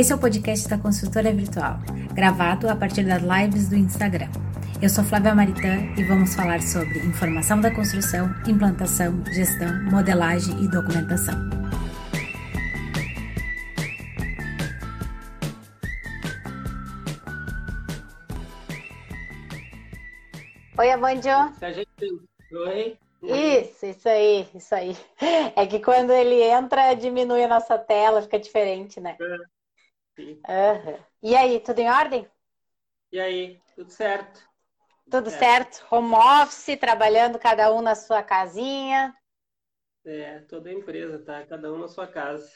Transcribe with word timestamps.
Esse 0.00 0.12
é 0.14 0.16
o 0.16 0.18
podcast 0.18 0.66
da 0.66 0.78
Consultora 0.78 1.30
Virtual, 1.30 1.76
gravado 2.14 2.66
a 2.70 2.74
partir 2.74 3.02
das 3.02 3.20
lives 3.20 3.68
do 3.68 3.76
Instagram. 3.76 4.30
Eu 4.80 4.88
sou 4.88 5.04
Flávia 5.04 5.34
Maritã 5.34 5.76
e 5.94 6.02
vamos 6.04 6.34
falar 6.34 6.62
sobre 6.62 7.00
informação 7.00 7.60
da 7.60 7.70
construção, 7.70 8.34
implantação, 8.48 9.22
gestão, 9.26 9.68
modelagem 9.90 10.58
e 10.64 10.68
documentação. 10.68 11.34
Oi, 20.78 20.90
Amandio. 20.92 21.52
Oi. 22.52 22.98
Isso, 23.22 23.84
isso 23.84 24.08
aí, 24.08 24.48
isso 24.54 24.74
aí. 24.74 24.96
É 25.54 25.66
que 25.66 25.78
quando 25.78 26.10
ele 26.10 26.42
entra, 26.42 26.94
diminui 26.94 27.44
a 27.44 27.48
nossa 27.48 27.76
tela, 27.76 28.22
fica 28.22 28.38
diferente, 28.38 28.98
né? 28.98 29.14
É, 29.20 29.59
Uhum. 30.18 30.98
E 31.22 31.36
aí, 31.36 31.60
tudo 31.60 31.78
em 31.80 31.88
ordem? 31.90 32.26
E 33.12 33.20
aí, 33.20 33.60
tudo 33.74 33.90
certo? 33.90 34.40
Tudo 35.10 35.28
É. 35.28 35.32
certo? 35.32 35.84
Home 35.90 36.14
office, 36.14 36.76
trabalhando 36.78 37.38
cada 37.38 37.72
um 37.72 37.80
na 37.80 37.94
sua 37.94 38.22
casinha. 38.22 39.14
É, 40.04 40.40
toda 40.40 40.70
a 40.70 40.72
empresa, 40.72 41.18
tá? 41.18 41.44
Cada 41.46 41.72
um 41.72 41.78
na 41.78 41.88
sua 41.88 42.06
casa. 42.06 42.48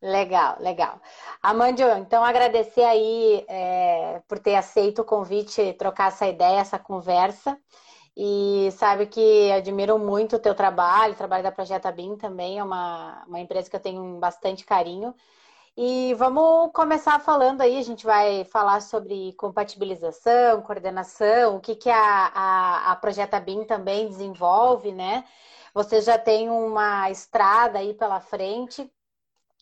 Legal, 0.00 0.56
legal. 0.60 1.00
Amandio, 1.40 1.88
então 1.96 2.24
agradecer 2.24 2.82
aí 2.82 3.44
é, 3.48 4.20
por 4.26 4.40
ter 4.40 4.56
aceito 4.56 5.02
o 5.02 5.04
convite, 5.04 5.74
trocar 5.74 6.08
essa 6.08 6.26
ideia, 6.26 6.58
essa 6.58 6.76
conversa. 6.76 7.56
E 8.16 8.70
sabe 8.72 9.06
que 9.06 9.52
admiro 9.52 9.98
muito 9.98 10.36
o 10.36 10.38
teu 10.40 10.54
trabalho, 10.54 11.14
o 11.14 11.16
trabalho 11.16 11.42
da 11.44 11.52
Projeta 11.52 11.92
BIM 11.92 12.16
também, 12.16 12.58
é 12.58 12.64
uma, 12.64 13.24
uma 13.26 13.40
empresa 13.40 13.70
que 13.70 13.76
eu 13.76 13.80
tenho 13.80 14.18
bastante 14.18 14.64
carinho. 14.64 15.14
E 15.76 16.12
vamos 16.14 16.70
começar 16.74 17.18
falando 17.18 17.62
aí, 17.62 17.78
a 17.78 17.82
gente 17.82 18.04
vai 18.04 18.44
falar 18.44 18.82
sobre 18.82 19.32
compatibilização, 19.34 20.60
coordenação, 20.60 21.56
o 21.56 21.60
que, 21.60 21.74
que 21.74 21.88
a, 21.88 21.96
a, 21.98 22.92
a 22.92 22.96
Projeta 22.96 23.40
BIM 23.40 23.64
também 23.64 24.06
desenvolve, 24.06 24.92
né? 24.92 25.24
Vocês 25.72 26.04
já 26.04 26.18
têm 26.18 26.50
uma 26.50 27.10
estrada 27.10 27.78
aí 27.78 27.94
pela 27.94 28.20
frente 28.20 28.90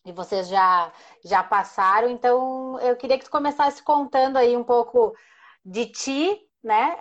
e 0.05 0.11
vocês 0.11 0.49
já, 0.49 0.91
já 1.23 1.43
passaram, 1.43 2.09
então 2.09 2.77
eu 2.81 2.97
queria 2.97 3.17
que 3.17 3.25
tu 3.25 3.31
começasse 3.31 3.81
contando 3.81 4.35
aí 4.37 4.57
um 4.57 4.63
pouco 4.65 5.15
de 5.63 5.85
ti, 5.85 6.41
né? 6.61 6.97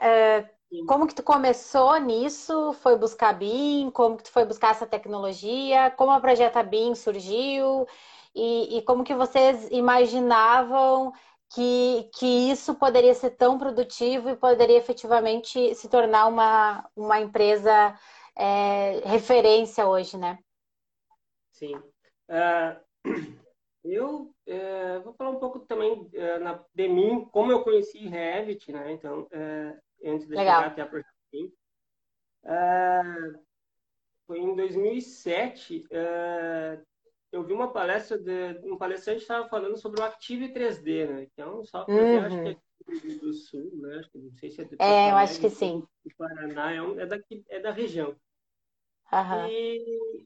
Sim. 0.71 0.87
como 0.87 1.07
que 1.09 1.15
tu 1.17 1.23
começou 1.25 1.99
nisso? 1.99 2.73
Foi 2.75 2.97
buscar 2.97 3.33
BIM? 3.33 3.91
Como 3.91 4.17
que 4.17 4.23
tu 4.23 4.31
foi 4.31 4.45
buscar 4.45 4.71
essa 4.71 4.87
tecnologia? 4.87 5.91
Como 5.97 6.13
a 6.13 6.21
Projeta 6.21 6.63
BIM 6.63 6.95
surgiu? 6.95 7.89
E, 8.35 8.79
e 8.79 8.83
como 8.83 9.05
que 9.05 9.15
vocês 9.15 9.69
imaginavam 9.71 11.13
que, 11.53 12.09
que 12.15 12.51
isso 12.51 12.75
poderia 12.77 13.15
ser 13.15 13.31
tão 13.31 13.59
produtivo 13.59 14.31
e 14.31 14.37
poderia 14.37 14.79
efetivamente 14.79 15.75
se 15.75 15.89
tornar 15.89 16.27
uma, 16.27 16.89
uma 16.95 17.21
empresa 17.21 17.99
eh, 18.37 19.01
referência 19.05 19.87
hoje, 19.87 20.17
né? 20.17 20.39
Sim. 21.51 21.83
Ah, 22.29 22.81
eu 23.85 24.33
eh, 24.47 25.01
vou 25.01 25.13
falar 25.15 25.31
um 25.31 25.41
pouco 25.41 25.61
também 25.61 26.09
eh, 26.15 26.39
na, 26.39 26.65
de 26.75 26.89
mim, 26.89 27.25
como 27.33 27.51
eu 27.51 27.65
conheci 27.65 28.07
Revit, 28.07 28.71
né? 28.73 28.93
Então, 28.93 29.27
eh, 29.33 29.77
antes 30.05 30.29
de 30.29 30.37
Legal. 30.37 30.57
chegar 30.57 30.71
até 30.71 30.83
a 30.83 30.87
Project 30.87 31.13
BIM. 31.33 31.53
Ah, 32.45 33.33
foi 34.27 34.39
em 34.39 34.55
2007, 34.55 35.85
eh, 35.91 36.81
eu 37.33 37.45
vi 37.45 37.53
uma 37.53 37.73
palestra 37.73 38.19
de 38.19 38.59
um 38.65 38.77
palestrante 38.77 39.23
estava 39.23 39.49
falando 39.49 39.77
sobre 39.77 40.01
o 40.01 40.05
Active 40.05 40.53
3D, 40.53 41.07
né? 41.07 41.27
Que 41.35 41.41
é 41.43 41.47
um 41.47 41.65
software 41.65 42.09
que 42.09 42.17
eu 42.17 42.23
acho 42.23 42.43
que 42.43 42.49
é 42.49 42.51
aqui 42.53 42.61
do 42.87 42.93
Rio 42.93 43.01
Grande 43.01 43.19
do 43.21 43.33
Sul, 43.33 43.71
né? 43.75 43.99
Acho 43.99 44.11
que 44.11 44.19
não 44.19 44.33
sei 44.33 44.51
se 44.51 44.61
é 44.61 44.65
de 44.65 44.77
Porto 44.77 44.83
É, 44.83 45.11
eu 45.11 45.17
acho 45.17 45.41
que 45.41 45.51
sim. 45.51 45.83
do 46.05 46.17
Paraná, 46.17 46.73
é, 46.73 46.83
um, 46.83 46.99
é, 46.99 47.07
daqui, 47.07 47.45
é 47.49 47.61
da 47.61 47.71
região. 47.71 48.17
Aham. 49.13 49.49
E, 49.49 50.25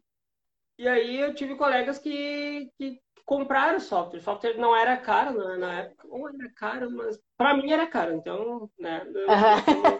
e 0.78 0.88
aí 0.88 1.20
eu 1.20 1.34
tive 1.34 1.56
colegas 1.56 1.98
que, 1.98 2.70
que 2.78 3.00
compraram 3.24 3.78
software. 3.80 4.18
O 4.20 4.22
software 4.22 4.56
não 4.56 4.74
era 4.74 4.96
caro 4.96 5.36
na, 5.36 5.56
na 5.58 5.80
época, 5.80 6.08
ou 6.08 6.28
era 6.28 6.50
caro, 6.54 6.90
mas 6.90 7.20
para 7.36 7.56
mim 7.56 7.70
era 7.70 7.86
caro, 7.86 8.14
então, 8.14 8.70
né, 8.78 9.02
eu 9.14 9.30
Aham. 9.30 9.56
vou 9.66 9.98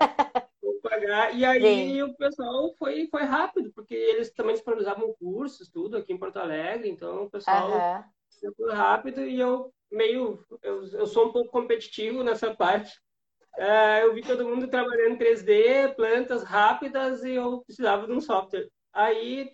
pagar. 0.95 1.35
E 1.35 1.45
aí 1.45 1.63
Sim. 1.63 2.03
o 2.03 2.15
pessoal 2.15 2.75
foi, 2.79 3.07
foi 3.09 3.23
rápido, 3.23 3.73
porque 3.73 3.95
eles 3.95 4.33
também 4.33 4.55
disponibilizavam 4.55 5.15
cursos, 5.15 5.69
tudo 5.69 5.97
aqui 5.97 6.13
em 6.13 6.19
Porto 6.19 6.39
Alegre, 6.39 6.89
então 6.89 7.25
o 7.25 7.31
pessoal 7.31 8.05
foi 8.57 8.73
rápido 8.75 9.23
e 9.23 9.41
eu 9.41 9.73
meio, 9.91 10.45
eu, 10.63 10.83
eu 10.93 11.07
sou 11.07 11.29
um 11.29 11.33
pouco 11.33 11.51
competitivo 11.51 12.23
nessa 12.23 12.55
parte. 12.55 12.93
É, 13.57 14.03
eu 14.03 14.13
vi 14.13 14.23
todo 14.23 14.47
mundo 14.47 14.67
trabalhando 14.67 15.15
em 15.15 15.19
3D, 15.19 15.95
plantas 15.95 16.43
rápidas 16.43 17.23
e 17.25 17.33
eu 17.33 17.63
precisava 17.65 18.07
de 18.07 18.13
um 18.13 18.21
software. 18.21 18.69
Aí, 18.93 19.51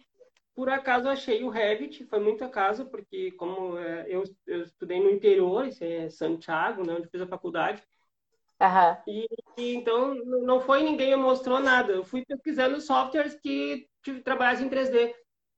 por 0.54 0.70
acaso, 0.70 1.08
achei 1.08 1.44
o 1.44 1.50
Revit, 1.50 2.04
foi 2.06 2.18
muito 2.18 2.42
acaso, 2.42 2.86
porque 2.86 3.30
como 3.32 3.78
é, 3.78 4.06
eu, 4.08 4.24
eu 4.46 4.62
estudei 4.62 5.00
no 5.00 5.10
interior, 5.10 5.66
isso 5.66 5.84
é 5.84 6.08
Santiago, 6.08 6.84
né, 6.84 6.94
onde 6.94 7.08
fiz 7.08 7.20
a 7.20 7.26
faculdade, 7.26 7.82
Aham. 8.60 9.02
e, 9.06 9.26
e 9.56 9.74
então 9.74 10.14
não 10.24 10.60
foi 10.60 10.82
ninguém 10.82 11.10
me 11.10 11.16
mostrou 11.22 11.60
nada. 11.60 11.92
Eu 11.92 12.04
fui 12.04 12.24
pesquisando 12.24 12.80
softwares 12.80 13.34
que 13.40 13.88
trabalhassem 14.24 14.66
em 14.66 14.70
3D. 14.70 15.14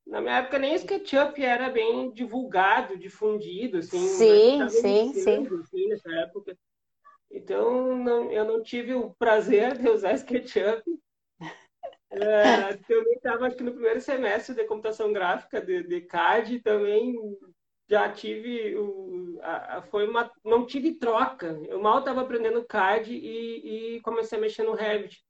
Na 0.07 0.21
minha 0.21 0.39
época 0.39 0.59
nem 0.59 0.75
SketchUp 0.75 1.39
era 1.43 1.71
bem 1.71 2.13
divulgado, 2.13 2.97
difundido, 2.99 3.79
assim, 3.79 4.11
Sim, 4.19 4.27
mas 4.27 4.49
estava 4.49 4.79
sim, 4.79 4.79
iniciando, 4.79 5.57
assim, 5.61 5.89
nessa 5.89 6.11
época. 6.17 6.57
Então 7.31 7.97
não- 7.97 8.33
eu 8.33 8.45
não 8.45 8.63
tive 8.63 8.95
o 8.95 9.15
prazer 9.15 9.79
de 9.79 9.89
usar 9.91 10.15
SketchUp. 10.15 10.83
É, 12.11 12.75
também 12.87 13.15
estava 13.15 13.47
acho 13.47 13.57
que 13.57 13.63
no 13.63 13.73
primeiro 13.73 14.01
semestre 14.01 14.55
de 14.55 14.65
computação 14.67 15.13
gráfica 15.13 15.61
de, 15.61 15.83
de 15.83 16.03
CAD 16.03 16.61
também 16.61 17.15
já 17.93 18.11
tive 18.11 18.75
o, 18.75 19.39
a, 19.43 19.83
foi 19.83 20.09
uma 20.09 20.31
não 20.43 20.65
tive 20.65 20.95
troca. 20.95 21.61
Eu 21.69 21.79
mal 21.79 21.99
estava 21.99 22.23
aprendendo 22.23 22.65
CAD 22.65 23.13
e, 23.13 23.97
e 23.97 24.01
comecei 24.01 24.39
a 24.39 24.41
mexer 24.41 24.63
no 24.63 24.73
Revit. 24.73 25.23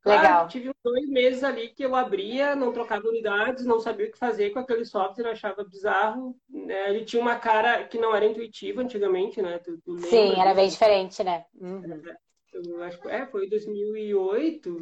Claro, 0.00 0.22
Legal. 0.22 0.48
tive 0.48 0.72
dois 0.82 1.06
meses 1.08 1.44
ali 1.44 1.68
que 1.68 1.84
eu 1.84 1.94
abria, 1.94 2.54
não 2.54 2.72
trocava 2.72 3.06
unidades, 3.08 3.66
não 3.66 3.78
sabia 3.78 4.06
o 4.06 4.10
que 4.10 4.16
fazer 4.16 4.50
com 4.50 4.60
aquele 4.60 4.84
software, 4.86 5.28
achava 5.28 5.64
bizarro. 5.64 6.34
né? 6.48 6.90
Ele 6.90 7.04
tinha 7.04 7.20
uma 7.20 7.36
cara 7.36 7.84
que 7.84 7.98
não 7.98 8.14
era 8.14 8.24
intuitiva 8.24 8.80
antigamente, 8.80 9.42
né? 9.42 9.58
Tu, 9.58 9.76
tu 9.84 9.92
lembra 9.92 10.08
Sim, 10.08 10.40
era 10.40 10.54
bem 10.54 10.68
diferente, 10.68 11.22
né? 11.22 11.44
Uhum. 11.60 12.02
Eu 12.54 12.82
acho 12.84 12.98
que 13.02 13.08
é, 13.08 13.26
foi 13.26 13.50
2008. 13.50 14.80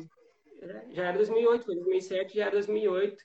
é, 0.63 0.85
Já 0.91 1.05
era 1.07 1.17
2008, 1.17 1.65
foi 1.65 1.75
2007, 1.75 2.37
já 2.37 2.43
era 2.43 2.53
2008. 2.53 3.25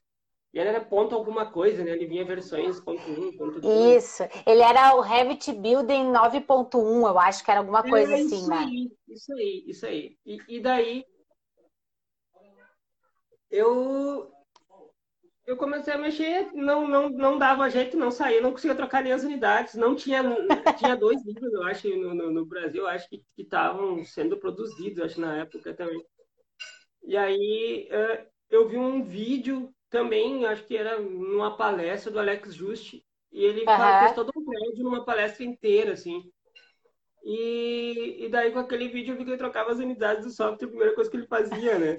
E 0.51 0.59
ele 0.59 0.69
era 0.69 0.81
ponto 0.81 1.13
alguma 1.13 1.45
coisa, 1.45 1.83
né? 1.83 1.91
Ele 1.91 2.07
vinha 2.07 2.25
versões 2.25 2.79
ponto 2.79 3.01
1, 3.01 3.37
ponto 3.37 3.61
2. 3.61 4.03
Isso. 4.03 4.23
Ele 4.47 4.61
era 4.61 4.95
o 4.95 5.01
Revit 5.01 5.51
Building 5.53 6.11
9.1, 6.11 7.07
eu 7.07 7.19
acho 7.19 7.43
que 7.43 7.51
era 7.51 7.59
alguma 7.59 7.83
coisa 7.83 8.13
É, 8.13 8.15
assim, 8.15 8.35
isso 8.35 8.49
né? 8.49 8.57
aí, 8.57 8.91
isso 9.07 9.33
aí, 9.33 9.63
isso 9.67 9.85
aí. 9.85 10.17
E, 10.25 10.39
e 10.47 10.59
daí 10.59 11.05
eu 13.51 14.31
eu 15.45 15.57
comecei 15.57 15.91
a 15.91 15.97
mexer, 15.97 16.51
não, 16.53 16.87
não, 16.87 17.09
não 17.09 17.35
dava 17.35 17.69
jeito, 17.71 17.97
não 17.97 18.11
saía, 18.11 18.39
não 18.39 18.51
conseguia 18.51 18.75
trocar 18.75 19.01
nem 19.03 19.13
as 19.13 19.23
unidades, 19.23 19.73
não 19.73 19.95
tinha, 19.95 20.21
tinha 20.77 20.95
dois 20.95 21.25
livros, 21.25 21.51
eu 21.51 21.63
acho, 21.63 21.89
no, 21.97 22.13
no, 22.13 22.31
no 22.31 22.45
Brasil, 22.45 22.83
eu 22.83 22.87
acho 22.87 23.09
que 23.09 23.17
que 23.35 23.41
estavam 23.41 24.03
sendo 24.05 24.37
produzidos, 24.37 25.03
acho, 25.03 25.19
na 25.19 25.37
época 25.37 25.73
também. 25.73 26.05
E 27.03 27.17
aí 27.17 27.87
eh, 27.89 28.27
eu 28.51 28.67
vi 28.69 28.77
um 28.77 29.03
vídeo 29.03 29.73
também, 29.89 30.45
acho 30.45 30.65
que 30.65 30.77
era 30.77 30.99
numa 30.99 31.57
palestra 31.57 32.11
do 32.11 32.19
Alex 32.19 32.53
Juste, 32.53 33.05
e 33.31 33.43
ele 33.43 33.65
Aham. 33.67 33.99
fez 33.99 34.13
todo 34.13 34.31
um 34.35 34.45
prédio 34.45 34.83
numa 34.83 35.05
palestra 35.05 35.43
inteira, 35.43 35.93
assim. 35.93 36.31
E, 37.23 38.25
e 38.25 38.29
daí 38.29 38.51
com 38.51 38.59
aquele 38.59 38.87
vídeo 38.87 39.13
eu 39.13 39.17
vi 39.17 39.23
que 39.23 39.31
ele 39.31 39.37
trocava 39.37 39.71
as 39.71 39.79
unidades 39.79 40.25
do 40.25 40.31
software, 40.31 40.65
a 40.65 40.69
primeira 40.69 40.95
coisa 40.95 41.09
que 41.09 41.17
ele 41.17 41.27
fazia, 41.27 41.77
né? 41.77 41.97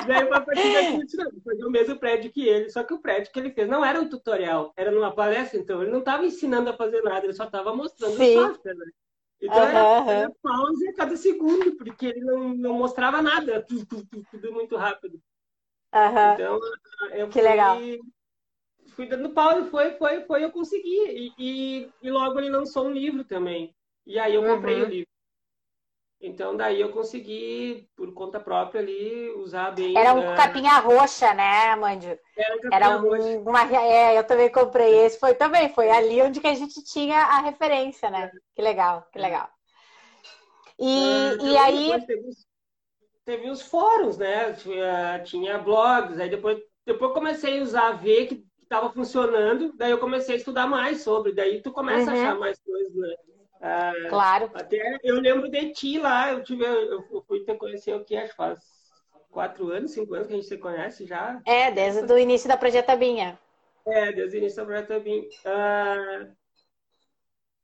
E 0.00 0.06
daí 0.06 0.28
partir 0.58 0.72
daqui 0.72 0.96
eu 0.96 1.04
disse, 1.04 1.16
não, 1.16 1.30
vou 1.30 1.40
fazer 1.42 1.64
o 1.64 1.70
mesmo 1.70 1.98
prédio 1.98 2.32
que 2.32 2.46
ele, 2.46 2.70
só 2.70 2.82
que 2.82 2.94
o 2.94 3.00
prédio 3.00 3.32
que 3.32 3.38
ele 3.38 3.50
fez 3.50 3.68
não 3.68 3.84
era 3.84 4.00
um 4.00 4.08
tutorial, 4.08 4.72
era 4.76 4.90
numa 4.90 5.12
palestra, 5.12 5.58
então 5.58 5.82
ele 5.82 5.90
não 5.90 6.00
estava 6.00 6.24
ensinando 6.24 6.70
a 6.70 6.76
fazer 6.76 7.02
nada, 7.02 7.26
ele 7.26 7.32
só 7.32 7.44
estava 7.44 7.74
mostrando 7.74 8.16
Sim. 8.16 8.38
o 8.38 8.48
software, 8.48 8.74
né? 8.74 8.86
Então 9.40 9.62
era, 9.62 9.80
Aham, 9.80 9.98
aham. 9.98 10.18
era 10.18 10.32
pause 10.42 10.88
a 10.88 10.94
cada 10.94 11.16
segundo, 11.16 11.76
porque 11.76 12.06
ele 12.06 12.20
não, 12.20 12.54
não 12.54 12.72
mostrava 12.74 13.22
nada, 13.22 13.62
tudo, 13.62 13.86
tudo, 13.86 14.26
tudo 14.30 14.52
muito 14.52 14.76
rápido. 14.76 15.20
Aham. 15.92 16.34
Então, 16.34 16.58
eu 17.12 17.28
Que 17.28 17.40
fui, 17.40 17.42
legal. 17.42 17.78
fui 18.94 19.06
dando 19.06 19.30
pau 19.30 19.60
e 19.60 19.70
foi, 19.70 19.92
foi, 19.92 20.22
foi, 20.22 20.44
eu 20.44 20.50
consegui. 20.50 20.88
E, 21.08 21.32
e, 21.38 21.90
e 22.02 22.10
logo 22.10 22.38
ele 22.38 22.50
lançou 22.50 22.86
um 22.86 22.92
livro 22.92 23.24
também. 23.24 23.74
E 24.06 24.18
aí 24.18 24.34
eu 24.34 24.42
comprei 24.42 24.76
Uhum. 24.76 24.86
o 24.86 24.90
livro. 24.90 25.08
Então 26.20 26.56
daí 26.56 26.80
eu 26.80 26.90
consegui, 26.90 27.88
por 27.94 28.12
conta 28.12 28.40
própria 28.40 28.80
ali, 28.80 29.30
usar 29.36 29.70
bem. 29.70 29.96
Era 29.96 30.14
um 30.14 30.18
uh... 30.18 30.36
capinha 30.36 30.78
roxa, 30.78 31.32
né, 31.32 31.76
Mandio? 31.76 32.18
Era 32.36 32.56
um 32.56 32.60
capinha 32.60 32.76
Era 32.76 32.96
um, 32.98 33.08
roxa. 33.08 33.38
Uma, 33.38 33.76
é, 33.76 34.18
eu 34.18 34.24
também 34.24 34.50
comprei 34.50 34.94
esse. 35.04 35.18
Foi 35.18 35.34
também, 35.34 35.68
foi 35.68 35.90
ali 35.90 36.20
onde 36.20 36.40
que 36.40 36.46
a 36.48 36.54
gente 36.54 36.82
tinha 36.82 37.18
a 37.18 37.40
referência, 37.40 38.10
né? 38.10 38.32
Que 38.54 38.62
legal, 38.62 39.06
que 39.12 39.18
legal. 39.18 39.48
E, 40.78 41.36
uh, 41.40 41.46
e 41.46 41.56
aí. 41.56 42.06
Teve, 42.06 42.30
teve, 43.28 43.50
os 43.50 43.60
fóruns, 43.60 44.16
né? 44.16 44.54
Tinha, 44.54 45.20
tinha 45.22 45.58
blogs, 45.58 46.18
aí 46.18 46.30
depois, 46.30 46.58
depois 46.86 47.12
comecei 47.12 47.60
a 47.60 47.62
usar, 47.62 47.92
ver 47.92 48.26
que 48.26 48.42
estava 48.62 48.90
funcionando, 48.90 49.70
daí 49.76 49.90
eu 49.90 49.98
comecei 49.98 50.34
a 50.34 50.38
estudar 50.38 50.66
mais 50.66 51.02
sobre, 51.02 51.34
daí 51.34 51.60
tu 51.60 51.70
começa 51.70 52.10
uhum. 52.10 52.16
a 52.16 52.20
achar 52.22 52.38
mais 52.38 52.58
coisas, 52.58 52.94
né? 52.94 53.14
Ah, 53.60 53.92
claro. 54.08 54.50
Até 54.54 54.98
eu 55.02 55.20
lembro 55.20 55.50
de 55.50 55.72
ti 55.72 55.98
lá, 55.98 56.32
eu 56.32 56.42
tive, 56.42 56.64
eu 56.64 57.22
fui 57.26 57.44
te 57.44 57.54
conhecer 57.54 57.94
o 57.94 58.04
que 58.04 58.16
acho 58.16 58.34
faz 58.34 58.60
quatro 59.30 59.70
anos, 59.70 59.90
cinco 59.90 60.14
anos 60.14 60.26
que 60.26 60.32
a 60.32 60.36
gente 60.36 60.48
se 60.48 60.56
conhece 60.56 61.04
já. 61.04 61.38
É, 61.46 61.70
desde 61.70 62.10
o 62.10 62.18
início 62.18 62.48
da 62.48 62.56
Projeta 62.56 62.96
Binha. 62.96 63.38
É, 63.86 64.10
desde 64.12 64.36
o 64.36 64.38
início 64.38 64.56
da 64.56 64.64
Projeta 64.64 65.00
Binha. 65.00 65.28
Ah, 65.44 66.28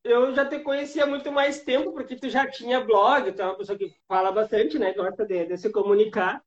eu 0.05 0.35
já 0.35 0.45
te 0.45 0.59
conhecia 0.61 1.05
há 1.05 1.07
muito 1.07 1.33
mais 1.33 1.63
tempo, 1.63 1.93
porque 1.93 2.15
tu 2.15 2.29
já 2.29 2.47
tinha 2.49 2.85
blog, 2.85 3.33
tu 3.33 3.41
é 3.41 3.45
uma 3.47 3.57
pessoa 3.57 3.79
que 3.79 3.91
fala 4.07 4.31
bastante, 4.31 4.79
né? 4.79 4.93
Gosta 4.93 5.25
de, 5.25 5.47
de 5.47 5.57
se 5.57 5.71
comunicar. 5.71 6.45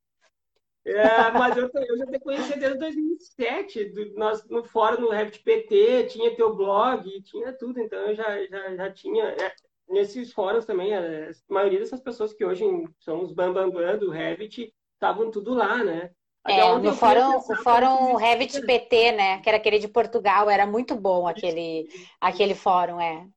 É, 0.85 0.93
mas 1.33 1.57
eu, 1.57 1.69
eu, 1.73 1.97
já 1.97 2.05
te 2.05 2.19
conhecia 2.19 2.55
desde 2.55 2.77
2007, 2.77 3.85
do, 3.85 4.13
nós, 4.13 4.47
no 4.47 4.63
fórum, 4.63 5.01
no 5.01 5.09
Revit 5.09 5.39
PT, 5.39 6.05
tinha 6.05 6.35
teu 6.35 6.55
blog, 6.55 7.03
tinha 7.23 7.51
tudo, 7.51 7.81
então 7.81 7.99
eu 7.99 8.15
já, 8.15 8.45
já, 8.45 8.75
já 8.75 8.91
tinha. 8.91 9.23
É, 9.25 9.51
nesses 9.89 10.31
fóruns 10.31 10.65
também, 10.65 10.93
a, 10.95 11.31
maioria 11.49 11.79
dessas 11.79 11.99
pessoas 11.99 12.33
que 12.33 12.45
hoje 12.45 12.63
são 12.99 13.23
os 13.23 13.33
bambambam 13.33 13.71
bam, 13.71 13.91
bam 13.93 13.97
do 13.97 14.11
Revit, 14.11 14.71
estavam 14.93 15.31
tudo 15.31 15.55
lá, 15.55 15.83
né? 15.83 16.11
Até 16.43 16.59
é, 16.59 16.77
no 16.77 16.93
fórum, 16.93 17.37
o 17.37 17.55
fórum 17.57 18.15
Revit 18.15 18.61
PT, 18.61 19.11
né? 19.13 19.41
Que 19.41 19.49
era 19.49 19.57
aquele 19.57 19.79
de 19.79 19.87
Portugal, 19.87 20.49
era 20.49 20.65
muito 20.65 20.95
bom 20.95 21.27
aquele, 21.27 21.89
aquele 22.21 22.53
fórum, 22.53 23.01
é. 23.01 23.27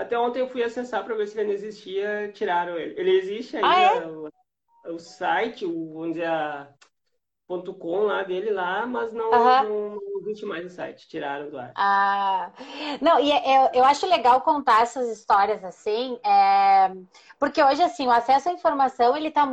Até 0.00 0.18
ontem 0.18 0.40
eu 0.40 0.48
fui 0.48 0.62
acessar 0.62 1.04
para 1.04 1.14
ver 1.14 1.26
se 1.28 1.38
ele 1.38 1.48
não 1.48 1.54
existia, 1.54 2.30
tiraram 2.32 2.78
ele. 2.78 2.98
Ele 2.98 3.10
existe 3.18 3.56
ainda, 3.56 3.68
ah, 3.68 4.30
é? 4.86 4.90
o 4.90 4.98
site, 4.98 5.66
o, 5.66 5.92
vamos 5.92 6.14
dizer, 6.14 6.26
a 6.26 6.68
ponto 7.46 7.74
.com 7.74 8.02
lá 8.04 8.22
dele 8.22 8.50
lá, 8.50 8.86
mas 8.86 9.12
não, 9.12 9.30
uhum. 9.30 9.98
não, 9.98 10.20
existe 10.20 10.46
mais 10.46 10.64
o 10.64 10.70
site, 10.70 11.08
tiraram 11.08 11.50
do 11.50 11.58
ar. 11.58 11.72
Ah, 11.74 12.52
não, 13.00 13.18
e 13.18 13.32
é, 13.32 13.66
eu, 13.66 13.80
eu 13.80 13.84
acho 13.84 14.06
legal 14.06 14.40
contar 14.42 14.82
essas 14.82 15.08
histórias 15.10 15.64
assim, 15.64 16.18
é, 16.24 16.92
porque 17.40 17.60
hoje, 17.62 17.82
assim, 17.82 18.06
o 18.06 18.10
acesso 18.12 18.48
à 18.48 18.52
informação, 18.52 19.16
ele 19.16 19.32
tá, 19.32 19.46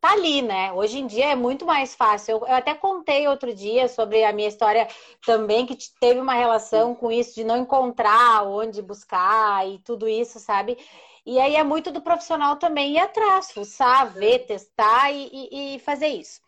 tá 0.00 0.12
ali, 0.12 0.42
né? 0.42 0.72
Hoje 0.72 0.98
em 0.98 1.06
dia 1.06 1.26
é 1.26 1.34
muito 1.34 1.64
mais 1.64 1.94
fácil. 1.94 2.32
Eu, 2.32 2.46
eu 2.46 2.54
até 2.54 2.74
contei 2.74 3.26
outro 3.28 3.54
dia 3.54 3.88
sobre 3.88 4.24
a 4.24 4.32
minha 4.32 4.48
história 4.48 4.86
também, 5.24 5.66
que 5.66 5.76
teve 6.00 6.20
uma 6.20 6.34
relação 6.34 6.94
com 6.94 7.10
isso, 7.10 7.34
de 7.34 7.44
não 7.44 7.56
encontrar 7.56 8.44
onde 8.46 8.80
buscar 8.82 9.66
e 9.68 9.78
tudo 9.78 10.08
isso, 10.08 10.38
sabe? 10.38 10.78
E 11.26 11.40
aí 11.40 11.56
é 11.56 11.64
muito 11.64 11.90
do 11.90 12.00
profissional 12.00 12.54
também 12.56 12.94
ir 12.94 12.98
atrás, 13.00 13.50
fuçar, 13.50 14.12
ver, 14.12 14.46
testar 14.46 15.10
e, 15.10 15.28
e, 15.32 15.74
e, 15.74 15.78
fazer 15.80 16.06
isso. 16.06 16.40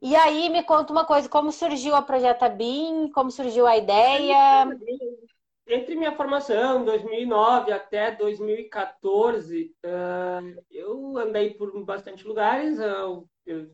E 0.00 0.16
aí 0.16 0.48
me 0.48 0.62
conta 0.62 0.92
uma 0.94 1.04
coisa, 1.04 1.28
como 1.28 1.52
surgiu 1.52 1.94
a 1.94 2.00
Projeta 2.00 2.48
BIM, 2.48 3.10
como 3.12 3.30
surgiu 3.30 3.66
a 3.66 3.76
ideia? 3.76 4.64
Entre 5.66 5.94
minha 5.94 6.14
formação, 6.14 6.84
2009 6.84 7.72
até 7.72 8.10
2014, 8.10 9.74
eu 10.70 11.16
andei 11.16 11.54
por 11.54 11.84
bastante 11.84 12.26
lugares, 12.26 12.78
eu 12.78 13.70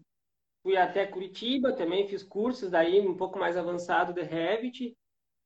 fui 0.63 0.77
até 0.77 1.07
Curitiba, 1.07 1.73
também 1.73 2.07
fiz 2.07 2.23
cursos 2.23 2.71
daí 2.71 3.01
um 3.01 3.17
pouco 3.17 3.39
mais 3.39 3.57
avançado 3.57 4.13
de 4.13 4.23
Revit. 4.23 4.97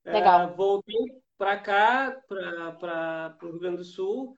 Legal. 0.05 0.55
Voltei 0.55 0.94
para 1.38 1.58
cá, 1.58 2.23
para 2.29 3.37
o 3.43 3.46
Rio 3.46 3.58
Grande 3.58 3.79
do 3.79 3.85
Sul, 3.85 4.37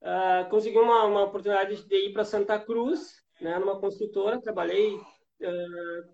uh, 0.00 0.48
consegui 0.48 0.78
uma, 0.78 1.04
uma 1.04 1.24
oportunidade 1.24 1.86
de 1.86 1.96
ir 1.96 2.12
para 2.12 2.24
Santa 2.24 2.58
Cruz, 2.58 3.22
né, 3.40 3.58
numa 3.58 3.78
construtora. 3.78 4.40
Trabalhei 4.40 4.98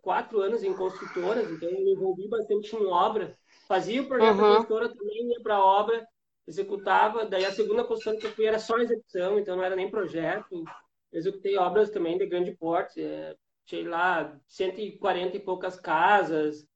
quatro 0.01 0.41
anos 0.41 0.63
em 0.63 0.75
construtoras, 0.75 1.51
então 1.51 1.71
me 1.71 1.93
envolvi 1.93 2.29
bastante 2.29 2.75
em 2.75 2.87
obra. 2.87 3.37
Fazia 3.69 4.01
o 4.01 4.07
projeto 4.07 4.39
uhum. 4.39 4.81
da 4.81 4.89
também 4.89 5.29
ia 5.31 5.41
para 5.43 5.57
a 5.57 5.65
obra, 5.65 6.09
executava. 6.47 7.27
Daí 7.27 7.45
a 7.45 7.53
segunda 7.53 7.85
construtora 7.85 8.19
que 8.19 8.27
eu 8.27 8.33
fui 8.33 8.47
era 8.47 8.59
só 8.59 8.79
execução, 8.79 9.39
então 9.39 9.57
não 9.57 9.63
era 9.63 9.77
nem 9.77 9.91
projeto. 9.91 10.65
Executei 11.13 11.57
obras 11.59 11.91
também 11.91 12.17
de 12.17 12.27
grande 12.27 12.57
porte, 12.57 13.03
é, 13.03 13.37
sei 13.67 13.85
lá, 13.85 14.35
140 14.49 15.37
e 15.37 15.41
poucas 15.41 15.79
casas. 15.79 16.67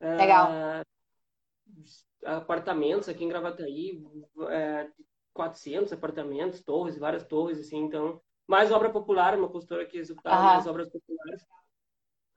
Legal. 0.00 0.50
Uh, 0.50 0.86
apartamentos 2.24 3.08
aqui 3.08 3.24
em 3.24 3.28
Gravataí, 3.28 4.04
é, 4.50 4.88
400 5.32 5.92
apartamentos, 5.92 6.62
torres, 6.62 6.98
várias 6.98 7.24
torres, 7.24 7.58
assim, 7.58 7.78
então, 7.78 8.20
mais 8.46 8.70
obra 8.70 8.90
popular, 8.90 9.36
uma 9.36 9.48
consultora 9.48 9.84
que 9.84 9.98
executava 9.98 10.42
mais 10.42 10.66
obras 10.66 10.88
populares. 10.88 11.44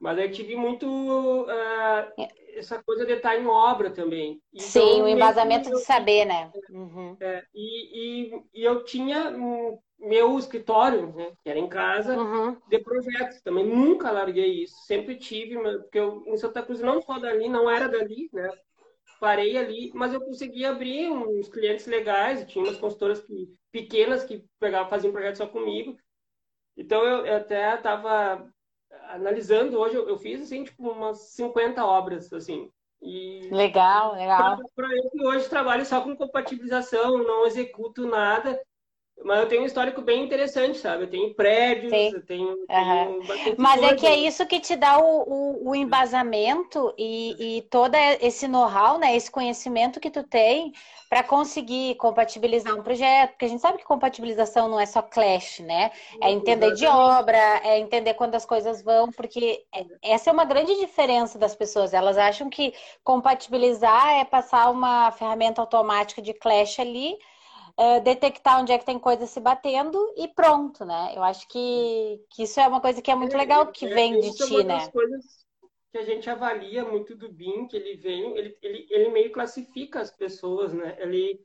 Mas 0.00 0.18
eu 0.18 0.32
tive 0.32 0.56
muito 0.56 0.86
uh, 0.86 2.26
essa 2.54 2.82
coisa 2.82 3.04
de 3.04 3.12
estar 3.12 3.36
em 3.36 3.46
obra 3.46 3.90
também. 3.90 4.40
Então, 4.52 4.66
Sim, 4.66 5.02
o 5.02 5.08
embasamento 5.08 5.68
eu, 5.68 5.74
de 5.74 5.82
saber, 5.82 6.24
né? 6.24 6.50
Uhum. 6.70 7.16
É, 7.20 7.44
e, 7.54 8.30
e, 8.32 8.42
e, 8.54 8.64
eu 8.64 8.82
tinha 8.82 9.30
meu 9.98 10.38
escritório, 10.38 11.12
né, 11.14 11.32
que 11.42 11.50
era 11.50 11.58
em 11.58 11.68
casa, 11.68 12.18
uhum. 12.18 12.56
de 12.66 12.78
projetos. 12.78 13.42
Também 13.42 13.66
nunca 13.66 14.10
larguei 14.10 14.62
isso. 14.62 14.74
Sempre 14.86 15.16
tive, 15.16 15.58
porque 15.80 15.98
eu, 15.98 16.24
em 16.26 16.36
Santa 16.38 16.62
Cruz 16.62 16.80
não 16.80 17.02
só 17.02 17.18
dali, 17.18 17.48
não 17.48 17.68
era 17.68 17.86
dali, 17.86 18.30
né? 18.32 18.50
parei 19.20 19.58
ali, 19.58 19.92
mas 19.94 20.14
eu 20.14 20.20
consegui 20.20 20.64
abrir 20.64 21.10
uns 21.10 21.46
clientes 21.46 21.86
legais, 21.86 22.42
tinha 22.46 22.64
umas 22.64 22.78
consultoras 22.78 23.20
que, 23.20 23.52
pequenas 23.70 24.24
que 24.24 24.42
pegavam, 24.58 24.88
faziam 24.88 25.12
projeto 25.12 25.36
só 25.36 25.46
comigo. 25.46 25.94
Então 26.74 27.04
eu, 27.04 27.26
eu 27.26 27.36
até 27.36 27.74
estava 27.74 28.50
analisando 29.08 29.78
hoje, 29.78 29.94
eu, 29.94 30.08
eu, 30.08 30.18
fiz 30.18 30.42
assim, 30.42 30.64
tipo, 30.64 30.90
umas 30.90 31.18
50 31.34 31.84
obras, 31.84 32.32
assim. 32.32 32.70
E 33.02 33.48
legal, 33.50 34.14
legal. 34.14 34.58
Para 34.74 34.94
eu 34.94 35.10
que 35.10 35.24
hoje 35.24 35.48
trabalho 35.48 35.86
só 35.86 36.00
com 36.02 36.16
compatibilização, 36.16 37.18
não 37.18 37.46
executo 37.46 38.06
nada, 38.06 38.60
mas 39.24 39.40
eu 39.40 39.48
tenho 39.48 39.62
um 39.62 39.66
histórico 39.66 40.00
bem 40.00 40.24
interessante, 40.24 40.78
sabe? 40.78 41.04
Eu 41.04 41.10
tenho 41.10 41.34
prédios, 41.34 41.92
Sim. 41.92 42.12
eu 42.14 42.24
tenho. 42.24 42.48
Uhum. 42.48 43.20
tenho 43.26 43.56
Mas 43.58 43.82
é 43.82 43.94
que 43.94 44.06
é 44.06 44.16
isso 44.16 44.46
que 44.46 44.60
te 44.60 44.76
dá 44.76 44.98
o, 44.98 45.22
o, 45.22 45.70
o 45.70 45.74
embasamento 45.74 46.94
e, 46.96 47.58
e 47.58 47.62
todo 47.62 47.94
esse 48.20 48.48
know-how, 48.48 48.98
né? 48.98 49.14
Esse 49.14 49.30
conhecimento 49.30 50.00
que 50.00 50.10
tu 50.10 50.22
tem 50.22 50.72
para 51.08 51.22
conseguir 51.24 51.96
compatibilizar 51.96 52.72
um 52.74 52.82
projeto, 52.82 53.30
porque 53.30 53.44
a 53.44 53.48
gente 53.48 53.60
sabe 53.60 53.78
que 53.78 53.84
compatibilização 53.84 54.68
não 54.68 54.78
é 54.78 54.86
só 54.86 55.02
clash, 55.02 55.58
né? 55.58 55.90
É 56.22 56.30
entender 56.30 56.72
de 56.74 56.86
obra, 56.86 57.60
é 57.64 57.78
entender 57.80 58.14
quando 58.14 58.36
as 58.36 58.46
coisas 58.46 58.80
vão, 58.80 59.10
porque 59.10 59.64
é, 59.74 59.84
essa 60.02 60.30
é 60.30 60.32
uma 60.32 60.44
grande 60.44 60.76
diferença 60.76 61.38
das 61.38 61.54
pessoas. 61.54 61.92
Elas 61.92 62.16
acham 62.16 62.48
que 62.48 62.72
compatibilizar 63.02 64.20
é 64.20 64.24
passar 64.24 64.70
uma 64.70 65.10
ferramenta 65.10 65.60
automática 65.60 66.22
de 66.22 66.32
clash 66.32 66.78
ali 66.78 67.18
é, 67.80 67.98
detectar 67.98 68.60
onde 68.60 68.72
é 68.72 68.78
que 68.78 68.84
tem 68.84 68.98
coisa 68.98 69.24
se 69.24 69.40
batendo 69.40 69.98
e 70.14 70.28
pronto, 70.28 70.84
né? 70.84 71.14
Eu 71.16 71.22
acho 71.22 71.48
que, 71.48 72.22
que 72.28 72.42
isso 72.42 72.60
é 72.60 72.68
uma 72.68 72.78
coisa 72.80 73.00
que 73.00 73.10
é 73.10 73.14
muito 73.14 73.34
é, 73.34 73.38
legal 73.38 73.66
que 73.68 73.86
é, 73.86 73.94
vem 73.94 74.20
de 74.20 74.34
ti, 74.34 74.60
é 74.60 74.64
né? 74.64 74.88
coisas 74.90 75.46
que 75.90 75.96
a 75.96 76.04
gente 76.04 76.28
avalia 76.28 76.84
muito 76.84 77.16
do 77.16 77.32
BIM, 77.32 77.66
que 77.66 77.76
ele 77.76 77.96
vem, 77.96 78.36
ele, 78.36 78.54
ele, 78.60 78.86
ele 78.90 79.08
meio 79.08 79.32
classifica 79.32 79.98
as 79.98 80.10
pessoas, 80.10 80.74
né? 80.74 80.94
Ele 81.00 81.40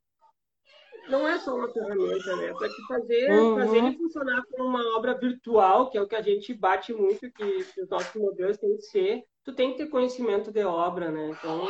não 1.08 1.26
é 1.26 1.40
só 1.40 1.56
uma 1.56 1.72
ferramenta, 1.72 2.36
né? 2.36 2.54
Para 2.54 2.70
fazer, 2.90 3.32
uhum. 3.32 3.56
fazer 3.56 3.78
ele 3.78 3.98
funcionar 3.98 4.44
como 4.52 4.68
uma 4.68 4.98
obra 4.98 5.18
virtual, 5.18 5.90
que 5.90 5.98
é 5.98 6.02
o 6.02 6.08
que 6.08 6.16
a 6.18 6.22
gente 6.22 6.54
bate 6.54 6.94
muito, 6.94 7.32
que, 7.32 7.64
que 7.64 7.82
os 7.82 7.90
nossos 7.90 8.14
modelos 8.14 8.58
têm 8.58 8.76
que 8.76 8.84
ser, 8.84 9.24
tu 9.42 9.54
tem 9.54 9.72
que 9.72 9.78
ter 9.78 9.90
conhecimento 9.90 10.52
de 10.52 10.66
obra, 10.66 11.10
né? 11.10 11.30
Então, 11.30 11.66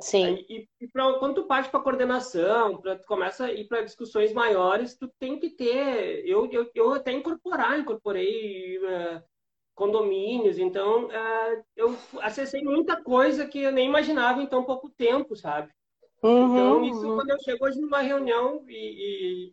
Sim. 0.00 0.44
E, 0.48 0.68
e 0.80 0.88
pra, 0.88 1.14
quando 1.14 1.34
tu 1.34 1.46
parte 1.46 1.70
para 1.70 1.80
coordenação, 1.80 2.80
pra, 2.80 2.96
tu 2.96 3.06
começa 3.06 3.46
a 3.46 3.52
ir 3.52 3.66
para 3.66 3.82
discussões 3.82 4.32
maiores, 4.32 4.96
tu 4.96 5.08
tem 5.18 5.38
que 5.38 5.50
ter. 5.50 6.26
Eu, 6.26 6.50
eu, 6.50 6.70
eu 6.74 6.92
até 6.92 7.12
incorporar, 7.12 7.78
incorporei 7.78 8.78
uh, 8.78 9.22
condomínios, 9.74 10.58
então 10.58 11.06
uh, 11.06 11.64
eu 11.76 11.96
acessei 12.20 12.62
muita 12.62 13.02
coisa 13.02 13.46
que 13.46 13.60
eu 13.60 13.72
nem 13.72 13.88
imaginava 13.88 14.42
em 14.42 14.46
tão 14.46 14.64
pouco 14.64 14.88
tempo, 14.90 15.34
sabe? 15.36 15.72
Uhum, 16.22 16.52
então, 16.52 16.84
isso 16.84 17.08
uhum. 17.08 17.16
quando 17.16 17.30
eu 17.30 17.40
chego 17.40 17.64
hoje 17.64 17.80
numa 17.80 18.00
reunião 18.00 18.64
e, 18.68 19.48
e 19.48 19.52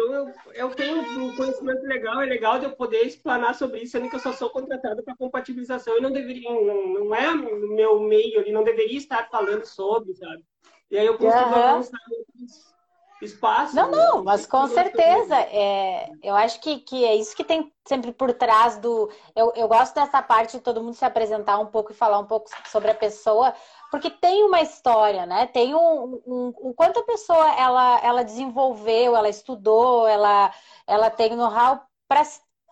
então, 0.00 0.14
eu, 0.14 0.34
eu 0.54 0.74
tenho 0.74 1.00
um 1.00 1.36
conhecimento 1.36 1.82
legal, 1.82 2.20
é 2.22 2.26
legal 2.26 2.58
de 2.58 2.64
eu 2.64 2.72
poder 2.72 3.02
explanar 3.02 3.54
sobre 3.54 3.80
isso, 3.80 3.92
sendo 3.92 4.08
que 4.08 4.16
eu 4.16 4.20
só 4.20 4.32
sou 4.32 4.50
contratado 4.50 5.02
para 5.02 5.16
compatibilização 5.16 5.96
e 5.96 6.00
não 6.00 6.10
deveria, 6.10 6.50
não, 6.50 7.04
não 7.04 7.14
é 7.14 7.34
meu 7.34 8.00
meio 8.00 8.40
ali, 8.40 8.52
não 8.52 8.64
deveria 8.64 8.98
estar 8.98 9.28
falando 9.28 9.64
sobre, 9.64 10.14
sabe? 10.14 10.44
E 10.90 10.98
aí 10.98 11.06
eu 11.06 11.16
consigo 11.16 11.44
uhum. 11.44 11.54
avançar 11.54 12.00
espaço. 13.22 13.76
Não, 13.76 13.90
não, 13.90 14.18
né? 14.18 14.22
mas 14.24 14.46
com 14.46 14.66
certeza. 14.66 15.36
É, 15.36 16.10
eu 16.22 16.34
acho 16.34 16.60
que, 16.60 16.78
que 16.80 17.04
é 17.04 17.14
isso 17.14 17.36
que 17.36 17.44
tem 17.44 17.72
sempre 17.86 18.12
por 18.12 18.32
trás 18.32 18.78
do. 18.78 19.10
Eu, 19.36 19.52
eu 19.54 19.68
gosto 19.68 19.94
dessa 19.94 20.22
parte 20.22 20.56
de 20.56 20.62
todo 20.62 20.82
mundo 20.82 20.94
se 20.94 21.04
apresentar 21.04 21.58
um 21.58 21.66
pouco 21.66 21.92
e 21.92 21.94
falar 21.94 22.18
um 22.18 22.26
pouco 22.26 22.48
sobre 22.66 22.90
a 22.90 22.94
pessoa, 22.94 23.54
porque 23.90 24.08
tem 24.10 24.44
uma 24.44 24.60
história, 24.60 25.26
né? 25.26 25.46
Tem 25.46 25.74
um, 25.74 26.22
um, 26.26 26.52
o 26.58 26.74
quanto 26.74 27.00
a 27.00 27.04
pessoa 27.04 27.54
ela, 27.54 28.00
ela 28.02 28.22
desenvolveu, 28.22 29.16
ela 29.16 29.28
estudou, 29.28 30.06
ela, 30.06 30.52
ela 30.86 31.10
tem 31.10 31.34
know-how 31.34 31.82
para 32.06 32.22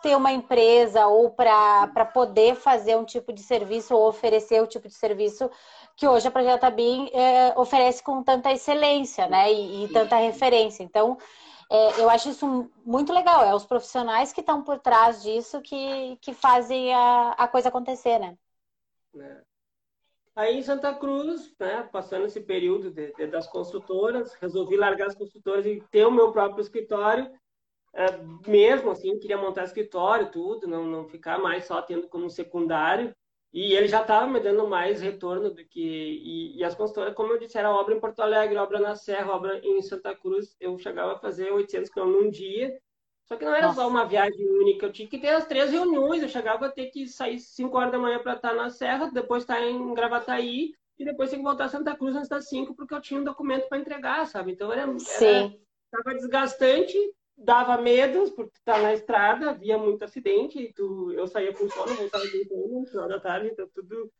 ter 0.01 0.17
uma 0.17 0.31
empresa 0.31 1.07
ou 1.07 1.31
para 1.31 2.05
poder 2.15 2.55
fazer 2.55 2.97
um 2.97 3.05
tipo 3.05 3.33
de 3.33 3.43
serviço 3.43 3.95
ou 3.95 4.09
oferecer 4.09 4.63
o 4.63 4.67
tipo 4.67 4.87
de 4.87 4.95
serviço 4.95 5.51
que 5.97 6.07
hoje 6.07 6.29
a 6.29 6.31
Projeta 6.31 6.71
BIM 6.71 7.11
é, 7.13 7.53
oferece 7.59 8.01
com 8.03 8.23
tanta 8.23 8.53
excelência, 8.53 9.27
né? 9.27 9.53
E, 9.53 9.85
e 9.85 9.89
tanta 9.93 10.17
referência. 10.17 10.85
Então, 10.85 11.19
é, 11.69 12.01
eu 12.01 12.09
acho 12.09 12.29
isso 12.31 12.71
muito 12.85 13.13
legal. 13.13 13.45
É 13.45 13.53
os 13.53 13.67
profissionais 13.67 14.33
que 14.33 14.41
estão 14.41 14.63
por 14.63 14.79
trás 14.79 15.21
disso 15.21 15.61
que, 15.61 16.17
que 16.21 16.33
fazem 16.33 16.95
a, 16.95 17.31
a 17.31 17.49
coisa 17.49 17.69
acontecer, 17.69 18.21
né? 18.21 18.37
É. 19.17 19.48
Aí 20.39 20.57
em 20.57 20.63
Santa 20.63 20.95
Cruz, 20.95 21.53
né, 21.59 21.89
passando 21.91 22.27
esse 22.27 22.41
período 22.41 22.93
de, 22.93 23.13
de, 23.13 23.27
das 23.27 23.49
consultoras, 23.49 24.35
resolvi 24.35 24.77
largar 24.77 25.09
as 25.09 25.15
consultoras 25.17 25.67
e 25.67 25.83
ter 25.91 26.07
o 26.07 26.13
meu 26.13 26.31
próprio 26.31 26.63
escritório. 26.63 27.29
É, 27.93 28.07
mesmo 28.47 28.93
assim, 28.93 29.19
queria 29.19 29.37
montar 29.37 29.65
escritório, 29.65 30.31
tudo, 30.31 30.69
não, 30.69 30.85
não 30.87 31.09
ficar 31.09 31.41
mais 31.41 31.65
só 31.65 31.83
tendo 31.83 32.07
como 32.07 32.31
secundário. 32.31 33.13
E 33.53 33.73
ele 33.73 33.89
já 33.89 34.01
estava 34.03 34.29
me 34.29 34.39
dando 34.39 34.69
mais 34.69 35.01
retorno 35.01 35.51
do 35.51 35.65
que. 35.65 35.81
E, 35.81 36.57
e, 36.57 36.63
as 36.63 36.77
consultoras, 36.77 37.15
como 37.15 37.33
eu 37.33 37.39
disse, 37.41 37.59
era 37.59 37.75
obra 37.75 37.97
em 37.97 38.01
Porto 38.01 38.21
Alegre, 38.21 38.59
obra 38.59 38.79
na 38.79 38.95
Serra, 38.95 39.35
obra 39.35 39.59
em 39.65 39.83
Santa 39.83 40.15
Cruz. 40.15 40.55
Eu 40.61 40.79
chegava 40.79 41.15
a 41.15 41.19
fazer 41.19 41.51
800 41.51 41.91
km 41.91 42.05
num 42.05 42.31
dia. 42.31 42.79
Só 43.31 43.37
que 43.37 43.45
não 43.45 43.55
era 43.55 43.67
Nossa. 43.67 43.83
só 43.83 43.89
uma 43.89 44.07
viagem 44.07 44.49
única, 44.49 44.87
eu 44.87 44.93
tinha 44.93 45.07
que 45.07 45.19
ter 45.19 45.29
as 45.29 45.47
três 45.47 45.71
reuniões. 45.71 46.23
Eu 46.23 46.29
chegava 46.29 46.67
a 46.67 46.71
ter 46.73 46.87
que 46.87 47.07
sair 47.07 47.39
5 47.39 47.77
horas 47.77 47.93
da 47.93 47.99
manhã 47.99 48.19
para 48.21 48.35
estar 48.35 48.55
na 48.55 48.71
Serra, 48.71 49.11
depois 49.13 49.43
estar 49.43 49.61
em 49.63 49.95
Gravataí, 49.95 50.73
e 50.99 51.05
depois 51.05 51.31
ter 51.31 51.37
que 51.37 51.43
voltar 51.43 51.65
a 51.65 51.69
Santa 51.69 51.95
Cruz 51.95 52.17
antes 52.17 52.29
das 52.29 52.49
5, 52.49 52.75
porque 52.75 52.95
eu 52.95 53.01
tinha 53.01 53.21
um 53.21 53.25
documento 53.25 53.69
para 53.69 53.79
entregar, 53.79 54.27
sabe? 54.27 54.53
Então 54.53 54.73
era. 54.73 54.87
Sim. 54.99 55.61
Era, 55.93 56.15
desgastante 56.17 56.99
dava 57.39 57.81
medo, 57.81 58.31
porque 58.33 58.59
tá 58.65 58.79
na 58.79 58.93
estrada, 58.93 59.51
havia 59.51 59.79
muito 59.79 60.05
acidente, 60.05 60.59
e 60.59 60.73
tu, 60.73 61.13
eu 61.13 61.27
saía 61.29 61.55
com 61.55 61.69
sono, 61.71 61.95
voltava 61.95 62.27
de 62.27 62.49
no 62.51 62.85
final 62.85 63.09
da 63.09 63.21
tarde, 63.21 63.49
então 63.49 63.69
tudo 63.73 64.11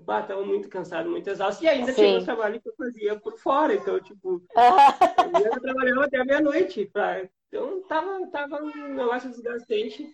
bateu 0.00 0.44
muito 0.44 0.70
cansado, 0.70 1.10
muito 1.10 1.28
exausto. 1.28 1.62
E 1.62 1.68
ainda 1.68 1.92
Sim. 1.92 2.02
tinha 2.02 2.18
o 2.18 2.24
trabalho 2.24 2.60
que 2.60 2.68
eu 2.68 2.74
fazia 2.74 3.18
por 3.20 3.38
fora, 3.38 3.74
então, 3.74 4.00
tipo, 4.00 4.42
eu 5.54 5.60
trabalhava 5.60 6.04
até 6.06 6.24
meia-noite. 6.24 6.86
Pra... 6.86 7.28
Então, 7.52 7.82
tava, 7.82 8.26
tava 8.28 8.62
um 8.62 8.94
negócio 8.94 9.28
desgastante. 9.28 10.08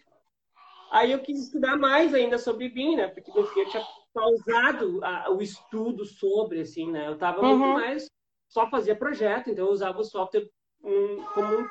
Aí 0.90 1.12
eu 1.12 1.20
quis 1.20 1.44
estudar 1.44 1.76
mais 1.76 2.12
ainda 2.12 2.36
sobre 2.36 2.68
BIM, 2.68 2.96
né? 2.96 3.06
Porque 3.06 3.32
meu 3.32 3.46
filho 3.46 3.70
tinha 3.70 3.86
pausado 4.12 4.98
a, 5.04 5.30
o 5.30 5.40
estudo 5.40 6.04
sobre, 6.04 6.62
assim, 6.62 6.90
né? 6.90 7.06
Eu 7.06 7.16
tava 7.16 7.40
uhum. 7.40 7.56
muito 7.56 7.74
mais... 7.74 8.06
Só 8.48 8.68
fazia 8.68 8.96
projeto, 8.96 9.50
então 9.50 9.66
eu 9.66 9.72
usava 9.72 10.00
o 10.00 10.04
software 10.04 10.48
um, 10.82 11.22
como 11.34 11.68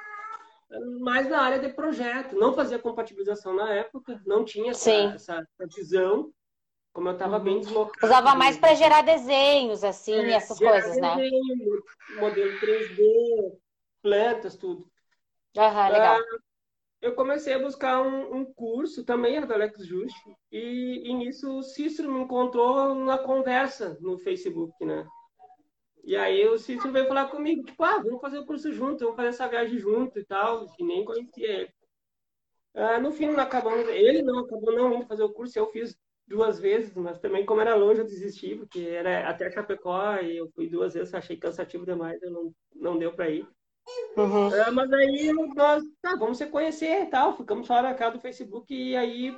um 0.71 0.99
mais 0.99 1.27
na 1.27 1.41
área 1.41 1.59
de 1.59 1.69
projeto. 1.69 2.35
Não 2.35 2.53
fazia 2.53 2.79
compatibilização 2.79 3.53
na 3.53 3.73
época, 3.73 4.21
não 4.25 4.45
tinha 4.45 4.71
essa, 4.71 4.91
essa, 4.91 5.47
visão. 5.75 6.31
Como 6.93 7.09
eu 7.09 7.13
estava 7.13 7.39
uhum. 7.39 7.43
bem 7.43 7.59
deslocado. 7.59 8.05
Usava 8.05 8.35
mais 8.35 8.57
para 8.57 8.73
gerar 8.75 9.01
desenhos, 9.01 9.83
assim, 9.83 10.13
é, 10.13 10.33
essas 10.33 10.57
coisas, 10.57 10.95
né? 10.97 11.15
desenho, 11.15 11.75
né? 11.75 12.21
Modelo 12.21 12.59
3D, 12.59 13.57
plantas, 14.01 14.55
tudo. 14.55 14.87
Uhum, 15.57 15.91
legal. 15.91 16.15
Ah, 16.15 16.37
eu 17.01 17.15
comecei 17.15 17.53
a 17.53 17.59
buscar 17.59 18.01
um, 18.01 18.37
um, 18.37 18.45
curso, 18.53 19.03
também 19.03 19.37
era 19.37 19.45
do 19.45 19.53
Alex 19.53 19.85
Just, 19.85 20.15
e, 20.51 21.03
e 21.05 21.13
nisso 21.13 21.57
o 21.57 21.63
Cícero 21.63 22.11
me 22.11 22.21
encontrou 22.21 22.93
numa 22.93 23.17
conversa 23.17 23.97
no 24.01 24.17
Facebook, 24.19 24.73
né? 24.85 25.07
E 26.03 26.15
aí 26.15 26.47
o 26.47 26.57
Cícero 26.57 26.91
veio 26.91 27.07
falar 27.07 27.27
comigo, 27.27 27.63
tipo, 27.63 27.83
ah, 27.83 27.99
vamos 27.99 28.21
fazer 28.21 28.39
o 28.39 28.45
curso 28.45 28.71
junto, 28.71 29.03
vamos 29.03 29.15
fazer 29.15 29.29
essa 29.29 29.47
viagem 29.47 29.77
junto 29.77 30.17
e 30.19 30.25
tal, 30.25 30.67
que 30.73 30.83
nem 30.83 31.03
conhecia 31.03 31.47
ele. 31.47 31.73
Ah, 32.73 32.99
no 32.99 33.11
fim, 33.11 33.27
não 33.27 33.39
acabamos, 33.39 33.87
ele 33.89 34.21
não 34.21 34.39
acabou 34.39 34.71
não 34.71 34.93
indo 34.93 35.07
fazer 35.07 35.23
o 35.23 35.33
curso, 35.33 35.57
eu 35.57 35.67
fiz 35.67 35.97
duas 36.27 36.59
vezes, 36.59 36.93
mas 36.93 37.19
também 37.19 37.45
como 37.45 37.61
era 37.61 37.75
longe 37.75 38.01
eu 38.01 38.05
desisti, 38.05 38.55
porque 38.55 38.81
era 38.81 39.27
até 39.29 39.49
Chapecó 39.49 40.17
e 40.17 40.37
eu 40.37 40.49
fui 40.51 40.69
duas 40.69 40.93
vezes, 40.93 41.13
achei 41.13 41.37
cansativo 41.37 41.85
demais, 41.85 42.21
eu 42.21 42.31
não, 42.31 42.53
não 42.75 42.97
deu 42.99 43.13
para 43.13 43.29
ir. 43.29 43.47
Uhum. 44.17 44.49
Ah, 44.65 44.71
mas 44.71 44.91
aí 44.91 45.31
nós, 45.55 45.83
tá, 46.01 46.15
vamos 46.15 46.37
se 46.37 46.45
conhecer 46.47 47.03
e 47.03 47.05
tal, 47.05 47.37
ficamos 47.37 47.67
da 47.67 47.93
casa 47.93 48.17
do 48.17 48.21
Facebook 48.21 48.73
e 48.73 48.95
aí 48.95 49.37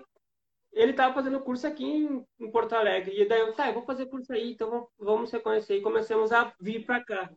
ele 0.73 0.91
estava 0.91 1.13
fazendo 1.13 1.41
curso 1.41 1.67
aqui 1.67 1.83
em, 1.83 2.25
em, 2.39 2.51
Porto 2.51 2.73
Alegre. 2.73 3.19
E 3.19 3.27
daí 3.27 3.41
eu, 3.41 3.53
tá, 3.53 3.67
eu 3.67 3.73
vou 3.73 3.83
fazer 3.83 4.05
curso 4.05 4.31
aí, 4.33 4.51
então 4.51 4.87
vamos 4.97 5.29
se 5.29 5.39
conhecer. 5.39 5.77
E 5.77 5.81
começamos 5.81 6.31
a 6.31 6.53
vir 6.59 6.85
para 6.85 7.03
cá. 7.03 7.29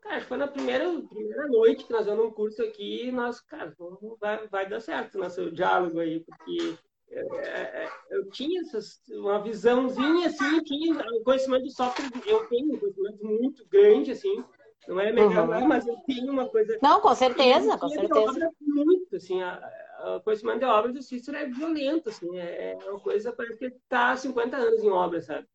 Cara, 0.00 0.20
foi 0.22 0.36
na 0.36 0.48
primeira, 0.48 0.84
primeira 1.08 1.46
noite 1.46 1.84
que 1.84 1.92
nós 1.92 2.06
vamos 2.06 2.26
um 2.26 2.30
curso 2.30 2.62
aqui 2.62 3.06
e 3.06 3.12
nós, 3.12 3.40
cara, 3.40 3.72
vai, 4.20 4.48
vai 4.48 4.68
dar 4.68 4.80
certo 4.80 5.18
nosso 5.18 5.50
diálogo 5.52 6.00
aí, 6.00 6.20
porque 6.20 6.76
é, 7.08 7.20
é, 7.20 7.88
eu 8.10 8.28
tinha 8.30 8.62
uma 9.10 9.40
visãozinha 9.40 10.26
assim, 10.26 10.62
tinha 10.64 11.04
conhecimento 11.24 11.64
de 11.64 11.72
software, 11.72 12.10
eu 12.26 12.46
tenho 12.48 12.74
um 12.74 12.78
conhecimento 12.78 13.24
muito 13.24 13.64
grande, 13.68 14.10
assim, 14.10 14.44
não 14.88 15.00
é 15.00 15.12
melhor, 15.12 15.48
uhum. 15.48 15.68
mas 15.68 15.86
eu 15.86 15.96
tenho 16.06 16.32
uma 16.32 16.48
coisa. 16.48 16.78
Não, 16.82 17.00
com 17.00 17.14
certeza, 17.14 17.78
com 17.78 17.88
certeza. 17.88 18.50
Muito, 18.60 19.16
assim, 19.16 19.42
a, 19.42 20.16
o 20.16 20.20
conhecimento 20.20 20.58
de 20.58 20.64
obra 20.64 20.92
do 20.92 21.02
Cícero 21.02 21.36
é 21.36 21.46
violento, 21.46 22.08
assim, 22.08 22.36
é, 22.38 22.72
é 22.80 22.90
uma 22.90 23.00
coisa, 23.00 23.32
parece 23.32 23.56
que 23.56 23.64
ele 23.66 23.74
está 23.74 24.10
há 24.10 24.16
50 24.16 24.56
anos 24.56 24.82
em 24.82 24.90
obra, 24.90 25.20
sabe? 25.20 25.46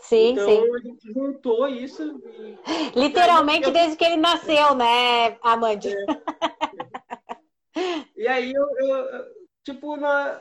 Sim, 0.00 0.32
então, 0.32 0.46
sim. 0.46 0.74
a 0.74 0.78
gente 0.78 1.12
juntou 1.12 1.66
isso. 1.68 2.22
E... 2.94 3.00
Literalmente 3.00 3.66
eu... 3.66 3.72
desde 3.72 3.96
que 3.96 4.04
ele 4.04 4.16
nasceu, 4.16 4.74
né, 4.74 5.36
Amanda? 5.42 5.88
É. 5.88 5.96
e 8.16 8.28
aí 8.28 8.52
eu, 8.52 8.64
eu 8.78 9.24
tipo, 9.64 9.96
na, 9.96 10.40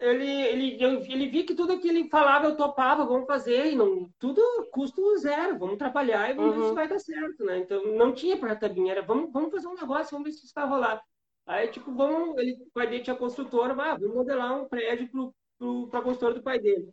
ele, 0.00 0.30
ele, 0.30 0.82
eu, 0.82 1.00
ele 1.02 1.28
vi 1.28 1.44
que 1.44 1.54
tudo 1.54 1.78
que 1.78 1.88
ele 1.88 2.08
falava 2.08 2.46
eu 2.46 2.56
topava, 2.56 3.04
vamos 3.04 3.26
fazer, 3.26 3.72
e 3.72 3.76
não, 3.76 4.10
tudo 4.18 4.40
custo 4.72 5.18
zero, 5.18 5.58
vamos 5.58 5.76
trabalhar 5.76 6.30
e 6.30 6.34
vamos 6.34 6.56
uhum. 6.56 6.62
ver 6.62 6.68
se 6.68 6.74
vai 6.74 6.88
dar 6.88 6.98
certo, 6.98 7.44
né? 7.44 7.58
Então 7.58 7.84
não 7.94 8.12
tinha 8.12 8.38
tabinha, 8.56 8.92
era 8.92 9.02
vamos, 9.02 9.30
vamos 9.30 9.50
fazer 9.50 9.68
um 9.68 9.74
negócio, 9.74 10.10
vamos 10.10 10.24
ver 10.24 10.32
se 10.32 10.46
isso 10.46 10.54
vai 10.54 10.66
rolar. 10.66 11.02
Aí, 11.46 11.68
tipo, 11.68 11.92
vamos, 11.92 12.38
ele, 12.38 12.52
o 12.52 12.70
pai 12.72 12.86
dele 12.86 13.02
tinha 13.02 13.16
construtora, 13.16 13.74
ah, 13.74 13.96
vamos 13.96 14.14
modelar 14.14 14.60
um 14.60 14.68
prédio 14.68 15.10
para 15.90 16.00
a 16.00 16.02
construtora 16.02 16.34
do 16.34 16.42
pai 16.42 16.58
dele. 16.58 16.88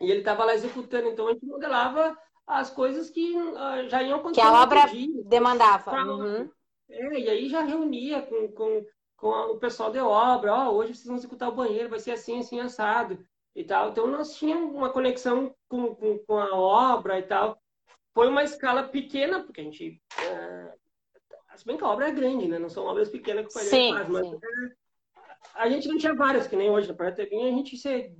E 0.00 0.10
ele 0.10 0.20
estava 0.20 0.44
lá 0.44 0.54
executando, 0.54 1.08
então 1.08 1.28
a 1.28 1.32
gente 1.32 1.46
modelava 1.46 2.16
as 2.46 2.70
coisas 2.70 3.08
que 3.08 3.34
uh, 3.36 3.88
já 3.88 4.02
iam 4.02 4.18
acontecer. 4.18 4.40
Que 4.40 4.46
a 4.46 4.62
obra 4.62 4.86
dia, 4.86 5.22
demandava. 5.24 5.92
Uhum. 5.92 6.50
É, 6.90 7.20
e 7.20 7.28
aí 7.28 7.48
já 7.48 7.62
reunia 7.62 8.22
com, 8.22 8.48
com, 8.52 8.84
com 9.18 9.28
o 9.28 9.58
pessoal 9.58 9.90
de 9.90 9.98
obra, 9.98 10.54
ó, 10.54 10.68
oh, 10.70 10.76
hoje 10.76 10.94
vocês 10.94 11.06
vão 11.06 11.16
executar 11.16 11.48
o 11.48 11.54
banheiro, 11.54 11.90
vai 11.90 11.98
ser 11.98 12.12
assim, 12.12 12.38
assim, 12.38 12.60
assado 12.60 13.18
e 13.54 13.64
tal. 13.64 13.90
Então 13.90 14.06
nós 14.06 14.36
tínhamos 14.36 14.74
uma 14.74 14.90
conexão 14.90 15.54
com, 15.68 15.94
com, 15.94 16.18
com 16.18 16.38
a 16.38 16.54
obra 16.54 17.18
e 17.18 17.22
tal. 17.22 17.60
Foi 18.14 18.28
uma 18.28 18.44
escala 18.44 18.84
pequena, 18.84 19.42
porque 19.42 19.60
a 19.60 19.64
gente 19.64 20.00
uh, 20.22 20.78
se 21.58 21.66
bem 21.66 21.76
que 21.76 21.82
a 21.82 21.88
obra 21.88 22.08
é 22.08 22.12
grande, 22.12 22.46
né? 22.46 22.58
Não 22.58 22.68
são 22.68 22.84
obras 22.84 23.08
pequenas 23.08 23.46
que 23.46 23.50
o 23.50 23.54
pai 23.54 23.64
faz, 23.64 24.08
mas 24.08 24.32
é, 24.32 24.38
a 25.54 25.68
gente 25.68 25.88
não 25.88 25.98
tinha 25.98 26.14
várias, 26.14 26.46
que 26.46 26.54
nem 26.54 26.70
hoje 26.70 26.86
na 26.86 26.94
Praia 26.94 27.12
Tevinha, 27.12 27.48
a 27.48 27.50
gente 27.50 27.76
se, 27.76 28.12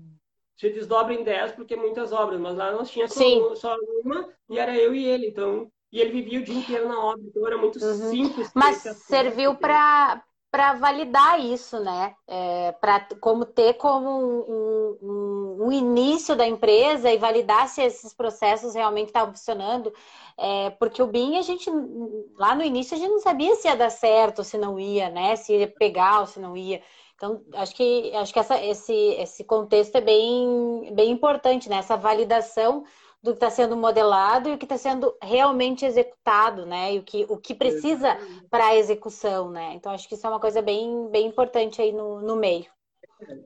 se 0.56 0.70
desdobra 0.70 1.14
em 1.14 1.22
10 1.22 1.52
porque 1.52 1.74
é 1.74 1.76
muitas 1.76 2.12
obras, 2.12 2.40
mas 2.40 2.56
lá 2.56 2.72
nós 2.72 2.90
tínhamos 2.90 3.14
só, 3.14 3.54
só, 3.54 3.76
uma 4.04 4.28
e 4.48 4.58
era 4.58 4.76
eu 4.76 4.92
e 4.92 5.04
ele, 5.04 5.28
então. 5.28 5.70
E 5.90 6.00
ele 6.00 6.10
vivia 6.10 6.40
o 6.40 6.42
dia 6.42 6.58
inteiro 6.58 6.88
na 6.88 6.98
obra, 7.02 7.22
então 7.24 7.46
era 7.46 7.56
muito 7.56 7.82
uhum. 7.82 8.10
simples. 8.10 8.50
Mas 8.54 8.78
serviu 9.06 9.54
para 9.54 10.22
para 10.50 10.74
validar 10.74 11.38
isso, 11.40 11.78
né? 11.78 12.14
É, 12.26 12.72
para 12.72 13.06
como 13.20 13.44
ter 13.44 13.74
como 13.74 14.08
um, 14.08 14.96
um, 15.02 15.66
um, 15.66 15.72
início 15.72 16.34
da 16.34 16.46
empresa 16.46 17.10
e 17.10 17.18
validar 17.18 17.68
se 17.68 17.82
esses 17.82 18.14
processos 18.14 18.74
realmente 18.74 19.08
estavam 19.08 19.34
funcionando. 19.34 19.92
É, 20.38 20.70
porque 20.70 21.02
o 21.02 21.06
BIM, 21.06 21.36
a 21.36 21.42
gente, 21.42 21.70
lá 22.36 22.54
no 22.54 22.62
início, 22.62 22.96
a 22.96 22.98
gente 22.98 23.10
não 23.10 23.20
sabia 23.20 23.54
se 23.56 23.68
ia 23.68 23.76
dar 23.76 23.90
certo 23.90 24.42
se 24.42 24.56
não 24.56 24.78
ia, 24.80 25.10
né? 25.10 25.36
Se 25.36 25.54
ia 25.54 25.68
pegar 25.68 26.20
ou 26.20 26.26
se 26.26 26.40
não 26.40 26.56
ia. 26.56 26.80
Então, 27.14 27.42
acho 27.54 27.74
que, 27.74 28.12
acho 28.14 28.32
que 28.32 28.38
essa, 28.38 28.64
esse, 28.64 28.94
esse 28.94 29.44
contexto 29.44 29.96
é 29.96 30.00
bem, 30.00 30.92
bem 30.94 31.10
importante, 31.10 31.68
né? 31.68 31.78
Essa 31.78 31.96
validação 31.96 32.84
do 33.22 33.32
que 33.32 33.36
está 33.36 33.50
sendo 33.50 33.76
modelado 33.76 34.48
e 34.48 34.54
o 34.54 34.58
que 34.58 34.64
está 34.64 34.78
sendo 34.78 35.16
realmente 35.22 35.84
executado, 35.84 36.64
né? 36.64 36.94
E 36.94 36.98
o 36.98 37.02
que, 37.02 37.26
o 37.28 37.36
que 37.36 37.54
precisa 37.54 38.16
para 38.48 38.66
a 38.66 38.76
execução, 38.76 39.50
né? 39.50 39.74
Então, 39.74 39.92
acho 39.92 40.08
que 40.08 40.14
isso 40.14 40.26
é 40.26 40.30
uma 40.30 40.40
coisa 40.40 40.62
bem, 40.62 41.08
bem 41.10 41.26
importante 41.26 41.82
aí 41.82 41.92
no, 41.92 42.20
no 42.20 42.36
meio. 42.36 42.66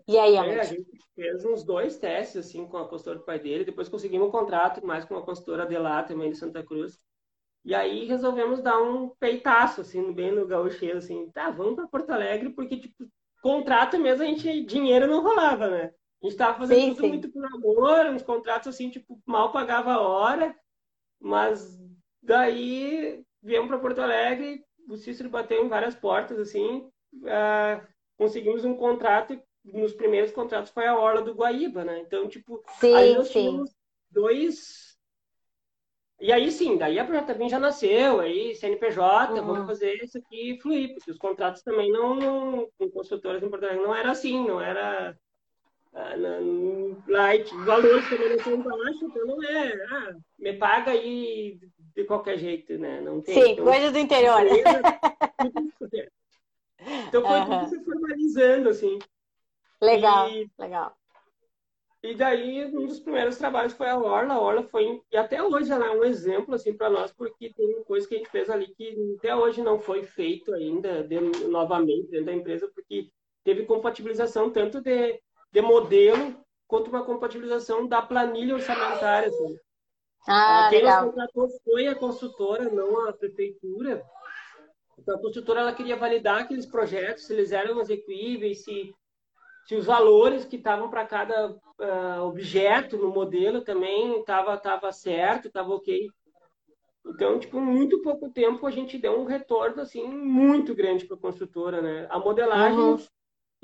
E 0.06 0.18
aí, 0.18 0.36
é, 0.36 0.60
a 0.60 0.62
gente 0.62 0.86
fez 1.14 1.44
uns 1.44 1.64
dois 1.64 1.96
testes, 1.96 2.36
assim, 2.36 2.66
com 2.66 2.76
a 2.76 2.88
consultora 2.88 3.18
do 3.18 3.24
pai 3.24 3.38
dele. 3.38 3.64
Depois 3.64 3.88
conseguimos 3.88 4.28
um 4.28 4.30
contrato 4.30 4.84
mais 4.86 5.04
com 5.04 5.16
a 5.16 5.24
consultora 5.24 5.62
Adelar, 5.62 6.06
também 6.06 6.30
de 6.30 6.36
Santa 6.36 6.62
Cruz. 6.62 6.98
E 7.64 7.74
aí 7.74 8.04
resolvemos 8.04 8.60
dar 8.60 8.82
um 8.82 9.10
peitaço, 9.20 9.80
assim, 9.80 10.12
bem 10.12 10.32
no 10.32 10.46
gaucheiro, 10.46 10.98
assim, 10.98 11.30
tá, 11.30 11.48
vamos 11.50 11.76
para 11.76 11.86
Porto 11.86 12.10
Alegre, 12.10 12.50
porque, 12.50 12.76
tipo, 12.76 13.08
contrato 13.40 13.98
mesmo, 13.98 14.24
a 14.24 14.26
gente, 14.26 14.64
dinheiro 14.64 15.06
não 15.06 15.22
rolava, 15.22 15.68
né? 15.68 15.94
A 16.22 16.26
gente 16.26 16.36
tava 16.36 16.58
fazendo 16.58 16.80
sim, 16.80 16.88
tudo 16.90 17.00
sim. 17.00 17.08
muito 17.08 17.32
por 17.32 17.44
amor, 17.44 18.06
uns 18.06 18.22
contratos, 18.22 18.68
assim, 18.68 18.88
tipo, 18.88 19.20
mal 19.26 19.50
pagava 19.50 19.92
a 19.92 20.00
hora, 20.00 20.56
mas 21.20 21.76
daí 22.22 23.24
viemos 23.42 23.68
para 23.68 23.78
Porto 23.78 24.00
Alegre, 24.00 24.64
o 24.88 24.96
Cícero 24.96 25.28
bateu 25.28 25.64
em 25.64 25.68
várias 25.68 25.94
portas, 25.94 26.38
assim, 26.38 26.88
uh, 27.14 27.86
conseguimos 28.16 28.64
um 28.64 28.76
contrato, 28.76 29.40
nos 29.64 29.92
primeiros 29.92 30.30
contratos 30.30 30.70
foi 30.70 30.86
a 30.86 30.96
Orla 30.96 31.22
do 31.22 31.34
Guaíba, 31.34 31.84
né? 31.84 31.98
Então, 32.00 32.28
tipo, 32.28 32.62
sim, 32.78 32.94
aí 32.94 33.14
nós 33.14 33.30
tínhamos 33.30 33.74
dois 34.10 34.92
e 36.22 36.30
aí 36.30 36.52
sim, 36.52 36.78
daí 36.78 37.00
a 37.00 37.04
Projeto 37.04 37.48
já 37.48 37.58
nasceu, 37.58 38.20
aí 38.20 38.54
CNPJ, 38.54 39.40
uhum. 39.40 39.44
vamos 39.44 39.66
fazer 39.66 39.92
isso 40.04 40.18
aqui 40.18 40.56
fluir, 40.62 40.94
porque 40.94 41.10
os 41.10 41.18
contratos 41.18 41.62
também 41.64 41.90
não, 41.90 42.70
com 42.78 42.88
consultoras 42.92 43.42
em 43.42 43.50
Porto 43.50 43.62
não 43.74 43.92
era 43.92 44.12
assim, 44.12 44.46
não 44.46 44.60
era 44.60 45.18
light, 47.06 47.54
valores 47.64 48.08
também 48.08 48.30
não 48.30 48.38
são 48.38 48.62
baixos, 48.62 49.02
então 49.02 49.26
não 49.26 49.42
é, 49.42 49.72
ah, 49.90 50.14
me 50.38 50.52
paga 50.54 50.92
aí 50.92 51.58
de 51.94 52.04
qualquer 52.04 52.38
jeito, 52.38 52.78
né? 52.78 53.00
Não 53.00 53.20
tem. 53.20 53.34
Sim, 53.34 53.52
então, 53.52 53.64
coisa 53.64 53.90
do 53.90 53.98
interior. 53.98 54.40
Então 57.06 57.22
foi 57.22 57.38
uhum. 57.38 57.60
tudo 57.60 57.68
se 57.68 57.84
formalizando, 57.84 58.68
assim. 58.68 58.98
Legal, 59.80 60.28
e... 60.30 60.50
legal. 60.58 60.96
E 62.02 62.16
daí, 62.16 62.64
um 62.66 62.86
dos 62.86 62.98
primeiros 62.98 63.38
trabalhos 63.38 63.72
foi 63.72 63.88
a 63.88 63.96
Orla. 63.96 64.34
A 64.34 64.40
Orla 64.40 64.62
foi, 64.64 65.00
e 65.12 65.16
até 65.16 65.40
hoje 65.40 65.70
ela 65.70 65.86
é 65.86 65.90
um 65.90 66.02
exemplo 66.02 66.54
assim 66.54 66.76
para 66.76 66.90
nós, 66.90 67.12
porque 67.12 67.52
tem 67.54 67.84
coisa 67.84 68.08
que 68.08 68.16
a 68.16 68.18
gente 68.18 68.30
fez 68.30 68.50
ali 68.50 68.66
que 68.74 69.14
até 69.18 69.36
hoje 69.36 69.62
não 69.62 69.78
foi 69.78 70.02
feito 70.02 70.52
ainda 70.52 71.04
de, 71.04 71.20
novamente 71.46 72.10
dentro 72.10 72.26
da 72.26 72.32
empresa, 72.32 72.68
porque 72.74 73.08
teve 73.44 73.64
compatibilização 73.64 74.50
tanto 74.50 74.80
de, 74.80 75.20
de 75.52 75.60
modelo 75.60 76.34
quanto 76.66 76.88
uma 76.88 77.04
compatibilização 77.04 77.86
da 77.86 78.00
planilha 78.00 78.54
orçamentária. 78.54 79.28
Assim. 79.28 79.56
Ah, 80.26 80.68
Quem 80.70 80.80
legal. 80.80 81.04
nos 81.04 81.10
contratou 81.10 81.48
foi 81.64 81.86
a 81.86 81.94
consultora, 81.94 82.70
não 82.70 83.08
a 83.08 83.12
prefeitura. 83.12 84.02
Então, 84.98 85.16
a 85.16 85.20
consultora 85.20 85.60
ela 85.60 85.74
queria 85.74 85.96
validar 85.96 86.40
aqueles 86.42 86.66
projetos, 86.66 87.26
se 87.26 87.32
eles 87.32 87.52
eram 87.52 87.80
execuíveis, 87.80 88.64
se 88.64 88.94
se 89.64 89.76
os 89.76 89.86
valores 89.86 90.44
que 90.44 90.56
estavam 90.56 90.90
para 90.90 91.06
cada 91.06 91.50
uh, 91.50 92.22
objeto 92.22 92.96
no 92.96 93.10
modelo 93.10 93.62
também 93.62 94.18
estava 94.20 94.56
tava 94.56 94.92
certo, 94.92 95.48
estava 95.48 95.72
ok. 95.72 96.08
Então, 97.06 97.38
tipo, 97.38 97.60
muito 97.60 98.00
pouco 98.02 98.30
tempo 98.30 98.66
a 98.66 98.70
gente 98.70 98.98
deu 98.98 99.20
um 99.20 99.24
retorno 99.24 99.82
assim 99.82 100.06
muito 100.06 100.74
grande 100.74 101.04
para 101.04 101.16
a 101.16 101.20
construtora, 101.20 101.80
né? 101.80 102.06
A 102.10 102.18
modelagem, 102.18 102.78
uhum. 102.78 102.98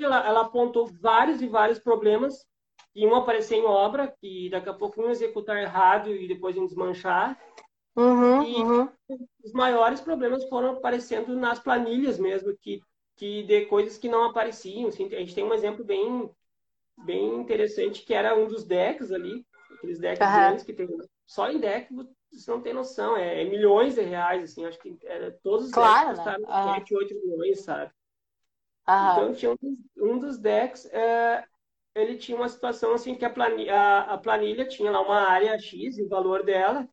Ela, 0.03 0.25
ela, 0.25 0.41
apontou 0.41 0.87
vários 1.01 1.41
e 1.41 1.47
vários 1.47 1.79
problemas 1.79 2.45
que 2.93 3.01
iam 3.01 3.15
aparecer 3.15 3.55
em 3.55 3.65
obra, 3.65 4.13
que 4.19 4.49
daqui 4.49 4.69
a 4.69 4.73
pouco 4.73 5.01
iam 5.01 5.09
executar 5.09 5.57
errado 5.57 6.13
e 6.13 6.27
depois 6.27 6.55
iam 6.55 6.65
desmanchar. 6.65 7.39
Uhum, 7.95 8.43
e 8.43 8.55
uhum. 8.55 8.89
os 9.43 9.51
maiores 9.51 9.99
problemas 9.99 10.47
foram 10.47 10.73
aparecendo 10.73 11.35
nas 11.35 11.59
planilhas 11.59 12.17
mesmo, 12.17 12.55
que 12.61 12.81
que 13.19 13.43
de 13.43 13.65
coisas 13.65 13.97
que 13.97 14.07
não 14.07 14.23
apareciam. 14.23 14.87
Assim, 14.87 15.05
a 15.07 15.19
gente 15.19 15.35
tem 15.35 15.43
um 15.43 15.53
exemplo 15.53 15.83
bem, 15.83 16.31
bem 16.97 17.35
interessante 17.35 18.03
que 18.03 18.13
era 18.13 18.35
um 18.35 18.47
dos 18.47 18.63
decks 18.63 19.11
ali, 19.11 19.45
aqueles 19.71 19.99
decks 19.99 20.25
uhum. 20.25 20.33
grandes 20.33 20.63
que 20.63 20.73
tem. 20.73 20.87
Só 21.27 21.51
em 21.51 21.59
deck 21.59 21.93
você 22.31 22.49
não 22.49 22.61
tem 22.61 22.73
noção, 22.73 23.17
é, 23.17 23.41
é 23.41 23.45
milhões 23.45 23.95
de 23.95 24.01
reais, 24.01 24.43
assim, 24.43 24.63
acho 24.65 24.79
que 24.79 24.97
todos 25.43 25.65
os 25.65 25.71
claro, 25.71 26.09
decks 26.09 26.23
custaram 26.23 26.41
né? 26.41 26.71
uhum. 26.71 26.75
7, 26.75 26.95
8 26.95 27.15
milhões, 27.15 27.61
sabe? 27.61 27.91
Uhum. 28.89 29.11
Então 29.11 29.33
tinha 29.33 29.51
um 29.51 29.55
dos, 29.61 29.79
um 29.97 30.19
dos 30.19 30.37
decks, 30.39 30.85
é, 30.91 31.43
ele 31.93 32.17
tinha 32.17 32.35
uma 32.35 32.49
situação 32.49 32.93
assim 32.93 33.13
que 33.13 33.23
a 33.23 33.29
planilha, 33.29 33.75
a, 33.75 34.13
a 34.13 34.17
planilha 34.17 34.65
tinha 34.67 34.89
lá 34.89 35.01
uma 35.01 35.29
área 35.29 35.57
X 35.59 35.97
e 35.97 36.03
o 36.03 36.09
valor 36.09 36.43
dela. 36.43 36.87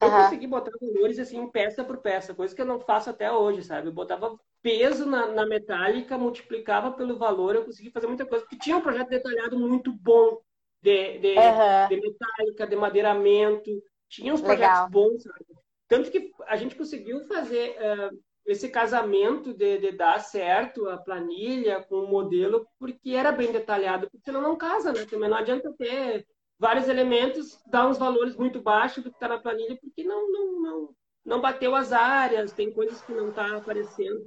Eu 0.00 0.10
consegui 0.10 0.48
botar 0.48 0.72
valores 0.80 1.20
assim, 1.20 1.48
peça 1.48 1.84
por 1.84 1.98
peça, 1.98 2.34
coisa 2.34 2.52
que 2.52 2.60
eu 2.60 2.66
não 2.66 2.80
faço 2.80 3.08
até 3.08 3.30
hoje, 3.30 3.62
sabe? 3.62 3.86
Eu 3.86 3.92
botava 3.92 4.36
peso 4.60 5.06
na, 5.06 5.28
na, 5.28 5.46
metálica, 5.46 6.18
multiplicava 6.18 6.90
pelo 6.90 7.16
valor, 7.16 7.54
eu 7.54 7.64
consegui 7.64 7.90
fazer 7.90 8.08
muita 8.08 8.26
coisa, 8.26 8.44
porque 8.44 8.58
tinha 8.58 8.76
um 8.76 8.80
projeto 8.80 9.08
detalhado 9.08 9.56
muito 9.56 9.92
bom 9.92 10.40
de, 10.80 11.18
de, 11.18 11.38
uhum. 11.38 11.88
de 11.88 12.00
metálica, 12.00 12.66
de 12.66 12.74
madeiramento, 12.74 13.70
tinha 14.08 14.34
uns 14.34 14.40
projetos 14.40 14.74
Legal. 14.74 14.90
bons, 14.90 15.22
sabe? 15.22 15.46
Tanto 15.86 16.10
que 16.10 16.32
a 16.46 16.56
gente 16.56 16.74
conseguiu 16.74 17.24
fazer 17.28 17.76
uh, 17.78 18.18
esse 18.46 18.68
casamento 18.68 19.54
de, 19.54 19.78
de, 19.78 19.92
dar 19.92 20.18
certo 20.18 20.88
a 20.88 20.96
planilha 20.96 21.82
com 21.82 21.96
o 21.96 22.08
modelo, 22.08 22.66
porque 22.78 23.10
era 23.10 23.30
bem 23.30 23.52
detalhado, 23.52 24.08
porque 24.10 24.24
senão 24.24 24.42
não 24.42 24.56
casa, 24.56 24.92
né? 24.92 25.06
Também 25.06 25.28
não 25.28 25.36
adianta 25.36 25.72
ter 25.78 26.26
vários 26.58 26.88
elementos, 26.88 27.60
dar 27.66 27.88
uns 27.88 27.98
valores 27.98 28.36
muito 28.36 28.60
baixos 28.60 29.02
do 29.02 29.10
que 29.10 29.16
está 29.16 29.28
na 29.28 29.38
planilha, 29.38 29.78
porque 29.80 30.02
não, 30.04 30.30
não, 30.30 30.62
não, 30.62 30.94
não 31.24 31.40
bateu 31.40 31.74
as 31.74 31.92
áreas, 31.92 32.52
tem 32.52 32.72
coisas 32.72 33.00
que 33.02 33.12
não 33.12 33.28
estão 33.28 33.48
tá 33.48 33.56
aparecendo. 33.56 34.26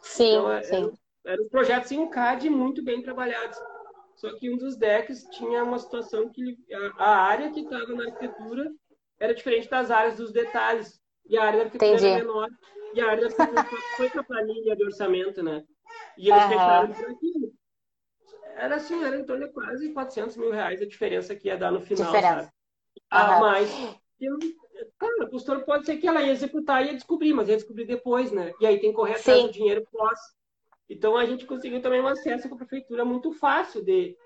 Sim, 0.00 0.30
então, 0.30 0.52
é, 0.52 0.62
sim. 0.62 0.76
Eram, 0.76 0.98
eram 1.24 1.48
projetos 1.48 1.92
em 1.92 2.08
CAD 2.08 2.48
muito 2.50 2.82
bem 2.82 3.02
trabalhados. 3.02 3.58
Só 4.16 4.32
que 4.36 4.52
um 4.52 4.56
dos 4.56 4.76
decks 4.76 5.24
tinha 5.30 5.64
uma 5.64 5.78
situação 5.78 6.28
que 6.28 6.56
a, 6.98 7.04
a 7.04 7.16
área 7.22 7.50
que 7.50 7.60
estava 7.60 7.92
na 7.92 8.04
arquitetura 8.04 8.70
era 9.18 9.34
diferente 9.34 9.68
das 9.68 9.90
áreas 9.90 10.16
dos 10.16 10.32
detalhes. 10.32 11.00
E 11.26 11.36
a 11.36 11.44
área 11.44 11.60
da 11.60 11.64
arquitetura 11.66 11.96
Entendi. 11.96 12.12
era 12.12 12.24
menor. 12.24 12.48
E 12.94 13.00
a 13.00 13.10
área 13.10 13.30
foi 13.96 14.10
para 14.10 14.20
a 14.20 14.24
planilha 14.24 14.76
de 14.76 14.84
orçamento, 14.84 15.42
né? 15.42 15.64
E 16.16 16.30
eles 16.30 16.42
uhum. 16.42 16.48
fecharam 16.48 16.92
por 16.92 17.10
aquilo. 17.10 17.52
Era 18.56 18.76
assim, 18.76 19.02
era 19.02 19.16
em 19.16 19.24
torno 19.24 19.46
de 19.46 19.52
quase 19.52 19.92
400 19.92 20.36
mil 20.36 20.50
reais 20.50 20.82
a 20.82 20.86
diferença 20.86 21.34
que 21.34 21.48
ia 21.48 21.56
dar 21.56 21.70
no 21.70 21.80
final, 21.80 22.06
diferença. 22.06 22.42
sabe? 22.42 22.52
Ah, 23.10 23.40
mas 23.40 23.70
Cara, 24.98 25.24
a 25.24 25.30
costura 25.30 25.60
pode 25.60 25.86
ser 25.86 25.96
que 25.96 26.06
ela 26.06 26.22
ia 26.22 26.32
executar 26.32 26.82
e 26.82 26.88
ia 26.88 26.94
descobrir, 26.94 27.32
mas 27.32 27.48
ia 27.48 27.56
descobrir 27.56 27.84
depois, 27.84 28.32
né? 28.32 28.52
E 28.60 28.66
aí 28.66 28.78
tem 28.78 28.90
que 28.90 28.96
correr 28.96 29.14
atrás 29.14 29.42
do 29.42 29.52
dinheiro 29.52 29.86
pós. 29.90 30.18
Então 30.88 31.16
a 31.16 31.24
gente 31.24 31.46
conseguiu 31.46 31.80
também 31.80 32.00
um 32.00 32.06
acesso 32.06 32.48
com 32.48 32.54
a 32.54 32.58
prefeitura 32.58 33.04
muito 33.04 33.32
fácil 33.32 33.84
de, 33.84 34.16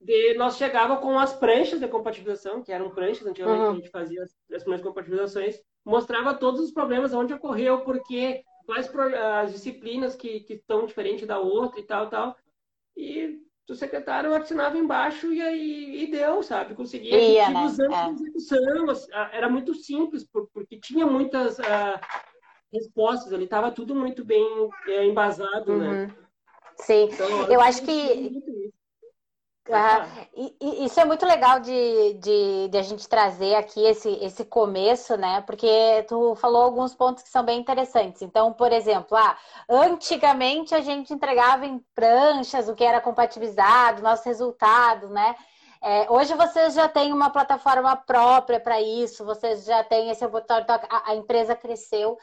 de 0.00 0.34
nós 0.34 0.56
chegava 0.56 0.96
com 0.96 1.18
as 1.18 1.34
pranchas 1.34 1.80
de 1.80 1.88
compatibilização, 1.88 2.62
que 2.62 2.72
eram 2.72 2.90
pranchas 2.90 3.26
antigamente 3.26 3.62
uhum. 3.62 3.70
a 3.70 3.74
gente 3.74 3.90
fazia 3.90 4.22
as, 4.22 4.34
as 4.52 4.62
primeiras 4.62 4.86
compatibilizações, 4.86 5.60
mostrava 5.86 6.34
todos 6.34 6.60
os 6.60 6.72
problemas, 6.72 7.14
onde 7.14 7.32
ocorreu, 7.32 7.80
porque 7.82 8.42
quais 8.66 8.90
as 9.14 9.52
disciplinas 9.52 10.16
que, 10.16 10.40
que 10.40 10.54
estão 10.54 10.84
diferentes 10.84 11.26
da 11.26 11.38
outra 11.38 11.78
e 11.78 11.84
tal, 11.84 12.10
tal. 12.10 12.36
E 12.96 13.38
o 13.70 13.74
secretário 13.74 14.34
assinava 14.34 14.76
embaixo 14.76 15.32
e 15.32 15.40
aí 15.40 16.02
e 16.02 16.10
deu, 16.10 16.42
sabe? 16.42 16.74
Conseguia 16.74 17.16
Ia, 17.16 17.50
né? 17.50 17.64
usando 17.64 17.94
é. 17.94 18.10
execução. 18.10 18.58
Era 19.32 19.48
muito 19.48 19.74
simples, 19.74 20.24
porque 20.24 20.78
tinha 20.78 21.06
muitas 21.06 21.58
uh, 21.60 22.00
respostas 22.72 23.32
ali, 23.32 23.44
estava 23.44 23.70
tudo 23.70 23.94
muito 23.94 24.24
bem 24.24 24.44
uh, 24.44 25.02
embasado, 25.04 25.76
né? 25.76 25.86
uhum. 25.86 26.06
né? 26.06 26.16
Sim, 26.78 27.08
então, 27.10 27.28
eu 27.50 27.60
acho 27.60 27.82
que 27.82 28.42
e, 30.60 30.84
isso 30.84 31.00
é 31.00 31.04
muito 31.04 31.26
legal 31.26 31.58
de, 31.60 32.14
de, 32.14 32.68
de, 32.68 32.78
a 32.78 32.82
gente 32.82 33.08
trazer 33.08 33.54
aqui 33.54 33.84
esse, 33.84 34.10
esse 34.22 34.44
começo, 34.44 35.16
né? 35.16 35.42
Porque 35.42 36.04
tu 36.08 36.34
falou 36.36 36.62
alguns 36.62 36.94
pontos 36.94 37.22
que 37.22 37.28
são 37.28 37.44
bem 37.44 37.58
interessantes. 37.58 38.22
Então, 38.22 38.52
por 38.52 38.72
exemplo, 38.72 39.16
ah, 39.16 39.36
antigamente 39.68 40.74
a 40.74 40.80
gente 40.80 41.12
entregava 41.12 41.66
em 41.66 41.78
pranchas 41.94 42.68
o 42.68 42.74
que 42.74 42.84
era 42.84 43.00
compatibilizado, 43.00 44.02
nossos 44.02 44.24
resultados, 44.24 45.10
né? 45.10 45.34
É, 45.82 46.10
hoje 46.10 46.34
vocês 46.34 46.74
já 46.74 46.88
têm 46.88 47.12
uma 47.12 47.30
plataforma 47.30 47.94
própria 47.96 48.58
para 48.58 48.80
isso, 48.80 49.24
vocês 49.24 49.64
já 49.64 49.84
têm 49.84 50.10
esse 50.10 50.24
então 50.24 50.56
a, 50.90 51.10
a 51.10 51.14
empresa 51.14 51.54
cresceu. 51.54 52.18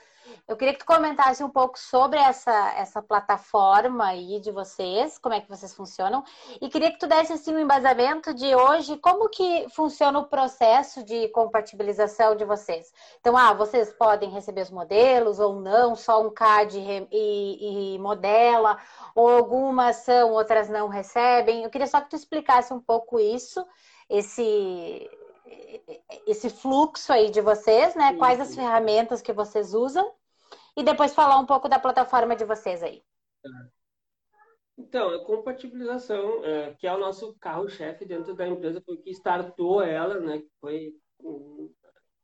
Eu 0.47 0.55
queria 0.57 0.73
que 0.73 0.79
tu 0.79 0.85
comentasse 0.85 1.43
um 1.43 1.49
pouco 1.49 1.77
sobre 1.79 2.19
essa, 2.19 2.73
essa 2.75 3.01
plataforma 3.01 4.07
aí 4.07 4.39
de 4.39 4.51
vocês, 4.51 5.17
como 5.17 5.35
é 5.35 5.41
que 5.41 5.49
vocês 5.49 5.73
funcionam, 5.73 6.23
e 6.61 6.69
queria 6.69 6.91
que 6.91 6.99
tu 6.99 7.07
desse 7.07 7.33
assim, 7.33 7.53
um 7.53 7.59
embasamento 7.59 8.33
de 8.33 8.55
hoje, 8.55 8.97
como 8.97 9.29
que 9.29 9.67
funciona 9.69 10.19
o 10.19 10.25
processo 10.25 11.03
de 11.03 11.27
compatibilização 11.29 12.35
de 12.35 12.45
vocês. 12.45 12.93
Então, 13.19 13.37
ah, 13.37 13.53
vocês 13.53 13.91
podem 13.93 14.29
receber 14.29 14.61
os 14.61 14.71
modelos 14.71 15.39
ou 15.39 15.59
não, 15.59 15.95
só 15.95 16.21
um 16.21 16.29
CAD 16.29 17.07
e, 17.11 17.95
e 17.95 17.99
modela, 17.99 18.77
ou 19.15 19.29
algumas 19.29 19.97
são, 19.97 20.31
outras 20.31 20.69
não 20.69 20.87
recebem. 20.87 21.63
Eu 21.63 21.69
queria 21.69 21.87
só 21.87 22.01
que 22.01 22.09
tu 22.09 22.15
explicasse 22.15 22.73
um 22.73 22.79
pouco 22.79 23.19
isso, 23.19 23.65
esse 24.09 25.09
esse 26.25 26.49
fluxo 26.49 27.11
aí 27.11 27.29
de 27.29 27.41
vocês, 27.41 27.95
né? 27.95 28.15
Quais 28.17 28.39
as 28.39 28.55
ferramentas 28.55 29.21
que 29.21 29.33
vocês 29.33 29.73
usam 29.73 30.11
e 30.75 30.83
depois 30.83 31.13
falar 31.13 31.39
um 31.39 31.45
pouco 31.45 31.69
da 31.69 31.79
plataforma 31.79 32.35
de 32.35 32.45
vocês 32.45 32.81
aí. 32.81 33.03
Então, 34.77 35.09
a 35.09 35.23
compatibilização, 35.23 36.43
é, 36.43 36.73
que 36.73 36.87
é 36.87 36.93
o 36.93 36.99
nosso 36.99 37.35
carro-chefe 37.39 38.05
dentro 38.05 38.33
da 38.33 38.47
empresa, 38.47 38.81
foi 38.83 38.97
que 38.97 39.11
startou 39.11 39.83
ela, 39.83 40.19
né? 40.19 40.41
Foi 40.59 40.95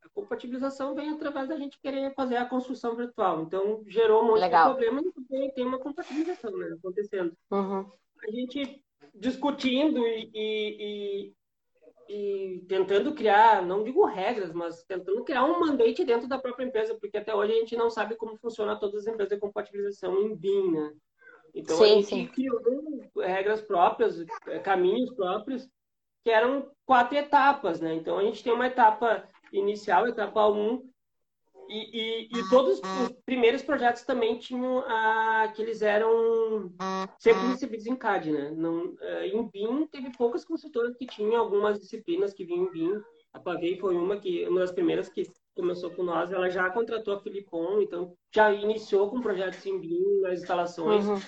A 0.03 0.09
compatibilização 0.13 0.95
vem 0.95 1.11
através 1.11 1.47
da 1.47 1.57
gente 1.57 1.79
querer 1.79 2.13
fazer 2.15 2.37
a 2.37 2.49
construção 2.49 2.95
virtual. 2.95 3.43
Então, 3.43 3.83
gerou 3.85 4.23
um 4.23 4.27
monte 4.27 4.39
Legal. 4.39 4.69
de 4.69 4.79
problemas 4.79 5.13
porque 5.13 5.51
tem 5.51 5.65
uma 5.65 5.77
compatibilização 5.77 6.51
né, 6.57 6.75
acontecendo. 6.79 7.37
Uhum. 7.51 7.91
A 8.27 8.31
gente 8.31 8.83
discutindo 9.13 10.05
e, 10.07 10.31
e, 10.33 11.33
e, 12.09 12.65
tentando 12.67 13.13
criar, 13.13 13.61
não 13.63 13.83
digo 13.83 14.03
regras, 14.03 14.51
mas 14.51 14.83
tentando 14.83 15.23
criar 15.23 15.45
um 15.45 15.59
mandate 15.59 16.03
dentro 16.03 16.27
da 16.27 16.39
própria 16.39 16.65
empresa, 16.65 16.97
porque 16.99 17.19
até 17.19 17.35
hoje 17.35 17.51
a 17.53 17.55
gente 17.55 17.77
não 17.77 17.91
sabe 17.91 18.15
como 18.15 18.35
funciona 18.37 18.79
todas 18.79 19.01
as 19.01 19.13
empresas 19.13 19.35
de 19.35 19.39
compatibilização 19.39 20.19
em 20.19 20.35
BIM, 20.35 20.71
né? 20.71 20.93
Então 21.53 21.77
Sim, 21.77 21.83
a 21.83 21.87
gente 21.87 22.07
sim. 22.07 22.27
criou 22.27 22.59
regras 23.15 23.61
próprias, 23.61 24.25
caminhos 24.63 25.13
próprios, 25.13 25.69
que 26.23 26.31
eram 26.31 26.71
quatro 26.83 27.15
etapas, 27.15 27.79
né? 27.79 27.93
Então 27.93 28.17
a 28.17 28.23
gente 28.23 28.43
tem 28.43 28.53
uma 28.53 28.67
etapa 28.67 29.23
inicial, 29.53 30.07
etapa 30.07 30.47
1, 30.47 30.89
e, 31.69 32.27
e, 32.33 32.39
e 32.39 32.49
todos 32.49 32.79
os 32.79 33.09
primeiros 33.25 33.61
projetos 33.61 34.03
também 34.03 34.39
tinham 34.39 34.79
a, 34.79 35.51
que 35.55 35.61
eles 35.61 35.81
eram 35.83 36.71
sempre 37.19 37.47
recebidos 37.47 37.85
em 37.85 37.95
CAD, 37.95 38.31
né? 38.31 38.51
Não, 38.51 38.95
eh, 38.99 39.27
em 39.27 39.47
BIM 39.47 39.85
teve 39.87 40.11
poucas 40.17 40.43
consultoras 40.43 40.95
que 40.95 41.05
tinham 41.05 41.39
algumas 41.39 41.79
disciplinas 41.79 42.33
que 42.33 42.43
vinham 42.43 42.65
em 42.65 42.71
BIM. 42.71 43.01
A 43.31 43.39
Pavei 43.39 43.77
foi 43.77 43.95
uma 43.95 44.17
que 44.17 44.47
uma 44.47 44.61
das 44.61 44.71
primeiras 44.71 45.09
que 45.09 45.23
começou 45.55 45.91
com 45.91 46.01
nós. 46.01 46.31
Ela 46.31 46.49
já 46.49 46.67
contratou 46.71 47.13
a 47.13 47.21
Filipon, 47.21 47.81
então 47.81 48.15
já 48.33 48.51
iniciou 48.51 49.09
com 49.09 49.21
projetos 49.21 49.63
em 49.65 49.79
BIM 49.79 50.21
nas 50.21 50.41
instalações. 50.41 51.05
Uhum. 51.05 51.19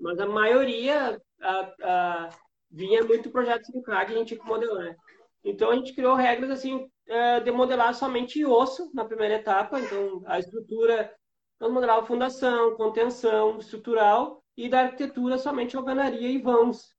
Mas 0.00 0.18
a 0.18 0.26
maioria 0.26 1.20
a, 1.40 1.72
a, 1.82 2.28
vinha 2.70 3.04
muito 3.04 3.30
projetos 3.30 3.72
em 3.72 3.80
CAD 3.80 4.12
e 4.12 4.14
a 4.14 4.18
gente 4.18 4.28
tinha 4.28 4.40
que 4.40 4.46
modelar. 4.46 4.96
Então 5.44 5.70
a 5.70 5.76
gente 5.76 5.94
criou 5.94 6.14
regras 6.14 6.50
assim 6.50 6.90
eh, 7.06 7.40
de 7.40 7.50
modelar 7.50 7.94
somente 7.94 8.44
osso 8.44 8.90
na 8.94 9.04
primeira 9.04 9.34
etapa. 9.34 9.80
Então 9.80 10.22
a 10.26 10.38
estrutura, 10.38 11.12
nós 11.60 11.72
modelava 11.72 12.06
fundação, 12.06 12.76
contenção 12.76 13.58
estrutural 13.58 14.42
e 14.56 14.68
da 14.68 14.80
arquitetura 14.80 15.38
somente 15.38 15.76
alvenaria 15.76 16.28
e 16.28 16.38
vãos. 16.38 16.96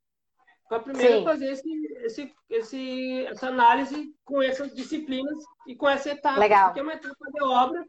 Primeiro 0.84 1.20
Sim. 1.20 1.24
fazer 1.24 1.52
esse, 1.52 1.86
esse, 2.04 2.34
esse, 2.48 3.26
essa 3.26 3.48
análise 3.48 4.14
com 4.24 4.40
essas 4.40 4.74
disciplinas 4.74 5.40
e 5.68 5.76
com 5.76 5.90
essa 5.90 6.12
etapa, 6.12 6.40
Legal. 6.40 6.68
porque 6.68 6.80
é 6.80 6.84
uma 6.84 6.94
etapa 6.94 7.32
de 7.34 7.44
obra 7.44 7.84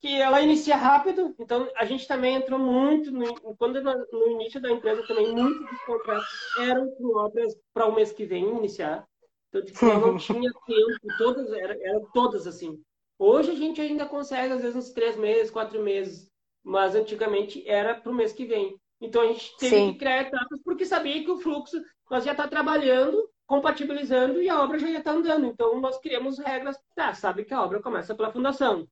que 0.00 0.20
ela 0.20 0.40
inicia 0.40 0.76
rápido, 0.76 1.34
então 1.38 1.70
a 1.76 1.84
gente 1.84 2.06
também 2.06 2.34
entrou 2.36 2.58
muito, 2.58 3.10
no, 3.10 3.34
quando 3.56 3.80
no 3.82 4.30
início 4.32 4.60
da 4.60 4.70
empresa 4.70 5.06
também, 5.06 5.32
muitos 5.32 5.70
dos 5.70 5.80
contratos 5.82 6.28
eram 6.58 6.90
com 6.96 7.16
obras 7.16 7.56
para 7.72 7.86
o 7.86 7.94
mês 7.94 8.12
que 8.12 8.24
vem 8.26 8.44
iniciar, 8.56 9.06
então 9.48 9.64
tipo, 9.64 9.84
eu 9.84 10.00
não 10.00 10.16
tinha 10.18 10.52
tempo, 10.66 11.18
todas 11.18 11.52
eram, 11.52 11.74
eram 11.80 12.10
todas 12.12 12.46
assim. 12.46 12.82
Hoje 13.18 13.50
a 13.50 13.54
gente 13.54 13.80
ainda 13.80 14.06
consegue, 14.06 14.52
às 14.52 14.60
vezes, 14.60 14.76
uns 14.76 14.92
três 14.92 15.16
meses, 15.16 15.50
quatro 15.50 15.82
meses, 15.82 16.30
mas 16.62 16.94
antigamente 16.94 17.66
era 17.66 17.94
para 17.94 18.12
o 18.12 18.14
mês 18.14 18.32
que 18.32 18.44
vem. 18.44 18.78
Então 19.00 19.22
a 19.22 19.26
gente 19.26 19.56
teve 19.58 19.76
Sim. 19.76 19.92
que 19.92 19.98
criar 19.98 20.22
etapas 20.22 20.60
porque 20.62 20.84
sabia 20.84 21.22
que 21.22 21.30
o 21.30 21.38
fluxo 21.38 21.80
nós 22.10 22.24
já 22.24 22.32
está 22.32 22.48
trabalhando, 22.48 23.28
compatibilizando 23.46 24.42
e 24.42 24.48
a 24.48 24.62
obra 24.62 24.78
já 24.78 24.88
ia 24.88 24.98
estar 24.98 25.12
andando. 25.12 25.46
Então 25.46 25.80
nós 25.80 25.98
criamos 25.98 26.38
regras, 26.38 26.78
tá, 26.94 27.14
sabe 27.14 27.44
que 27.44 27.54
a 27.54 27.62
obra 27.62 27.80
começa 27.80 28.14
pela 28.14 28.32
fundação, 28.32 28.86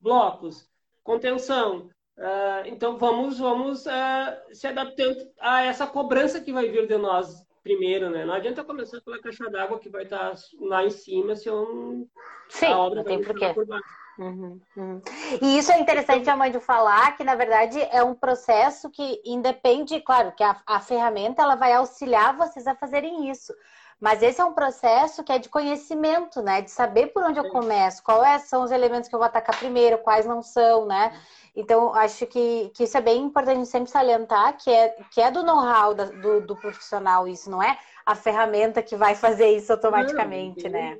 blocos, 0.00 0.68
contenção. 1.02 1.90
ah, 2.18 2.62
então 2.66 2.96
vamos 2.98 3.38
vamos 3.38 3.86
ah, 3.86 4.42
se 4.52 4.66
adaptando 4.66 5.30
a 5.40 5.62
essa 5.62 5.86
cobrança 5.86 6.40
que 6.40 6.52
vai 6.52 6.68
vir 6.68 6.86
de 6.86 6.96
nós 6.96 7.44
primeiro, 7.62 8.10
né? 8.10 8.24
Não 8.24 8.34
adianta 8.34 8.64
começar 8.64 9.00
pela 9.00 9.20
caixa 9.20 9.48
d'água 9.50 9.78
que 9.78 9.88
vai 9.88 10.04
estar 10.04 10.34
lá 10.60 10.84
em 10.84 10.90
cima 10.90 11.36
se 11.36 11.48
eu 11.48 11.64
não, 11.74 12.08
Sim, 12.48 12.66
a 12.66 12.78
obra 12.78 12.96
não 12.96 13.04
tem 13.04 13.18
ficar 13.22 13.32
porquê. 13.32 13.54
por 13.54 13.66
baixo. 13.66 14.00
Uhum, 14.18 14.60
uhum. 14.76 15.02
E 15.40 15.56
isso 15.56 15.72
é 15.72 15.80
interessante 15.80 16.28
a 16.28 16.36
mãe 16.36 16.50
de 16.50 16.60
falar 16.60 17.16
que, 17.16 17.24
na 17.24 17.34
verdade, 17.34 17.80
é 17.90 18.04
um 18.04 18.14
processo 18.14 18.90
que 18.90 19.22
independe, 19.24 19.98
claro, 20.00 20.32
que 20.32 20.42
a, 20.42 20.60
a 20.66 20.78
ferramenta 20.78 21.42
ela 21.42 21.54
vai 21.54 21.72
auxiliar 21.72 22.36
vocês 22.36 22.66
a 22.66 22.74
fazerem 22.74 23.30
isso. 23.30 23.54
Mas 24.00 24.22
esse 24.22 24.40
é 24.40 24.44
um 24.44 24.54
processo 24.54 25.22
que 25.22 25.30
é 25.30 25.38
de 25.38 25.50
conhecimento, 25.50 26.40
né? 26.40 26.62
De 26.62 26.70
saber 26.70 27.08
por 27.08 27.22
onde 27.22 27.38
eu 27.38 27.50
começo, 27.50 28.02
quais 28.02 28.44
são 28.44 28.62
os 28.64 28.70
elementos 28.70 29.08
que 29.08 29.14
eu 29.14 29.18
vou 29.18 29.26
atacar 29.26 29.58
primeiro, 29.58 29.98
quais 29.98 30.24
não 30.24 30.42
são, 30.42 30.86
né? 30.86 31.20
Então, 31.54 31.94
acho 31.94 32.26
que, 32.26 32.70
que 32.74 32.84
isso 32.84 32.96
é 32.96 33.00
bem 33.00 33.22
importante 33.22 33.66
sempre 33.66 33.90
salientar, 33.90 34.56
que 34.56 34.70
é, 34.70 34.88
que 35.12 35.20
é 35.20 35.30
do 35.30 35.42
know-how 35.42 35.92
do, 35.92 36.40
do 36.40 36.56
profissional 36.56 37.28
isso, 37.28 37.50
não 37.50 37.62
é 37.62 37.78
a 38.06 38.14
ferramenta 38.14 38.82
que 38.82 38.96
vai 38.96 39.14
fazer 39.14 39.50
isso 39.50 39.70
automaticamente, 39.70 40.64
Não, 40.64 40.72
né? 40.72 40.98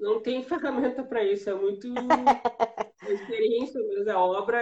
Não 0.00 0.22
tem 0.22 0.42
ferramenta 0.42 1.04
para 1.04 1.22
isso, 1.22 1.50
é 1.50 1.54
muito 1.54 1.88
experiência 3.06 3.80
mesmo, 3.82 4.10
a 4.10 4.18
obra. 4.18 4.60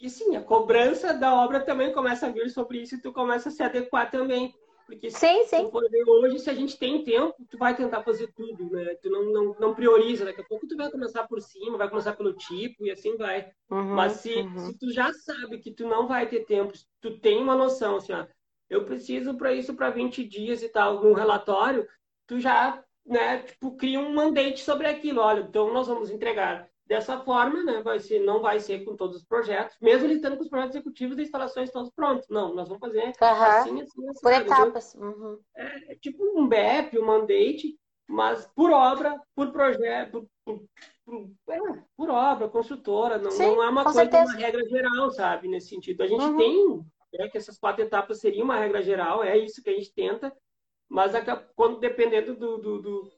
E 0.00 0.08
sim, 0.08 0.36
a 0.36 0.42
cobrança 0.42 1.12
da 1.12 1.34
obra 1.34 1.60
também 1.60 1.92
começa 1.92 2.26
a 2.26 2.30
vir 2.30 2.48
sobre 2.48 2.80
isso 2.80 2.94
e 2.94 3.00
tu 3.02 3.12
começa 3.12 3.50
a 3.50 3.52
se 3.52 3.62
adequar 3.62 4.10
também. 4.10 4.54
Porque 4.86 5.10
se 5.10 5.18
Sim, 5.18 5.44
tu 5.44 5.48
sim. 5.48 5.70
for 5.70 5.88
ver 5.90 6.04
hoje, 6.06 6.38
se 6.38 6.50
a 6.50 6.54
gente 6.54 6.78
tem 6.78 7.02
tempo, 7.02 7.34
tu 7.48 7.56
vai 7.56 7.74
tentar 7.74 8.02
fazer 8.02 8.30
tudo, 8.34 8.70
né? 8.70 8.94
Tu 8.96 9.10
não, 9.10 9.24
não, 9.32 9.56
não 9.58 9.74
prioriza, 9.74 10.24
daqui 10.24 10.40
a 10.42 10.44
pouco 10.44 10.66
tu 10.66 10.76
vai 10.76 10.90
começar 10.90 11.26
por 11.26 11.40
cima, 11.40 11.78
vai 11.78 11.88
começar 11.88 12.14
pelo 12.14 12.34
tipo 12.34 12.84
e 12.84 12.90
assim 12.90 13.16
vai. 13.16 13.50
Uhum, 13.70 13.94
Mas 13.94 14.12
se, 14.14 14.34
uhum. 14.34 14.58
se 14.58 14.78
tu 14.78 14.90
já 14.92 15.12
sabe 15.12 15.58
que 15.58 15.72
tu 15.72 15.86
não 15.86 16.06
vai 16.06 16.28
ter 16.28 16.44
tempo, 16.44 16.76
se 16.76 16.86
tu 17.00 17.18
tem 17.18 17.40
uma 17.42 17.56
noção, 17.56 17.96
assim, 17.96 18.12
ó, 18.12 18.26
eu 18.68 18.84
preciso 18.84 19.36
para 19.36 19.54
isso 19.54 19.74
para 19.74 19.90
20 19.90 20.24
dias 20.24 20.62
e 20.62 20.68
tal, 20.68 21.02
num 21.02 21.12
relatório, 21.14 21.86
tu 22.26 22.38
já, 22.40 22.82
né, 23.06 23.38
tipo, 23.42 23.76
cria 23.76 24.00
um 24.00 24.12
mandate 24.14 24.60
sobre 24.60 24.86
aquilo. 24.86 25.20
Olha, 25.20 25.40
então 25.40 25.72
nós 25.72 25.86
vamos 25.86 26.10
entregar 26.10 26.68
dessa 26.86 27.18
forma, 27.20 27.62
né? 27.62 27.82
Vai 27.82 27.98
ser, 27.98 28.20
não 28.20 28.40
vai 28.40 28.60
ser 28.60 28.84
com 28.84 28.96
todos 28.96 29.16
os 29.16 29.24
projetos, 29.24 29.76
mesmo 29.80 30.06
ele 30.06 30.14
estando 30.14 30.36
com 30.36 30.42
os 30.42 30.48
projetos 30.48 30.76
executivos 30.76 31.18
e 31.18 31.22
instalações 31.22 31.70
todos 31.70 31.90
prontos. 31.90 32.28
Não, 32.28 32.54
nós 32.54 32.68
vamos 32.68 32.80
fazer 32.80 33.12
Aham. 33.20 33.46
assim, 33.46 33.80
assim, 33.80 34.08
assim. 34.08 34.20
Por 34.20 34.30
sabe? 34.32 34.50
Então, 34.50 34.62
etapas. 34.64 34.94
Uhum. 34.94 35.38
é 35.56 35.94
tipo 35.96 36.22
um 36.38 36.46
BEP, 36.46 36.98
um 36.98 37.06
mandate, 37.06 37.78
mas 38.06 38.46
por 38.54 38.70
obra, 38.70 39.20
por 39.34 39.50
projeto, 39.50 40.28
por, 40.44 40.62
por, 41.06 41.30
é, 41.48 41.58
por 41.96 42.10
obra, 42.10 42.48
construtora, 42.48 43.16
não, 43.18 43.30
Sim, 43.30 43.56
não 43.56 43.62
é 43.62 43.68
uma 43.68 43.84
coisa, 43.84 44.00
certeza. 44.00 44.24
uma 44.32 44.34
regra 44.38 44.68
geral, 44.68 45.10
sabe, 45.10 45.48
nesse 45.48 45.68
sentido. 45.68 46.02
A 46.02 46.06
gente 46.06 46.26
Uhum. 46.26 46.36
tem, 46.36 46.86
é 47.14 47.28
que 47.28 47.38
essas 47.38 47.58
quatro 47.58 47.82
etapas 47.82 48.20
seriam 48.20 48.44
uma 48.44 48.58
regra 48.58 48.82
geral, 48.82 49.24
é 49.24 49.38
isso 49.38 49.62
que 49.62 49.70
a 49.70 49.74
gente 49.74 49.92
tenta, 49.94 50.36
mas 50.88 51.14
a- 51.14 51.36
quando 51.56 51.78
dependendo 51.80 52.34
do, 52.36 52.58
do- 52.58 52.82
do- 52.82 53.12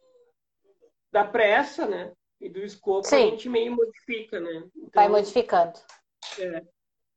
da 1.11 1.25
pressa, 1.25 1.87
né, 1.87 2.13
e 2.41 2.49
do 2.49 2.61
escopo, 2.61 3.07
Sim. 3.07 3.17
a 3.17 3.31
gente 3.31 3.49
meio 3.49 3.75
modifica, 3.75 4.41
né. 4.41 4.69
Vai 4.95 5.07
Então, 5.07 5.11
modificando. 5.11 5.79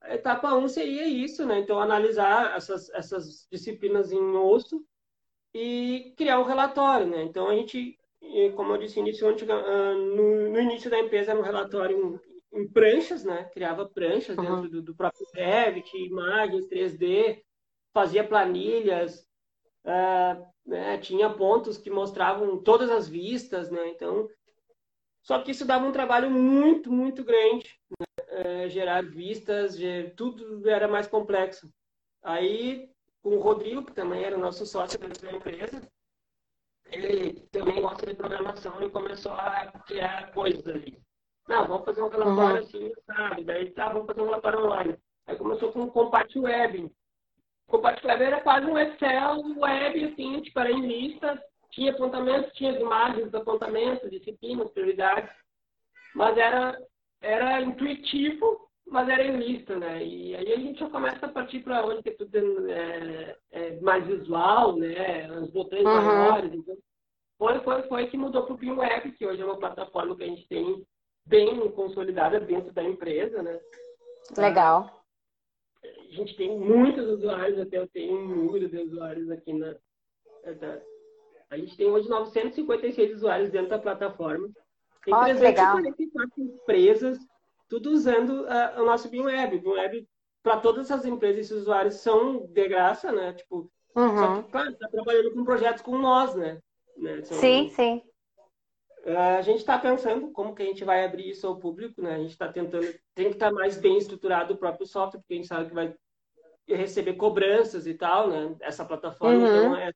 a 0.02 0.16
etapa 0.16 0.54
1 0.56 0.68
seria 0.70 1.06
isso, 1.08 1.46
né? 1.46 1.60
Então, 1.60 1.80
analisar 1.80 2.56
essas, 2.56 2.90
essas 2.92 3.48
disciplinas 3.52 4.12
em 4.12 4.36
osso 4.36 4.84
e 5.54 6.14
criar 6.18 6.40
um 6.40 6.46
relatório, 6.46 7.08
né? 7.08 7.24
Então, 7.24 7.48
a 7.50 7.56
gente, 7.56 7.98
eh, 8.22 8.50
como 8.52 8.74
eu 8.74 8.78
disse, 8.78 9.00
iniciou 9.00 9.36
ah, 9.50 9.94
no, 9.94 10.50
no 10.50 10.60
início 10.60 10.90
da 10.90 11.00
empresa 11.00 11.32
era 11.32 11.40
um 11.40 11.44
relatório 11.44 12.20
em, 12.54 12.62
em 12.62 12.68
pranchas, 12.72 13.24
né? 13.24 13.46
Criava 13.54 13.90
pranchas 13.90 14.38
Uhum. 14.38 14.44
dentro 14.44 14.70
do, 14.70 14.82
do 14.82 14.96
próprio 14.96 15.26
Revit, 15.34 15.96
imagens 15.98 16.68
3D, 16.68 17.42
fazia 17.94 18.24
planilhas, 18.24 19.26
ah, 19.86 20.42
né? 20.66 20.98
tinha 21.00 21.30
pontos 21.30 21.78
que 21.78 21.90
mostravam 21.90 22.62
todas 22.62 22.90
as 22.90 23.08
vistas, 23.10 23.70
né? 23.70 23.90
Então, 23.90 24.28
só 25.30 25.44
que 25.44 25.52
isso 25.52 25.64
dava 25.64 25.86
um 25.86 25.92
trabalho 25.92 26.32
muito, 26.32 26.92
muito 26.92 27.24
grande 27.24 27.80
eh, 28.30 28.68
gerar 28.68 29.04
vistas, 29.04 29.78
ge- 29.78 30.12
tudo 30.18 30.68
era 30.68 30.88
mais 30.88 31.06
complexo. 31.06 31.72
Aí, 32.24 32.90
com 33.22 33.36
o 33.36 33.40
Rodrigo, 33.40 33.86
que 33.86 33.94
também 33.94 34.24
era 34.24 34.36
nosso 34.36 34.66
sócio 34.66 34.98
da 34.98 35.32
empresa, 35.32 35.88
ele 36.92 37.42
também 37.52 37.80
gosta 37.80 38.08
de 38.08 38.16
programação 38.16 38.82
e 38.82 38.90
começou 38.90 39.34
a 39.34 39.72
criar 39.86 40.32
coisas 40.34 40.66
ali. 40.68 40.98
Não, 41.48 41.68
vamos 41.68 41.86
fazer 41.86 42.02
um 42.02 42.10
relatório 42.10 42.62
Uhum. 42.62 42.68
assim, 42.68 42.92
sabe? 43.06 43.44
Daí, 43.44 43.70
tá, 43.70 43.90
vamos 43.90 44.08
fazer 44.08 44.22
um 44.22 44.26
relatório 44.26 44.66
online. 44.66 44.98
Aí 45.28 45.36
começou 45.38 45.72
com 45.72 45.84
o 45.84 45.92
Compact 45.92 46.40
Web. 46.40 46.92
O 47.68 47.72
Compact 47.74 48.08
Web 48.08 48.24
era 48.24 48.42
quase 48.42 48.66
um 48.66 48.80
Excel 48.80 49.42
web, 49.58 50.06
assim, 50.06 50.42
tipo, 50.42 50.60
era 50.60 50.72
em 50.72 50.88
listas, 50.88 51.40
tinha 51.72 51.92
apontamentos, 51.92 52.52
tinha 52.54 52.72
as 52.72 52.80
imagens 52.80 53.26
dos 53.26 53.36
apontamentos, 53.36 54.10
disciplinas, 54.10 54.72
prioridades, 54.72 55.32
mas 56.16 56.38
era 56.38 56.80
era 57.22 57.62
intuitivo, 57.62 58.70
mas 58.88 59.10
era 59.10 59.24
em 59.26 59.38
lista, 59.38 59.76
né? 59.78 60.04
E 60.04 60.36
aí 60.36 60.54
a 60.54 60.58
gente 60.58 60.80
já 60.80 60.90
começa 60.90 61.26
a 61.26 61.30
partir 61.30 61.60
para 61.60 61.86
onde 61.86 62.02
que 62.02 62.10
é 62.10 62.16
tudo 62.16 62.72
é, 62.72 63.38
é 63.52 63.80
mais 63.82 64.06
visual, 64.08 64.78
né? 64.78 65.30
Os 65.42 65.52
botões 65.52 65.84
Uhum. 65.84 65.92
maiores. 65.94 66.54
Então, 66.54 66.78
foi, 67.38 67.60
foi, 67.60 67.84
foi 67.84 68.08
que 68.08 68.18
mudou 68.18 68.44
para 68.44 68.54
o 68.54 68.78
Web, 68.78 69.12
que 69.12 69.26
hoje 69.26 69.42
é 69.42 69.46
uma 69.46 69.60
plataforma 69.60 70.16
que 70.16 70.24
a 70.24 70.28
gente 70.28 70.48
tem 70.48 70.86
bem 71.26 71.70
consolidada 71.72 72.40
dentro 72.40 72.72
da 72.74 72.84
empresa, 72.84 73.44
né? 73.44 73.60
Legal. 74.38 75.04
A 75.84 76.12
gente 76.12 76.36
tem 76.36 76.58
muitos 76.58 77.06
usuários, 77.06 77.60
até 77.60 77.78
eu 77.78 77.88
tenho 77.90 78.18
um 78.18 78.28
número 78.28 78.68
de 78.70 78.78
usuários 78.78 79.30
aqui 79.30 79.54
na. 79.54 79.74
da- 80.60 80.82
a 81.50 81.58
gente 81.58 81.76
tem 81.76 81.88
hoje 81.88 82.08
956 82.08 83.16
usuários 83.16 83.50
dentro 83.50 83.70
da 83.70 83.80
plataforma. 83.80 84.50
Tem 85.04 85.14
oh, 85.14 85.24
344 85.24 86.44
empresas, 86.44 87.18
tudo 87.68 87.92
usando 87.92 88.44
uh, 88.44 88.82
o 88.82 88.86
nosso 88.86 89.10
BeamWeb. 89.10 89.56
O 89.56 89.62
BeamWeb, 89.62 90.08
para 90.44 90.58
todas 90.58 90.92
as 90.92 91.06
empresas 91.06 91.50
e 91.50 91.54
usuários, 91.56 91.96
são 91.96 92.46
de 92.46 92.68
graça, 92.68 93.12
né? 93.12 93.34
Tipo, 93.34 93.72
uhum. 93.96 94.18
só 94.18 94.42
que, 94.42 94.52
claro, 94.52 94.70
está 94.70 94.88
trabalhando 94.90 95.34
com 95.34 95.44
projetos 95.44 95.82
com 95.82 95.98
nós, 95.98 96.36
né? 96.36 96.60
né? 96.98 97.24
São, 97.24 97.38
sim, 97.38 97.70
sim. 97.70 98.04
Uh, 99.06 99.38
a 99.40 99.42
gente 99.42 99.60
está 99.60 99.78
pensando 99.80 100.32
como 100.32 100.54
que 100.54 100.62
a 100.62 100.66
gente 100.66 100.84
vai 100.84 101.04
abrir 101.04 101.30
isso 101.30 101.48
ao 101.48 101.58
público, 101.58 102.02
né? 102.02 102.16
A 102.16 102.20
gente 102.20 102.32
está 102.32 102.52
tentando, 102.52 102.86
tem 103.16 103.30
que 103.30 103.34
estar 103.34 103.50
tá 103.50 103.52
mais 103.52 103.78
bem 103.78 103.98
estruturado 103.98 104.54
o 104.54 104.58
próprio 104.58 104.86
software, 104.86 105.20
porque 105.22 105.34
a 105.34 105.38
gente 105.38 105.48
sabe 105.48 105.70
que 105.70 105.74
vai 105.74 105.96
receber 106.68 107.14
cobranças 107.14 107.88
e 107.88 107.94
tal, 107.96 108.30
né? 108.30 108.56
Essa 108.62 108.86
plataforma, 108.86 109.40
uhum. 109.40 109.58
então, 109.58 109.76
é, 109.76 109.92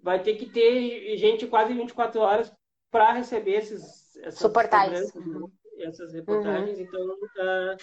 vai 0.00 0.22
ter 0.22 0.36
que 0.36 0.46
ter 0.46 1.16
gente 1.16 1.46
quase 1.46 1.72
24 1.72 2.20
horas 2.20 2.52
para 2.90 3.12
receber 3.12 3.56
esses 3.56 4.16
essas 4.18 4.40
Suportais. 4.40 5.12
Né? 5.14 5.48
essas 5.80 6.12
reportagens. 6.12 6.78
Uhum. 6.78 6.84
Então, 6.84 7.76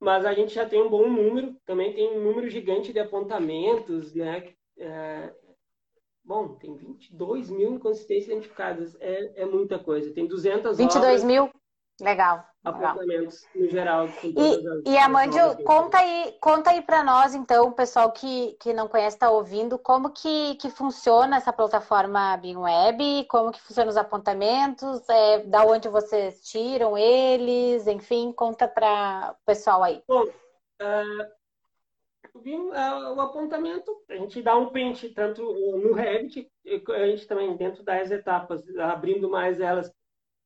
mas 0.00 0.24
a 0.24 0.32
gente 0.32 0.52
já 0.52 0.68
tem 0.68 0.82
um 0.82 0.90
bom 0.90 1.08
número, 1.08 1.54
também 1.64 1.94
tem 1.94 2.10
um 2.10 2.24
número 2.24 2.48
gigante 2.48 2.92
de 2.92 2.98
apontamentos, 2.98 4.12
né? 4.14 4.52
Uh, 4.76 5.32
bom, 6.24 6.56
tem 6.56 6.74
22 6.74 7.50
mil 7.50 7.74
inconsistências 7.74 8.26
identificadas, 8.26 8.96
é, 8.98 9.42
é 9.42 9.46
muita 9.46 9.78
coisa. 9.78 10.12
Tem 10.12 10.26
200 10.26 10.76
22 10.76 11.04
obras. 11.04 11.24
mil? 11.24 11.50
Legal. 12.02 12.44
Apontamentos 12.64 13.46
no 13.54 13.68
geral. 13.68 14.08
E, 14.22 14.90
e 14.90 14.98
Amandio, 14.98 15.62
conta 15.64 15.98
aí, 15.98 16.36
conta 16.40 16.70
aí 16.70 16.82
para 16.82 17.02
nós, 17.02 17.34
então, 17.34 17.68
o 17.68 17.72
pessoal 17.72 18.10
que, 18.12 18.56
que 18.60 18.72
não 18.72 18.88
conhece, 18.88 19.16
está 19.16 19.30
ouvindo, 19.30 19.78
como 19.78 20.10
que, 20.10 20.56
que 20.56 20.68
funciona 20.68 21.36
essa 21.36 21.52
plataforma 21.52 22.36
BeamWeb, 22.36 23.24
como 23.28 23.52
que 23.52 23.60
funcionam 23.60 23.90
os 23.90 23.96
apontamentos, 23.96 25.08
é, 25.08 25.38
da 25.44 25.64
onde 25.64 25.88
vocês 25.88 26.42
tiram 26.42 26.98
eles, 26.98 27.86
enfim, 27.86 28.32
conta 28.32 28.68
para 28.68 29.36
o 29.40 29.46
pessoal 29.46 29.82
aí. 29.82 30.02
Bom, 30.06 30.22
uh, 30.22 31.32
o 33.14 33.20
apontamento, 33.20 33.92
a 34.08 34.14
gente 34.16 34.42
dá 34.42 34.56
um 34.56 34.70
print 34.70 35.08
tanto 35.10 35.42
no 35.42 35.92
Revit, 35.92 36.50
a 36.94 37.06
gente 37.06 37.26
também 37.26 37.56
dentro 37.56 37.82
das 37.82 38.10
etapas, 38.10 38.62
abrindo 38.78 39.28
mais 39.28 39.60
elas, 39.60 39.92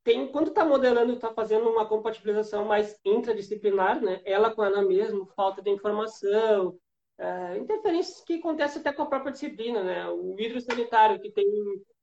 tem, 0.06 0.28
quando 0.28 0.50
está 0.50 0.64
modelando, 0.64 1.14
está 1.14 1.34
fazendo 1.34 1.68
uma 1.68 1.84
compatibilização 1.84 2.64
mais 2.64 2.96
intradisciplinar, 3.04 4.00
né? 4.00 4.22
Ela 4.24 4.54
com 4.54 4.62
ela 4.62 4.80
mesma, 4.80 5.26
falta 5.34 5.60
de 5.60 5.68
informação, 5.68 6.78
é, 7.18 7.58
interferências 7.58 8.22
que 8.22 8.34
acontecem 8.34 8.80
até 8.80 8.92
com 8.92 9.02
a 9.02 9.06
própria 9.06 9.32
disciplina, 9.32 9.82
né? 9.82 10.08
O 10.08 10.36
vidro 10.36 10.60
sanitário 10.60 11.18
que 11.18 11.28
tem 11.28 11.44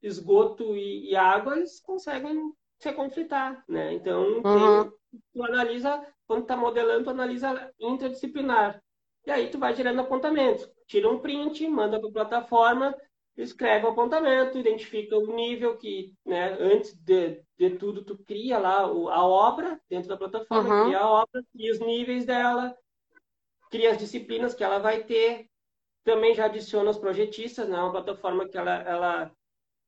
esgoto 0.02 0.76
e, 0.76 1.12
e 1.12 1.16
água, 1.16 1.56
eles 1.56 1.80
conseguem 1.80 2.52
se 2.78 2.92
conflitar, 2.92 3.64
né? 3.66 3.94
Então, 3.94 4.22
uhum. 4.22 4.42
tem, 4.82 4.92
tu 5.32 5.42
analisa, 5.42 6.06
quando 6.26 6.42
está 6.42 6.58
modelando, 6.58 7.04
tu 7.04 7.10
analisa 7.10 7.72
interdisciplinar. 7.80 8.82
E 9.26 9.30
aí 9.30 9.48
tu 9.48 9.58
vai 9.58 9.74
gerando 9.74 10.02
apontamentos. 10.02 10.70
Tira 10.86 11.08
um 11.08 11.20
print, 11.20 11.66
manda 11.68 11.98
para 11.98 12.10
a 12.10 12.12
plataforma, 12.12 12.94
escreve 13.34 13.86
o 13.86 13.88
apontamento, 13.88 14.58
identifica 14.58 15.16
o 15.16 15.34
nível 15.34 15.78
que, 15.78 16.12
né, 16.26 16.54
antes 16.60 16.94
de, 16.96 17.42
de 17.58 17.70
tudo, 17.70 18.04
tu 18.04 18.18
cria 18.18 18.58
lá 18.58 18.80
a 18.80 19.26
obra 19.26 19.80
dentro 19.88 20.08
da 20.08 20.16
plataforma, 20.16 20.74
uhum. 20.74 20.84
cria 20.86 20.98
a 20.98 21.10
obra, 21.10 21.44
cria 21.52 21.72
os 21.72 21.80
níveis 21.80 22.24
dela, 22.24 22.76
cria 23.70 23.90
as 23.90 23.98
disciplinas 23.98 24.54
que 24.54 24.64
ela 24.64 24.78
vai 24.78 25.04
ter, 25.04 25.48
também 26.04 26.34
já 26.34 26.46
adiciona 26.46 26.90
os 26.90 26.98
projetistas, 26.98 27.68
né, 27.68 27.78
uma 27.78 27.92
plataforma 27.92 28.46
que 28.48 28.58
ela, 28.58 28.74
ela 28.82 29.32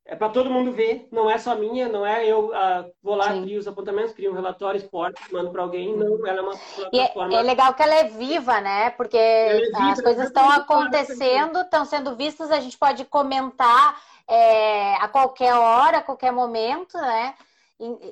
é 0.09 0.14
para 0.14 0.29
todo 0.29 0.48
mundo 0.48 0.70
ver, 0.70 1.09
não 1.11 1.29
é 1.29 1.37
só 1.37 1.57
minha, 1.57 1.88
não 1.88 2.07
é 2.07 2.24
eu 2.24 2.50
uh, 2.50 2.92
vou 3.02 3.16
lá, 3.16 3.33
Sim. 3.33 3.42
crio 3.42 3.59
os 3.59 3.66
apontamentos, 3.66 4.14
crio 4.14 4.31
um 4.31 4.35
relatório, 4.35 4.79
exporto, 4.79 5.20
mando 5.33 5.50
para 5.50 5.62
alguém, 5.62 5.96
não, 5.96 6.24
ela 6.24 6.38
é 6.38 6.42
uma 6.42 6.57
plataforma. 6.57 7.33
E 7.33 7.37
é, 7.37 7.40
é, 7.40 7.42
legal 7.42 7.74
que 7.74 7.83
ela 7.83 7.94
é 7.96 8.05
viva, 8.05 8.61
né? 8.61 8.90
Porque 8.90 9.16
é 9.16 9.59
viva, 9.59 9.90
as 9.90 10.00
coisas 10.00 10.26
estão 10.29 10.48
acontecendo, 10.48 11.61
estão 11.61 11.85
sendo 11.85 12.14
vistas, 12.14 12.52
a 12.52 12.61
gente 12.61 12.79
pode 12.79 13.05
comentar 13.05 14.00
é, 14.29 14.94
a 14.94 15.09
qualquer 15.09 15.55
hora, 15.55 15.98
a 15.98 16.02
qualquer 16.02 16.31
momento, 16.31 16.96
né? 16.98 17.35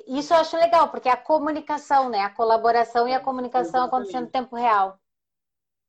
Isso 0.07 0.33
eu 0.33 0.37
acho 0.37 0.55
legal, 0.57 0.89
porque 0.89 1.09
é 1.09 1.11
a 1.11 1.17
comunicação, 1.17 2.09
né? 2.09 2.19
A 2.19 2.29
colaboração 2.29 3.07
e 3.07 3.13
a 3.13 3.19
comunicação 3.19 3.81
Exatamente. 3.81 3.87
acontecendo 3.87 4.27
em 4.27 4.31
tempo 4.31 4.55
real. 4.55 4.99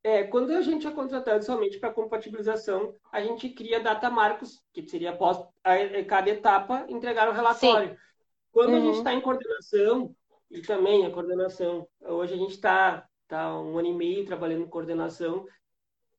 É, 0.03 0.23
quando 0.23 0.53
a 0.53 0.61
gente 0.63 0.87
é 0.87 0.91
contratado 0.91 1.45
somente 1.45 1.79
para 1.79 1.93
compatibilização, 1.93 2.95
a 3.11 3.21
gente 3.21 3.49
cria 3.49 3.81
data 3.81 4.09
marcos, 4.09 4.63
que 4.73 4.89
seria 4.89 5.11
após 5.11 5.39
a, 5.65 5.75
cada 6.09 6.31
etapa 6.31 6.87
entregar 6.89 7.29
o 7.29 7.33
relatório. 7.33 7.91
Sim. 7.91 7.97
Quando 8.53 8.71
uhum. 8.71 8.77
a 8.77 8.81
gente 8.81 8.99
está 8.99 9.11
uhum. 9.11 9.19
em 9.19 9.21
coordenação, 9.21 10.15
e 10.51 10.63
também 10.63 11.05
a 11.05 11.11
coordenação, 11.11 11.89
hoje 12.01 12.35
a 12.35 12.37
gente 12.37 12.53
está 12.53 13.07
tá 13.27 13.61
um 13.61 13.77
ano 13.77 13.89
e 13.89 13.95
meio 13.95 14.25
trabalhando 14.25 14.63
em 14.63 14.69
coordenação, 14.69 15.45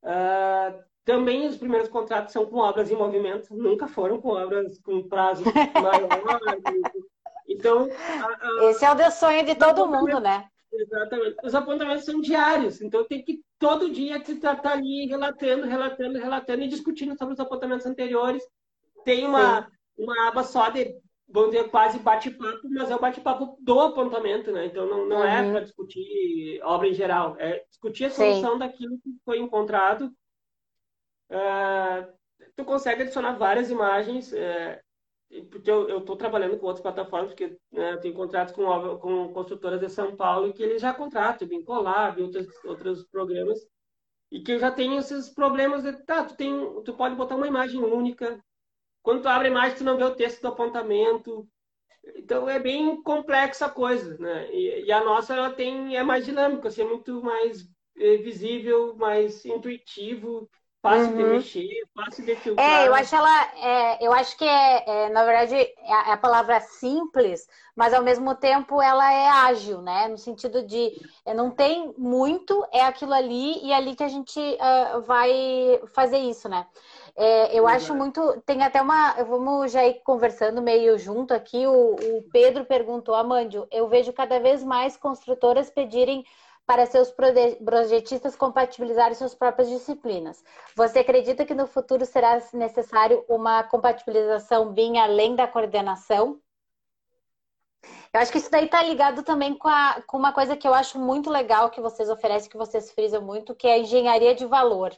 uh, 0.03 0.83
também 1.05 1.47
os 1.47 1.55
primeiros 1.55 1.87
contratos 1.87 2.33
são 2.33 2.45
com 2.45 2.57
obras 2.57 2.91
em 2.91 2.95
movimento, 2.95 3.55
nunca 3.55 3.87
foram 3.87 4.19
com 4.19 4.31
obras 4.31 4.77
com 4.81 5.07
prazo 5.07 5.43
maior. 5.81 6.09
Então, 7.47 7.89
a, 7.89 8.65
a, 8.65 8.69
esse 8.69 8.85
é 8.85 8.91
o 8.91 9.11
sonho 9.11 9.45
de 9.45 9.55
todo 9.55 9.87
mundo, 9.87 10.19
né? 10.19 10.47
Exatamente. 10.71 11.37
Os 11.43 11.55
apontamentos 11.55 12.05
são 12.05 12.21
diários, 12.21 12.81
então 12.81 13.05
tem 13.05 13.23
que 13.23 13.41
todo 13.57 13.89
dia 13.89 14.17
estar 14.17 14.57
tá 14.57 14.73
ali 14.73 15.07
relatando, 15.07 15.65
relatando, 15.65 16.19
relatando 16.19 16.63
e 16.63 16.67
discutindo 16.67 17.17
sobre 17.17 17.33
os 17.33 17.39
apontamentos 17.39 17.85
anteriores. 17.85 18.43
Tem 19.03 19.25
uma, 19.25 19.67
uma 19.97 20.27
aba 20.27 20.43
só 20.43 20.69
de, 20.69 20.95
vamos 21.27 21.51
dizer, 21.51 21.69
quase 21.69 21.99
bate-papo, 21.99 22.69
mas 22.69 22.91
é 22.91 22.95
o 22.95 22.99
bate-papo 22.99 23.57
do 23.61 23.79
apontamento, 23.79 24.51
né? 24.51 24.65
Então 24.65 24.85
não, 24.85 25.07
não 25.07 25.23
é 25.23 25.41
uhum. 25.41 25.49
é 25.49 25.51
para 25.51 25.61
discutir 25.61 26.61
obra 26.63 26.87
em 26.87 26.93
geral, 26.93 27.35
é 27.39 27.63
discutir 27.69 28.05
a 28.05 28.09
solução 28.11 28.53
Sim. 28.53 28.59
daquilo 28.59 28.99
que 28.99 29.09
foi 29.23 29.39
encontrado. 29.39 30.11
Uh, 31.29 32.13
tu 32.55 32.63
consegue 32.63 33.03
adicionar 33.03 33.33
várias 33.33 33.71
imagens. 33.71 34.31
Uh, 34.31 34.86
porque 35.51 35.69
eu 35.69 35.99
estou 35.99 36.15
trabalhando 36.15 36.57
com 36.57 36.65
outras 36.65 36.81
plataformas, 36.81 37.29
porque 37.29 37.57
né, 37.71 37.93
eu 37.93 37.99
tenho 37.99 38.13
contratos 38.13 38.53
com, 38.53 38.97
com 38.97 39.33
construtoras 39.33 39.79
de 39.79 39.89
São 39.89 40.15
Paulo 40.15 40.53
que 40.53 40.63
eles 40.63 40.81
já 40.81 40.93
contratam, 40.93 41.47
bem 41.47 41.63
Colab, 41.63 42.21
outros, 42.21 42.47
outros 42.63 43.03
programas, 43.07 43.59
e 44.31 44.41
que 44.41 44.53
eu 44.53 44.59
já 44.59 44.71
tenho 44.71 44.97
esses 44.99 45.29
problemas 45.29 45.83
de, 45.83 45.93
tá, 46.05 46.23
tu, 46.23 46.35
tem, 46.35 46.53
tu 46.83 46.93
pode 46.93 47.15
botar 47.15 47.35
uma 47.35 47.47
imagem 47.47 47.79
única, 47.79 48.41
quando 49.01 49.21
tu 49.21 49.27
abre 49.27 49.47
a 49.47 49.51
imagem, 49.51 49.77
tu 49.77 49.83
não 49.83 49.97
vê 49.97 50.03
o 50.03 50.15
texto 50.15 50.41
do 50.41 50.49
apontamento, 50.49 51.47
então 52.15 52.49
é 52.49 52.59
bem 52.59 53.01
complexa 53.03 53.65
a 53.65 53.69
coisa, 53.69 54.17
né? 54.17 54.49
E, 54.53 54.85
e 54.85 54.91
a 54.91 55.03
nossa 55.03 55.33
ela 55.33 55.51
tem 55.51 55.95
é 55.95 56.03
mais 56.03 56.25
dinâmica, 56.25 56.67
assim, 56.67 56.81
é 56.81 56.85
muito 56.85 57.21
mais 57.21 57.67
é, 57.97 58.17
visível, 58.17 58.95
mais 58.95 59.45
intuitivo, 59.45 60.49
fácil 60.81 61.11
uhum. 61.11 61.17
de 61.17 61.23
mexer, 61.23 61.87
fácil 61.95 62.25
de 62.25 62.35
filtrar. 62.35 62.65
É, 62.65 62.87
eu 62.87 62.93
acho 62.93 63.15
ela, 63.15 63.43
é, 63.55 64.05
eu 64.05 64.13
acho 64.13 64.37
que 64.37 64.45
é, 64.45 64.83
é 64.87 65.09
na 65.09 65.23
verdade 65.25 65.55
é 65.55 65.93
a, 65.93 66.09
é 66.09 66.11
a, 66.13 66.17
palavra 66.17 66.59
simples, 66.61 67.47
mas 67.75 67.93
ao 67.93 68.03
mesmo 68.03 68.35
tempo 68.35 68.81
ela 68.81 69.11
é 69.11 69.27
ágil, 69.27 69.81
né? 69.81 70.07
No 70.07 70.17
sentido 70.17 70.63
de 70.63 70.93
é, 71.25 71.33
não 71.33 71.51
tem 71.51 71.93
muito, 71.97 72.65
é 72.71 72.81
aquilo 72.81 73.13
ali 73.13 73.63
e 73.65 73.71
é 73.71 73.75
ali 73.75 73.95
que 73.95 74.03
a 74.03 74.07
gente 74.07 74.39
uh, 74.39 75.01
vai 75.01 75.81
fazer 75.93 76.19
isso, 76.19 76.47
né? 76.47 76.65
É, 77.19 77.57
eu 77.57 77.67
acho 77.67 77.95
muito. 77.95 78.39
Tem 78.45 78.61
até 78.61 78.79
uma. 78.79 79.13
Vamos 79.23 79.71
já 79.71 79.83
ir 79.83 80.01
conversando 80.03 80.61
meio 80.61 80.99
junto 80.99 81.33
aqui. 81.33 81.65
O, 81.65 81.95
o 81.95 82.23
Pedro 82.31 82.63
perguntou, 82.63 83.15
Amândio, 83.15 83.67
eu 83.71 83.87
vejo 83.87 84.13
cada 84.13 84.39
vez 84.39 84.63
mais 84.63 84.95
construtoras 84.95 85.67
pedirem 85.71 86.23
para 86.67 86.85
seus 86.85 87.09
projetistas 87.63 88.35
compatibilizarem 88.35 89.15
suas 89.15 89.33
próprias 89.33 89.69
disciplinas. 89.69 90.43
Você 90.75 90.99
acredita 90.99 91.45
que 91.45 91.55
no 91.55 91.65
futuro 91.65 92.05
será 92.05 92.41
necessário 92.53 93.23
uma 93.29 93.63
compatibilização 93.63 94.73
bem 94.73 94.99
além 94.99 95.33
da 95.33 95.47
coordenação? 95.47 96.41
Eu 98.13 98.19
acho 98.19 98.33
que 98.33 98.37
isso 98.37 98.51
daí 98.51 98.65
está 98.65 98.83
ligado 98.83 99.23
também 99.23 99.53
com, 99.57 99.69
a, 99.69 100.01
com 100.05 100.17
uma 100.17 100.33
coisa 100.33 100.57
que 100.57 100.67
eu 100.67 100.73
acho 100.73 100.99
muito 100.99 101.29
legal 101.29 101.69
que 101.69 101.79
vocês 101.79 102.09
oferecem, 102.09 102.49
que 102.49 102.57
vocês 102.57 102.91
frisam 102.91 103.21
muito, 103.21 103.55
que 103.55 103.65
é 103.65 103.75
a 103.75 103.79
engenharia 103.79 104.35
de 104.35 104.45
valor. 104.45 104.93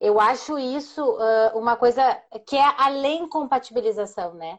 Eu 0.00 0.18
acho 0.18 0.58
isso 0.58 1.04
uh, 1.04 1.58
uma 1.58 1.76
coisa 1.76 2.18
que 2.46 2.56
é 2.56 2.74
além 2.78 3.28
compatibilização, 3.28 4.32
né? 4.32 4.58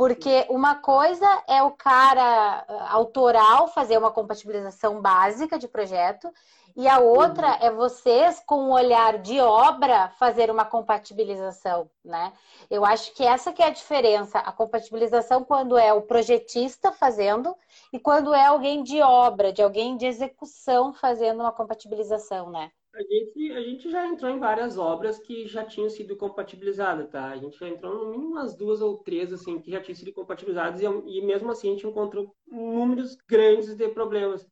Porque 0.00 0.46
uma 0.48 0.76
coisa 0.76 1.26
é 1.46 1.62
o 1.62 1.72
cara 1.72 2.64
ah, 2.66 2.88
autoral 2.90 3.68
fazer 3.68 3.98
uma 3.98 4.10
compatibilização 4.10 4.98
básica 4.98 5.58
de 5.58 5.68
projeto, 5.68 6.32
e 6.74 6.88
a 6.88 6.98
outra 6.98 7.48
uhum. 7.48 7.58
é 7.60 7.70
vocês, 7.70 8.42
com 8.46 8.62
um 8.62 8.72
olhar 8.72 9.18
de 9.18 9.38
obra, 9.40 10.08
fazer 10.18 10.50
uma 10.50 10.64
compatibilização, 10.64 11.90
né? 12.02 12.32
Eu 12.70 12.82
acho 12.82 13.12
que 13.12 13.22
essa 13.22 13.52
que 13.52 13.62
é 13.62 13.66
a 13.66 13.70
diferença. 13.70 14.38
A 14.38 14.50
compatibilização 14.50 15.44
quando 15.44 15.76
é 15.76 15.92
o 15.92 16.00
projetista 16.00 16.90
fazendo 16.92 17.54
e 17.92 17.98
quando 17.98 18.32
é 18.32 18.46
alguém 18.46 18.82
de 18.82 19.02
obra, 19.02 19.52
de 19.52 19.60
alguém 19.60 19.98
de 19.98 20.06
execução 20.06 20.94
fazendo 20.94 21.40
uma 21.40 21.52
compatibilização, 21.52 22.48
né? 22.48 22.70
A 22.92 23.02
gente, 23.02 23.52
a 23.52 23.62
gente 23.62 23.90
já 23.90 24.06
entrou 24.06 24.30
em 24.30 24.38
várias 24.40 24.76
obras 24.76 25.18
que 25.18 25.46
já 25.46 25.64
tinham 25.64 25.88
sido 25.88 26.16
compatibilizadas, 26.16 27.08
tá? 27.08 27.30
A 27.30 27.36
gente 27.36 27.56
já 27.56 27.68
entrou 27.68 27.94
no 27.94 28.10
mínimo 28.10 28.32
umas 28.32 28.56
duas 28.56 28.80
ou 28.80 28.98
três, 28.98 29.32
assim, 29.32 29.60
que 29.60 29.70
já 29.70 29.80
tinham 29.80 29.94
sido 29.94 30.12
compatibilizadas 30.12 30.80
e, 30.80 30.84
e 30.84 31.24
mesmo 31.24 31.50
assim 31.50 31.68
a 31.68 31.70
gente 31.72 31.86
encontrou 31.86 32.34
números 32.48 33.16
grandes 33.28 33.76
de 33.76 33.88
problemas. 33.88 34.44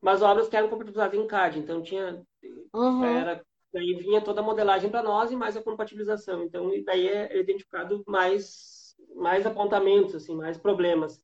Mas 0.00 0.22
obras 0.22 0.48
que 0.48 0.56
eram 0.56 0.68
compatibilizadas 0.68 1.18
em 1.18 1.26
CAD, 1.26 1.58
então 1.60 1.82
tinha... 1.82 2.20
Uhum. 2.74 3.04
Era, 3.04 3.44
daí 3.72 3.94
vinha 3.94 4.20
toda 4.20 4.40
a 4.40 4.44
modelagem 4.44 4.90
para 4.90 5.02
nós 5.02 5.30
e 5.30 5.36
mais 5.36 5.56
a 5.56 5.62
compatibilização. 5.62 6.42
Então, 6.42 6.70
daí 6.84 7.06
é 7.06 7.38
identificado 7.38 8.02
mais, 8.08 8.96
mais 9.14 9.46
apontamentos, 9.46 10.16
assim, 10.16 10.34
mais 10.34 10.58
problemas. 10.58 11.22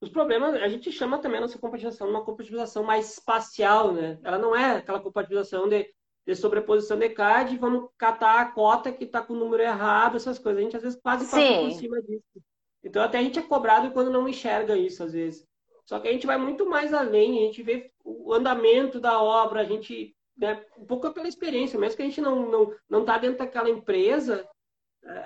Os 0.00 0.08
problemas, 0.08 0.54
a 0.54 0.68
gente 0.68 0.92
chama 0.92 1.18
também 1.18 1.38
a 1.38 1.40
nossa 1.42 1.58
compatibilização 1.58 2.08
uma 2.08 2.24
compatibilização 2.24 2.84
mais 2.84 3.12
espacial, 3.12 3.92
né? 3.92 4.18
Ela 4.22 4.38
não 4.38 4.54
é 4.54 4.76
aquela 4.76 5.00
compatibilização 5.00 5.68
de, 5.68 5.92
de 6.24 6.34
sobreposição 6.36 6.96
de 6.96 7.08
CAD, 7.08 7.56
vamos 7.58 7.90
catar 7.98 8.40
a 8.40 8.52
cota 8.52 8.92
que 8.92 9.04
está 9.04 9.20
com 9.20 9.32
o 9.32 9.38
número 9.38 9.62
errado, 9.62 10.16
essas 10.16 10.38
coisas. 10.38 10.60
A 10.60 10.62
gente 10.62 10.76
às 10.76 10.82
vezes 10.82 11.00
quase 11.00 11.24
passa 11.24 11.40
Sim. 11.40 11.68
por 11.68 11.72
cima 11.72 12.02
disso. 12.02 12.42
Então 12.84 13.02
até 13.02 13.18
a 13.18 13.22
gente 13.22 13.40
é 13.40 13.42
cobrado 13.42 13.90
quando 13.90 14.10
não 14.10 14.28
enxerga 14.28 14.76
isso, 14.76 15.02
às 15.02 15.12
vezes. 15.12 15.44
Só 15.84 15.98
que 15.98 16.06
a 16.06 16.12
gente 16.12 16.26
vai 16.26 16.38
muito 16.38 16.68
mais 16.68 16.94
além, 16.94 17.38
a 17.38 17.46
gente 17.46 17.62
vê 17.62 17.90
o 18.04 18.32
andamento 18.32 19.00
da 19.00 19.20
obra, 19.20 19.62
a 19.62 19.64
gente, 19.64 20.14
né, 20.36 20.64
um 20.78 20.84
pouco 20.84 21.10
pela 21.12 21.26
experiência, 21.26 21.78
mesmo 21.78 21.96
que 21.96 22.02
a 22.02 22.04
gente 22.04 22.20
não 22.20 22.48
não 22.48 22.74
não 22.88 23.00
está 23.00 23.18
dentro 23.18 23.38
daquela 23.38 23.70
empresa, 23.70 24.46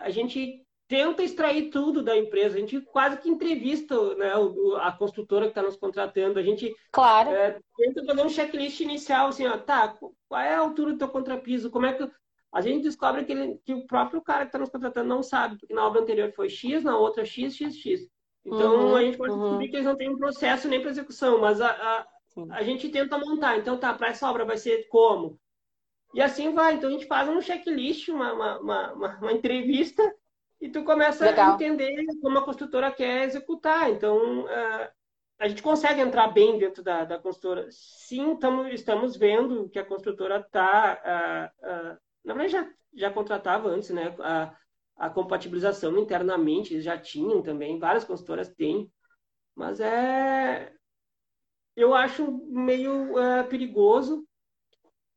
a 0.00 0.08
gente 0.08 0.64
tenta 0.92 1.22
extrair 1.22 1.70
tudo 1.70 2.02
da 2.02 2.14
empresa. 2.14 2.58
A 2.58 2.60
gente 2.60 2.78
quase 2.82 3.16
que 3.16 3.26
entrevista 3.26 4.14
né, 4.14 4.30
a 4.78 4.92
construtora 4.92 5.46
que 5.46 5.52
está 5.52 5.62
nos 5.62 5.74
contratando. 5.74 6.38
A 6.38 6.42
gente 6.42 6.70
claro. 6.90 7.30
é, 7.30 7.58
tenta 7.78 8.04
fazer 8.04 8.22
um 8.22 8.28
checklist 8.28 8.78
inicial, 8.80 9.28
assim, 9.28 9.46
ó, 9.46 9.56
tá, 9.56 9.96
qual 10.28 10.40
é 10.42 10.54
a 10.54 10.58
altura 10.58 10.92
do 10.92 10.98
teu 10.98 11.08
contrapiso? 11.08 11.70
Como 11.70 11.86
é 11.86 11.94
que. 11.94 12.06
A 12.52 12.60
gente 12.60 12.82
descobre 12.82 13.24
que, 13.24 13.32
ele, 13.32 13.58
que 13.64 13.72
o 13.72 13.86
próprio 13.86 14.20
cara 14.20 14.40
que 14.40 14.48
está 14.48 14.58
nos 14.58 14.68
contratando 14.68 15.08
não 15.08 15.22
sabe, 15.22 15.56
porque 15.58 15.72
na 15.72 15.86
obra 15.86 16.02
anterior 16.02 16.30
foi 16.36 16.50
X, 16.50 16.84
na 16.84 16.98
outra 16.98 17.24
X, 17.24 17.56
X, 17.56 17.74
X. 17.74 18.00
Então 18.44 18.88
uhum, 18.88 18.94
a 18.94 19.02
gente 19.02 19.16
pode 19.16 19.32
uhum. 19.32 19.40
descobrir 19.40 19.68
que 19.70 19.76
eles 19.76 19.86
não 19.86 19.96
têm 19.96 20.10
um 20.10 20.18
processo 20.18 20.68
nem 20.68 20.78
para 20.78 20.90
execução, 20.90 21.40
mas 21.40 21.62
a, 21.62 21.70
a, 21.70 22.06
a 22.50 22.62
gente 22.62 22.90
tenta 22.90 23.16
montar. 23.16 23.56
Então 23.56 23.78
tá, 23.78 23.94
para 23.94 24.08
essa 24.08 24.28
obra 24.28 24.44
vai 24.44 24.58
ser 24.58 24.86
como? 24.88 25.40
E 26.12 26.20
assim 26.20 26.52
vai. 26.52 26.74
Então 26.74 26.90
a 26.90 26.92
gente 26.92 27.06
faz 27.06 27.26
um 27.30 27.40
checklist, 27.40 28.08
uma, 28.08 28.34
uma, 28.34 28.58
uma, 28.60 29.14
uma 29.14 29.32
entrevista 29.32 30.02
e 30.62 30.68
tu 30.68 30.84
começa 30.84 31.24
Legal. 31.24 31.50
a 31.50 31.54
entender 31.54 32.06
como 32.20 32.38
a 32.38 32.44
construtora 32.44 32.92
quer 32.92 33.24
executar. 33.24 33.90
Então, 33.90 34.44
uh, 34.44 34.88
a 35.36 35.48
gente 35.48 35.60
consegue 35.60 36.00
entrar 36.00 36.28
bem 36.28 36.56
dentro 36.56 36.84
da, 36.84 37.04
da 37.04 37.18
construtora. 37.18 37.66
Sim, 37.72 38.36
tamo, 38.36 38.68
estamos 38.68 39.16
vendo 39.16 39.68
que 39.70 39.78
a 39.80 39.84
construtora 39.84 40.38
está. 40.38 41.50
Uh, 41.60 41.66
uh, 41.66 41.98
na 42.24 42.34
verdade, 42.34 42.52
já, 42.52 42.70
já 42.94 43.10
contratava 43.10 43.68
antes, 43.68 43.90
né? 43.90 44.14
A, 44.20 44.56
a 44.96 45.10
compatibilização 45.10 45.98
internamente, 45.98 46.74
eles 46.74 46.84
já 46.84 46.96
tinham 46.96 47.42
também, 47.42 47.80
várias 47.80 48.04
consultoras 48.04 48.48
têm, 48.48 48.88
mas 49.56 49.80
é. 49.80 50.72
Eu 51.74 51.92
acho 51.92 52.30
meio 52.50 53.14
perigoso, 53.48 54.28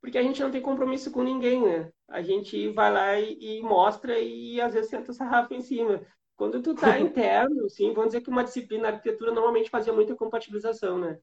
porque 0.06 0.20
a 0.20 0.22
gente 0.22 0.40
não 0.40 0.52
tem 0.52 0.62
compromisso 0.62 1.10
com 1.10 1.24
ninguém, 1.24 1.64
né? 1.64 1.92
a 2.08 2.22
gente 2.22 2.70
vai 2.70 2.94
lá 2.94 3.20
e, 3.20 3.58
e 3.58 3.62
mostra 3.64 4.20
e 4.20 4.62
às 4.62 4.72
vezes 4.72 4.88
senta 4.88 5.10
o 5.10 5.14
sarrafo 5.16 5.52
em 5.56 5.62
cima. 5.62 6.00
Quando 6.36 6.62
tu 6.62 6.76
tá 6.76 7.00
interno, 7.02 7.68
sim, 7.68 7.92
vamos 7.92 8.10
dizer 8.10 8.22
que 8.22 8.30
uma 8.30 8.44
disciplina 8.44 8.90
arquitetura 8.90 9.32
normalmente 9.32 9.68
fazia 9.68 9.92
muita 9.92 10.16
compatibilização, 10.16 11.00
né? 11.00 11.18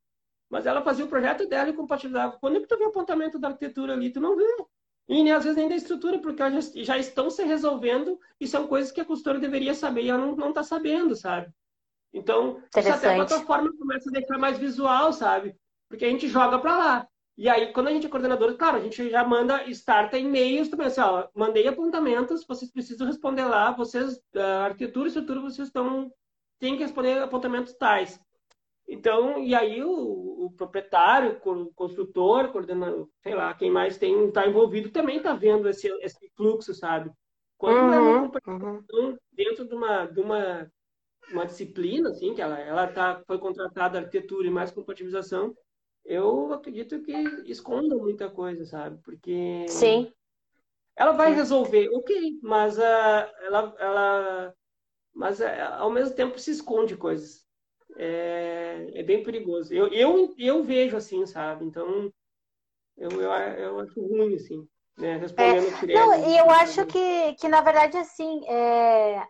Mas 0.51 0.66
ela 0.66 0.83
fazia 0.83 1.05
o 1.05 1.09
projeto 1.09 1.47
dela 1.47 1.71
e 1.71 1.75
compatibilizava. 1.75 2.38
Quando 2.40 2.57
é 2.57 2.61
que 2.61 2.66
tu 2.66 2.77
vê 2.77 2.85
o 2.85 2.88
apontamento 2.88 3.38
da 3.38 3.49
arquitetura 3.49 3.92
ali, 3.92 4.11
tu 4.11 4.21
não 4.21 4.37
vê. 4.37 4.45
E 5.09 5.31
às 5.31 5.45
vezes 5.45 5.57
nem 5.57 5.68
da 5.68 5.77
estrutura, 5.77 6.18
porque 6.18 6.42
elas 6.42 6.73
já, 6.73 6.83
já 6.83 6.99
estão 6.99 7.31
se 7.31 7.45
resolvendo 7.45 8.18
e 8.40 8.49
são 8.49 8.66
coisas 8.66 8.90
que 8.90 9.01
a 9.01 9.05
consultora 9.05 9.38
deveria 9.38 9.75
saber 9.75 10.03
e 10.03 10.09
ela 10.09 10.27
não, 10.27 10.35
não 10.35 10.53
tá 10.53 10.64
sabendo, 10.64 11.14
sabe? 11.14 11.53
Então, 12.12 12.61
isso 12.77 12.92
até 12.92 13.12
a 13.12 13.14
plataforma 13.14 13.73
começa 13.79 14.11
a 14.11 14.12
deixar 14.12 14.38
mais 14.38 14.59
visual, 14.59 15.12
sabe? 15.12 15.55
Porque 15.88 16.05
a 16.05 16.09
gente 16.09 16.27
joga 16.27 16.59
para 16.59 16.77
lá. 16.77 17.09
E 17.37 17.49
aí, 17.49 17.73
quando 17.73 17.88
a 17.88 17.92
gente 17.92 18.07
é 18.07 18.11
coordenador, 18.11 18.57
claro, 18.57 18.77
a 18.77 18.81
gente 18.81 19.09
já 19.09 19.25
manda 19.25 19.68
starta 19.71 20.18
e-mails 20.18 20.68
também, 20.68 20.87
assim, 20.87 21.01
ó, 21.01 21.29
mandei 21.35 21.66
apontamentos, 21.66 22.45
vocês 22.47 22.71
precisam 22.71 23.07
responder 23.07 23.45
lá, 23.45 23.73
vocês, 23.73 24.21
arquitetura 24.64 25.07
e 25.07 25.09
estrutura, 25.09 25.40
vocês 25.40 25.68
estão, 25.68 26.12
tem 26.59 26.77
que 26.77 26.83
responder 26.83 27.23
apontamentos 27.23 27.75
tais. 27.75 28.21
Então, 28.87 29.42
e 29.42 29.55
aí 29.55 29.83
o, 29.83 29.90
o 30.45 30.53
proprietário, 30.57 31.40
o 31.42 31.73
construtor, 31.73 32.53
coordenador, 32.53 33.09
sei 33.23 33.35
lá, 33.35 33.55
quem 33.55 33.71
mais 33.71 33.97
tem 33.97 34.27
está 34.27 34.47
envolvido 34.47 34.90
também 34.90 35.16
está 35.16 35.33
vendo 35.33 35.68
esse, 35.68 35.88
esse 36.03 36.31
fluxo, 36.37 36.75
sabe? 36.75 37.11
Quando 37.57 37.79
uhum, 37.79 37.95
é 37.95 38.01
uma 38.01 38.31
uhum. 38.47 39.16
dentro 39.33 39.66
de 39.66 39.75
uma, 39.75 40.05
de 40.05 40.21
uma, 40.21 40.71
uma 41.31 41.47
disciplina, 41.47 42.11
assim, 42.11 42.35
que 42.35 42.42
ela, 42.42 42.59
ela 42.61 42.87
tá, 42.88 43.23
foi 43.27 43.38
contratada 43.38 43.99
arquitetura 43.99 44.47
e 44.47 44.51
mais 44.51 44.71
compatibilização, 44.71 45.55
eu 46.05 46.53
acredito 46.53 47.01
que 47.03 47.12
esconda 47.47 47.97
muita 47.97 48.29
coisa, 48.29 48.65
sabe? 48.65 49.01
Porque. 49.03 49.67
Sim. 49.69 50.12
Ela 50.95 51.12
vai 51.12 51.33
resolver, 51.33 51.88
ok, 51.88 52.38
mas 52.43 52.77
uh, 52.77 52.83
ela, 53.41 53.75
ela. 53.79 54.55
Mas 55.15 55.41
uh, 55.41 55.45
ao 55.79 55.91
mesmo 55.91 56.15
tempo 56.15 56.38
se 56.38 56.51
esconde 56.51 56.97
coisas. 56.97 57.47
É, 57.97 58.91
é 58.95 59.03
bem 59.03 59.23
perigoso. 59.23 59.73
Eu, 59.73 59.88
eu, 59.88 60.35
eu 60.38 60.62
vejo 60.62 60.97
assim, 60.97 61.27
sabe? 61.27 61.65
Então, 61.65 62.11
eu, 62.97 63.11
eu, 63.11 63.31
eu 63.31 63.81
acho 63.81 64.01
ruim, 64.01 64.35
assim. 64.35 64.67
Né? 64.97 65.17
Respondendo 65.17 65.91
é, 65.91 65.95
não, 65.95 66.29
e 66.29 66.38
eu 66.38 66.51
acho 66.51 66.87
que, 66.87 67.35
que, 67.35 67.49
na 67.49 67.61
verdade, 67.62 67.97
assim, 67.97 68.47
é, 68.47 69.27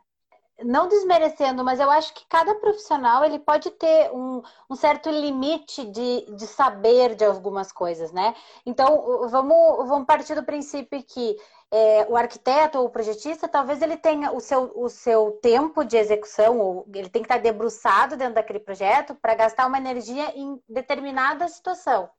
não 0.64 0.88
desmerecendo, 0.88 1.64
mas 1.64 1.80
eu 1.80 1.90
acho 1.90 2.12
que 2.14 2.26
cada 2.28 2.54
profissional 2.56 3.24
ele 3.24 3.38
pode 3.38 3.70
ter 3.70 4.10
um, 4.12 4.42
um, 4.70 4.76
certo 4.76 5.10
limite 5.10 5.84
de, 5.86 6.26
de 6.36 6.46
saber 6.46 7.14
de 7.14 7.24
algumas 7.24 7.72
coisas, 7.72 8.12
né? 8.12 8.34
Então, 8.64 9.28
vamos, 9.28 9.88
vamos 9.88 10.06
partir 10.06 10.34
do 10.34 10.44
princípio 10.44 11.02
que 11.02 11.36
é, 11.70 12.06
o 12.08 12.16
arquiteto 12.16 12.78
ou 12.78 12.86
o 12.86 12.90
projetista, 12.90 13.48
talvez 13.48 13.80
ele 13.80 13.96
tenha 13.96 14.30
o 14.30 14.40
seu, 14.40 14.70
o 14.76 14.88
seu 14.88 15.32
tempo 15.42 15.84
de 15.84 15.96
execução, 15.96 16.58
ou 16.60 16.86
ele 16.94 17.08
tem 17.08 17.22
que 17.22 17.26
estar 17.26 17.38
debruçado 17.38 18.16
dentro 18.16 18.34
daquele 18.34 18.60
projeto 18.60 19.14
para 19.14 19.34
gastar 19.34 19.66
uma 19.66 19.78
energia 19.78 20.36
em 20.36 20.60
determinada 20.68 21.48
situação. 21.48 22.10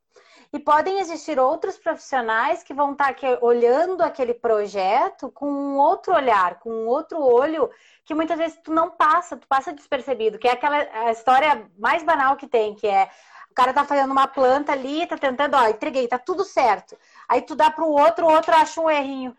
E 0.54 0.60
podem 0.60 1.00
existir 1.00 1.40
outros 1.40 1.80
profissionais 1.80 2.62
que 2.62 2.76
vão 2.76 2.92
estar 2.92 3.08
aqui 3.08 3.26
olhando 3.42 4.04
aquele 4.04 4.36
projeto 4.36 5.32
com 5.32 5.48
um 5.48 5.78
outro 5.78 6.14
olhar, 6.14 6.60
com 6.60 6.70
um 6.70 6.88
outro 6.88 7.20
olho 7.20 7.72
que 8.06 8.14
muitas 8.14 8.38
vezes 8.38 8.60
tu 8.64 8.72
não 8.72 8.92
passa, 8.92 9.36
tu 9.36 9.48
passa 9.48 9.74
despercebido, 9.74 10.38
que 10.38 10.48
é 10.48 10.52
aquela 10.52 11.12
história 11.12 11.68
mais 11.80 12.04
banal 12.04 12.36
que 12.36 12.48
tem, 12.48 12.76
que 12.76 12.86
é 12.86 13.10
o 13.50 13.54
cara 13.56 13.74
tá 13.74 13.84
fazendo 13.84 14.12
uma 14.12 14.28
planta 14.28 14.72
ali, 14.72 15.08
tá 15.08 15.18
tentando, 15.18 15.56
ó, 15.56 15.68
entreguei, 15.68 16.08
tá 16.08 16.20
tudo 16.20 16.44
certo. 16.44 16.96
Aí 17.28 17.42
tu 17.42 17.56
dá 17.56 17.72
pro 17.72 17.88
outro, 17.88 18.28
o 18.28 18.32
outro 18.32 18.54
acha 18.54 18.80
um 18.80 18.90
errinho. 18.90 19.36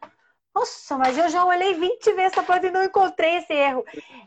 Nossa, 0.52 0.98
mas 0.98 1.16
eu 1.16 1.28
já 1.28 1.44
olhei 1.44 1.74
20 1.74 2.12
vezes 2.12 2.32
essa 2.32 2.42
planta 2.42 2.66
e 2.66 2.70
não 2.70 2.82
encontrei 2.82 3.36
esse 3.36 3.52
erro. 3.52 3.84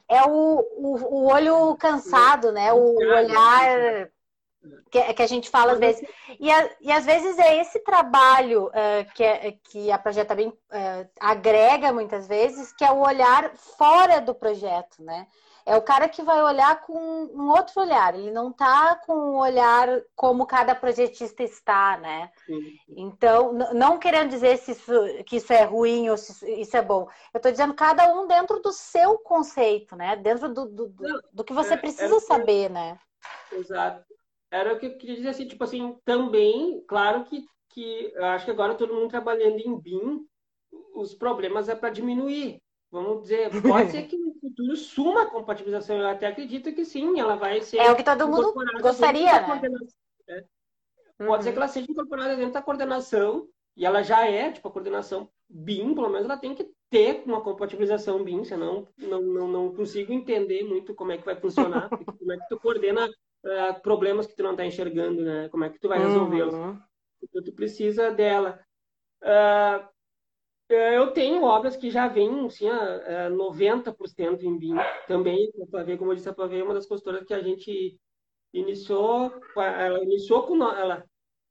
É 0.10 0.24
o, 0.24 0.60
o, 0.78 0.96
o 1.16 1.34
olho 1.34 1.76
cansado, 1.76 2.52
né? 2.52 2.72
O 2.74 2.96
olhar 2.96 4.10
que, 4.90 5.14
que, 5.14 5.22
a 5.22 5.28
gente 5.28 5.50
fala 5.50 5.74
às 5.74 5.80
vezes. 5.80 6.08
E, 6.40 6.52
a, 6.52 6.70
e 6.82 6.92
às 6.92 7.06
vezes 7.06 7.38
é 7.38 7.60
esse 7.60 7.80
trabalho 7.80 8.68
uh, 8.68 9.14
que, 9.14 9.24
é, 9.24 9.52
que 9.64 9.92
a 9.92 9.98
Projeta 9.98 10.36
Bem 10.36 10.48
uh, 10.50 11.10
agrega 11.20 11.92
muitas 11.92 12.28
vezes, 12.28 12.74
que 12.74 12.84
é 12.84 12.92
o 12.92 13.06
olhar 13.06 13.52
fora 13.56 14.20
do 14.20 14.34
projeto, 14.34 15.02
né? 15.02 15.28
É 15.68 15.76
o 15.76 15.82
cara 15.82 16.08
que 16.08 16.24
vai 16.24 16.42
olhar 16.42 16.80
com 16.80 16.94
um 16.94 17.50
outro 17.50 17.82
olhar, 17.82 18.16
ele 18.16 18.32
não 18.32 18.52
está 18.52 18.96
com 19.06 19.14
um 19.14 19.38
olhar 19.38 20.02
como 20.16 20.48
cada 20.48 20.74
projetista 20.74 21.44
está, 21.44 21.98
né? 21.98 22.32
Sim. 22.46 22.62
Então, 22.88 23.52
não 23.52 24.00
querendo 24.00 24.30
dizer 24.30 24.58
se 24.60 24.72
isso, 24.72 24.94
que 25.26 25.36
isso 25.36 25.52
é 25.52 25.64
ruim 25.64 26.10
ou 26.10 26.16
se 26.16 26.50
isso 26.62 26.78
é 26.78 26.82
bom. 26.82 27.10
Eu 27.34 27.40
estou 27.40 27.52
dizendo 27.52 27.74
cada 27.74 28.08
um 28.14 28.28
dentro 28.28 28.62
do 28.62 28.72
seu 28.72 29.18
conceito, 29.18 29.94
né? 29.94 30.16
Dentro 30.16 30.48
do, 30.48 30.68
do, 30.68 30.88
do, 30.88 31.24
do 31.34 31.44
que 31.44 31.52
você 31.52 31.74
é, 31.74 31.78
precisa 31.78 32.16
é, 32.16 32.22
saber, 32.22 32.70
né? 32.70 32.98
Exato 33.52 34.07
era 34.52 34.74
o 34.74 34.80
que 34.80 34.86
eu 34.86 34.98
queria 34.98 35.16
dizer 35.16 35.30
assim, 35.30 35.48
tipo 35.48 35.64
assim, 35.64 35.98
também, 36.06 36.84
claro 36.88 37.26
que, 37.26 37.46
que 37.70 38.12
eu 38.14 38.26
acho 38.26 38.46
que 38.46 38.52
agora 38.52 38.76
todo 38.76 38.94
mundo 38.94 39.10
trabalhando 39.10 39.60
em 39.60 39.80
BIM, 39.80 40.26
os 40.94 41.14
problemas 41.14 41.70
é 41.70 41.76
para 41.76 41.90
diminuir. 41.90 42.62
Vamos 42.90 43.24
dizer, 43.24 43.50
pode 43.62 43.92
ser 43.92 44.04
que 44.04 44.18
no 44.18 44.34
futuro 44.40 44.76
suma 44.76 45.24
a 45.24 45.30
compatibilização. 45.30 45.98
Eu 45.98 46.08
até 46.08 46.28
acredito 46.28 46.74
que 46.74 46.86
sim, 46.86 47.20
ela 47.20 47.36
vai 47.36 47.62
ser. 47.62 47.78
É 47.78 47.92
o 47.92 47.96
que 47.96 48.04
todo 48.04 48.28
mundo 48.28 48.54
gostaria, 48.82 49.42
né? 49.42 49.62
né? 50.28 50.44
Pode 51.18 51.32
uhum. 51.32 51.42
ser 51.42 51.52
que 51.52 51.58
ela 51.58 51.68
seja 51.68 51.92
incorporada 51.92 52.36
dentro 52.36 52.54
da 52.54 52.62
coordenação, 52.62 53.48
e 53.76 53.86
ela 53.86 54.04
já 54.04 54.26
é, 54.28 54.52
tipo, 54.52 54.68
a 54.68 54.72
coordenação 54.72 55.30
BIM, 55.50 55.94
pelo 55.94 56.10
menos 56.10 56.26
ela 56.26 56.38
tem 56.38 56.54
que 56.54 56.70
ter 56.90 57.24
uma 57.26 57.42
compatibilização 57.42 58.24
BIM, 58.24 58.44
senão 58.44 58.88
não, 58.98 59.22
não, 59.22 59.48
não 59.48 59.76
consigo 59.76 60.14
entender 60.14 60.64
muito 60.64 60.94
como 60.94 61.12
é 61.12 61.18
que 61.18 61.26
vai 61.26 61.36
funcionar, 61.36 61.90
como 62.20 62.32
é 62.32 62.38
que 62.38 62.48
tu 62.50 62.60
coordena 62.60 63.10
uh, 63.48 63.82
problemas 63.82 64.28
que 64.28 64.36
tu 64.36 64.44
não 64.44 64.52
está 64.52 64.66
enxergando, 64.66 65.24
né? 65.24 65.50
Como 65.50 65.64
é 65.64 65.70
que 65.70 65.80
tu 65.80 65.88
vai 65.88 66.00
resolvê-los? 66.00 66.54
Uhum. 66.54 66.80
Então, 67.24 67.44
tu 67.44 67.52
precisa 67.54 68.12
dela. 68.12 68.60
Uh, 69.24 69.88
eu 70.70 71.12
tenho 71.12 71.44
obras 71.44 71.78
que 71.78 71.90
já 71.90 72.08
vêm 72.08 72.46
assim, 72.46 72.68
a, 72.68 73.30
90% 73.30 74.44
em 74.44 74.58
BIM 74.58 74.76
também. 75.08 75.50
A 75.74 75.84
ver 75.84 75.98
como 75.98 76.12
eu 76.12 76.16
disse, 76.16 76.28
a 76.28 76.34
Pavê 76.34 76.60
é 76.60 76.64
uma 76.64 76.74
das 76.74 76.86
consultoras 76.86 77.24
que 77.24 77.34
a 77.34 77.42
gente 77.42 77.98
iniciou, 78.54 79.32
ela 79.56 80.04
iniciou 80.04 80.44
com 80.44 80.56
nós, 80.56 80.78
ela, 80.78 81.06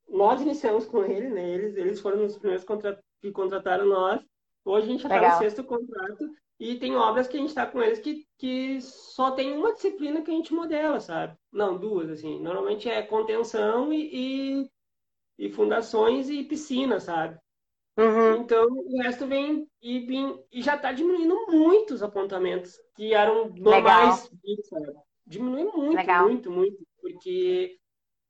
nós 0.08 0.40
iniciamos 0.42 0.86
com 0.86 1.02
ele, 1.04 1.30
né? 1.30 1.48
Eles, 1.48 1.76
eles 1.76 2.00
foram 2.00 2.24
os 2.24 2.36
primeiros 2.36 2.64
contra, 2.64 3.02
que 3.20 3.32
contrataram 3.32 3.86
nós. 3.86 4.20
Hoje 4.64 4.86
a 4.86 4.90
gente 4.90 5.02
já 5.02 5.08
está 5.08 5.32
no 5.32 5.38
sexto 5.38 5.64
contrato 5.64 6.30
e 6.58 6.78
tem 6.78 6.96
obras 6.96 7.28
que 7.28 7.36
a 7.36 7.40
gente 7.40 7.50
está 7.50 7.66
com 7.66 7.82
eles 7.82 7.98
que, 7.98 8.26
que 8.38 8.80
só 8.80 9.30
tem 9.30 9.52
uma 9.52 9.74
disciplina 9.74 10.22
que 10.22 10.30
a 10.30 10.34
gente 10.34 10.54
modela, 10.54 11.00
sabe? 11.00 11.36
Não, 11.52 11.76
duas, 11.76 12.08
assim. 12.10 12.40
Normalmente 12.40 12.88
é 12.88 13.02
contenção 13.02 13.92
e, 13.92 14.62
e, 15.38 15.46
e 15.46 15.50
fundações 15.50 16.30
e 16.30 16.44
piscina, 16.44 16.98
sabe? 16.98 17.38
Uhum. 17.98 18.36
Então, 18.36 18.66
o 18.66 19.02
resto 19.02 19.26
vem 19.26 19.66
e, 19.82 20.00
vem, 20.00 20.42
e 20.52 20.62
já 20.62 20.76
está 20.76 20.92
diminuindo 20.92 21.46
muito 21.48 21.94
os 21.94 22.02
apontamentos 22.02 22.72
que 22.94 23.14
eram 23.14 23.50
normais, 23.50 24.30
sabe? 24.64 24.94
Diminui 25.26 25.64
muito, 25.64 25.96
legal. 25.96 26.24
muito, 26.24 26.50
muito, 26.50 26.86
porque 27.00 27.76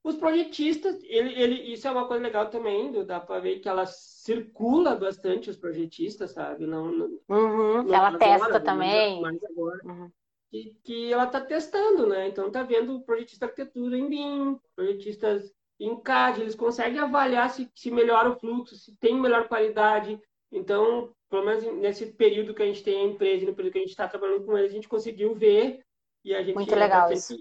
os 0.06 0.14
projetistas, 0.14 1.02
ele, 1.02 1.34
ele, 1.34 1.72
isso 1.72 1.88
é 1.88 1.90
uma 1.90 2.06
coisa 2.06 2.22
legal 2.22 2.48
também, 2.48 2.92
dá 3.04 3.18
para 3.18 3.40
ver 3.40 3.58
que 3.58 3.68
ela 3.68 3.84
circula 3.86 4.94
bastante 4.94 5.50
os 5.50 5.56
projetistas, 5.56 6.30
sabe? 6.30 6.64
Não, 6.64 6.92
não, 6.92 7.06
uhum, 7.28 7.82
não 7.82 7.92
ela 7.92 8.06
agora, 8.06 8.18
testa 8.18 8.60
também. 8.60 9.20
Mais 9.20 9.42
agora. 9.42 9.80
Uhum. 9.84 10.08
Que, 10.48 10.76
que 10.84 11.12
ela 11.12 11.24
está 11.24 11.40
testando, 11.40 12.06
né? 12.06 12.28
Então 12.28 12.52
tá 12.52 12.62
vendo 12.62 13.00
projetista 13.00 13.46
arquitetura 13.46 13.98
em 13.98 14.08
BIM, 14.08 14.60
projetistas 14.76 15.52
em 15.80 16.00
CAD, 16.00 16.40
eles 16.40 16.54
conseguem 16.54 17.00
avaliar 17.00 17.50
se, 17.50 17.68
se 17.74 17.90
melhora 17.90 18.30
o 18.30 18.38
fluxo, 18.38 18.76
se 18.76 18.96
tem 18.98 19.20
melhor 19.20 19.48
qualidade. 19.48 20.20
Então, 20.52 21.12
pelo 21.28 21.44
menos 21.44 21.64
nesse 21.80 22.12
período 22.12 22.54
que 22.54 22.62
a 22.62 22.66
gente 22.66 22.84
tem 22.84 23.00
a 23.00 23.08
empresa, 23.08 23.44
no 23.44 23.56
período 23.56 23.72
que 23.72 23.78
a 23.78 23.82
gente 23.82 23.90
está 23.90 24.06
trabalhando 24.06 24.44
com 24.44 24.56
eles, 24.56 24.70
a 24.70 24.74
gente 24.74 24.88
conseguiu 24.88 25.34
ver 25.34 25.80
e 26.24 26.32
a 26.32 26.44
gente 26.44 26.54
Muito 26.54 26.74
legal 26.76 27.12
isso 27.12 27.36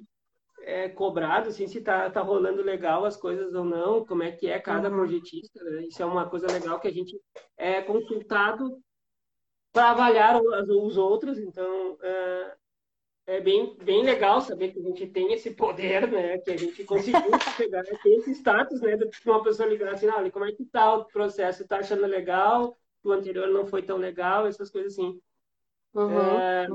é, 0.65 0.89
cobrado, 0.89 1.49
assim, 1.49 1.67
se 1.67 1.79
tá, 1.79 2.09
tá 2.09 2.21
rolando 2.21 2.63
legal 2.63 3.05
as 3.05 3.15
coisas 3.15 3.53
ou 3.53 3.63
não, 3.63 4.03
como 4.03 4.23
é 4.23 4.31
que 4.31 4.47
é 4.47 4.59
cada 4.59 4.89
uhum. 4.89 4.95
projetista, 4.95 5.63
né? 5.63 5.83
Isso 5.83 6.01
é 6.01 6.05
uma 6.05 6.27
coisa 6.27 6.47
legal 6.51 6.79
que 6.79 6.87
a 6.87 6.91
gente 6.91 7.21
é 7.55 7.83
consultado 7.83 8.81
para 9.71 9.91
avaliar 9.91 10.41
os, 10.41 10.69
os, 10.69 10.97
outros, 10.97 11.37
então 11.37 11.97
é, 12.01 12.55
é, 13.27 13.41
bem, 13.41 13.77
bem 13.77 14.03
legal 14.03 14.41
saber 14.41 14.71
que 14.71 14.79
a 14.79 14.81
gente 14.81 15.05
tem 15.05 15.33
esse 15.33 15.51
poder, 15.51 16.09
né? 16.09 16.39
Que 16.39 16.49
a 16.49 16.57
gente 16.57 16.83
conseguiu 16.83 17.21
chegar, 17.55 17.83
tem 17.83 18.15
esse 18.15 18.31
status, 18.31 18.81
né? 18.81 18.97
De 18.97 19.07
uma 19.23 19.43
pessoa 19.43 19.69
ligar 19.69 19.93
assim, 19.93 20.07
olha, 20.07 20.31
como 20.31 20.45
é 20.45 20.51
que 20.51 20.65
tá 20.65 20.95
o 20.95 21.05
processo? 21.05 21.67
Tá 21.67 21.77
achando 21.77 22.07
legal? 22.07 22.75
O 23.03 23.11
anterior 23.11 23.47
não 23.49 23.67
foi 23.67 23.83
tão 23.83 23.97
legal? 23.97 24.47
Essas 24.47 24.71
coisas 24.71 24.93
assim. 24.93 25.21
Uhum. 25.93 26.39
É, 26.39 26.67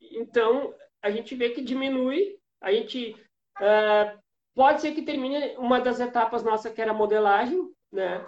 então, 0.00 0.74
a 1.02 1.10
gente 1.10 1.34
vê 1.34 1.50
que 1.50 1.60
diminui 1.60 2.39
a 2.60 2.72
gente 2.72 3.16
uh, 3.60 4.18
pode 4.54 4.80
ser 4.80 4.92
que 4.92 5.02
termine 5.02 5.56
uma 5.56 5.80
das 5.80 6.00
etapas 6.00 6.42
nossa 6.42 6.70
que 6.70 6.80
era 6.80 6.92
modelagem, 6.92 7.70
né? 7.92 8.24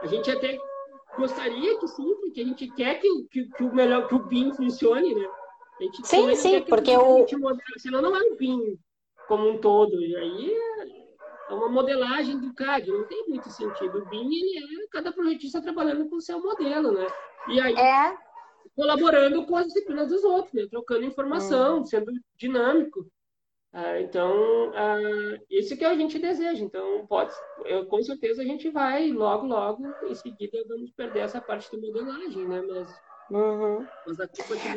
A 0.00 0.06
gente 0.06 0.30
até 0.30 0.58
gostaria 1.16 1.78
que 1.78 1.88
sim, 1.88 2.14
porque 2.20 2.40
a 2.40 2.44
gente 2.44 2.68
quer 2.74 3.00
que, 3.00 3.08
que, 3.30 3.48
que 3.50 3.62
o 3.62 3.74
melhor 3.74 4.08
que 4.08 4.14
o 4.14 4.24
BIM 4.24 4.52
funcione, 4.52 5.14
né? 5.14 5.28
sim, 6.04 6.34
sim, 6.36 6.62
porque 6.62 6.96
o 6.96 7.26
senão 7.78 8.02
não 8.02 8.16
é 8.16 8.20
o 8.20 8.36
BIM 8.36 8.78
como 9.26 9.48
um 9.48 9.58
todo, 9.58 10.00
e 10.00 10.16
aí 10.16 10.56
é 11.48 11.54
uma 11.54 11.68
modelagem 11.68 12.38
do 12.38 12.54
CAD, 12.54 12.90
não 12.90 13.04
tem 13.04 13.28
muito 13.28 13.50
sentido. 13.50 13.98
O 13.98 14.06
BIM 14.06 14.28
ele 14.28 14.84
é 14.84 14.86
cada 14.90 15.12
projetista 15.12 15.62
trabalhando 15.62 16.08
com 16.08 16.16
o 16.16 16.20
seu 16.20 16.40
modelo, 16.40 16.92
né? 16.92 17.06
E 17.48 17.60
aí 17.60 17.74
é 17.74 18.16
colaborando 18.74 19.44
com 19.46 19.56
as 19.56 19.66
disciplinas 19.66 20.08
dos 20.08 20.24
outros, 20.24 20.52
né? 20.54 20.66
trocando 20.70 21.04
informação, 21.04 21.80
hum. 21.80 21.84
sendo 21.84 22.12
dinâmico. 22.36 23.06
Ah, 23.72 23.98
então, 24.00 24.70
ah, 24.74 24.98
isso 25.50 25.76
que 25.76 25.84
a 25.84 25.94
gente 25.94 26.18
deseja. 26.18 26.62
Então, 26.62 27.06
pode, 27.06 27.32
eu, 27.64 27.86
com 27.86 28.02
certeza 28.02 28.42
a 28.42 28.44
gente 28.44 28.68
vai, 28.68 29.08
logo, 29.10 29.46
logo, 29.46 29.86
em 30.06 30.14
seguida, 30.14 30.58
vamos 30.68 30.90
perder 30.90 31.20
essa 31.20 31.40
parte 31.40 31.74
da 31.74 31.78
modelagem, 31.78 32.46
né? 32.46 32.62
Mas, 32.68 33.00
uhum. 33.30 33.86
mas 34.06 34.18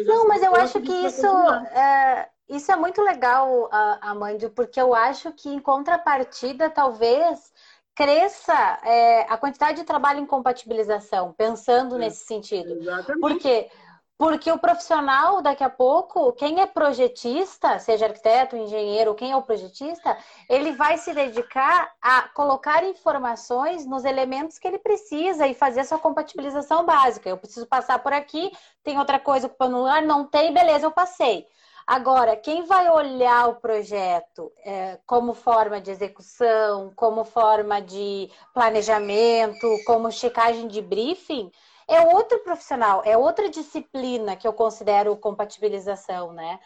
Não, 0.06 0.28
mas 0.28 0.42
eu 0.42 0.56
acho 0.56 0.80
que 0.80 0.94
isso 0.94 1.28
é, 1.28 2.30
isso 2.48 2.72
é 2.72 2.76
muito 2.78 3.02
legal, 3.02 3.70
Amandio, 4.00 4.50
porque 4.52 4.80
eu 4.80 4.96
acho 4.96 5.30
que, 5.34 5.50
em 5.50 5.60
contrapartida, 5.60 6.70
talvez 6.70 7.52
cresça 7.96 8.54
é, 8.84 9.22
a 9.22 9.38
quantidade 9.38 9.80
de 9.80 9.86
trabalho 9.86 10.20
em 10.20 10.26
compatibilização, 10.26 11.34
pensando 11.34 11.96
é, 11.96 12.00
nesse 12.00 12.26
sentido. 12.26 12.74
Exatamente. 12.74 13.20
Porque 13.20 13.70
porque 14.18 14.50
o 14.50 14.58
profissional, 14.58 15.42
daqui 15.42 15.64
a 15.64 15.70
pouco, 15.70 16.32
quem 16.34 16.62
é 16.62 16.66
projetista, 16.66 17.80
seja 17.80 18.06
arquiteto, 18.06 18.56
engenheiro, 18.56 19.14
quem 19.14 19.32
é 19.32 19.36
o 19.36 19.42
projetista, 19.42 20.18
ele 20.50 20.72
vai 20.72 20.98
se 20.98 21.14
dedicar 21.14 21.94
a 22.02 22.30
colocar 22.30 22.84
informações 22.86 23.86
nos 23.86 24.06
elementos 24.06 24.58
que 24.58 24.68
ele 24.68 24.80
precisa 24.80 25.48
e 25.48 25.54
fazer 25.54 25.82
a 25.82 25.86
sua 25.86 26.00
compatibilização 26.00 26.86
básica. 26.86 27.30
Eu 27.30 27.38
preciso 27.38 27.68
passar 27.68 28.00
por 28.00 28.14
aqui, 28.14 28.52
tem 28.84 28.98
outra 28.98 29.20
coisa 29.20 29.48
ocupando 29.48 29.80
lugar, 29.80 30.02
não 30.02 30.26
tem, 30.26 30.54
beleza, 30.54 30.86
eu 30.86 30.92
passei. 30.92 31.46
Agora, 31.86 32.36
quem 32.36 32.64
vai 32.64 32.90
olhar 32.90 33.48
o 33.50 33.58
projeto 33.58 34.52
é, 34.66 34.98
como 35.06 35.36
forma 35.36 35.80
de 35.80 35.92
execução, 35.92 36.92
como 36.96 37.24
forma 37.24 37.80
de 37.80 38.28
planejamento, 38.56 39.68
como 39.86 40.12
checagem 40.12 40.68
de 40.68 40.82
briefing, 40.82 41.52
é 41.88 42.02
outro 42.02 42.40
profissional, 42.40 43.02
é 43.06 43.18
outra 43.18 43.50
disciplina 43.50 44.36
que 44.36 44.48
eu 44.48 44.54
considero 44.54 45.16
compatibilização, 45.18 46.34
né? 46.34 46.60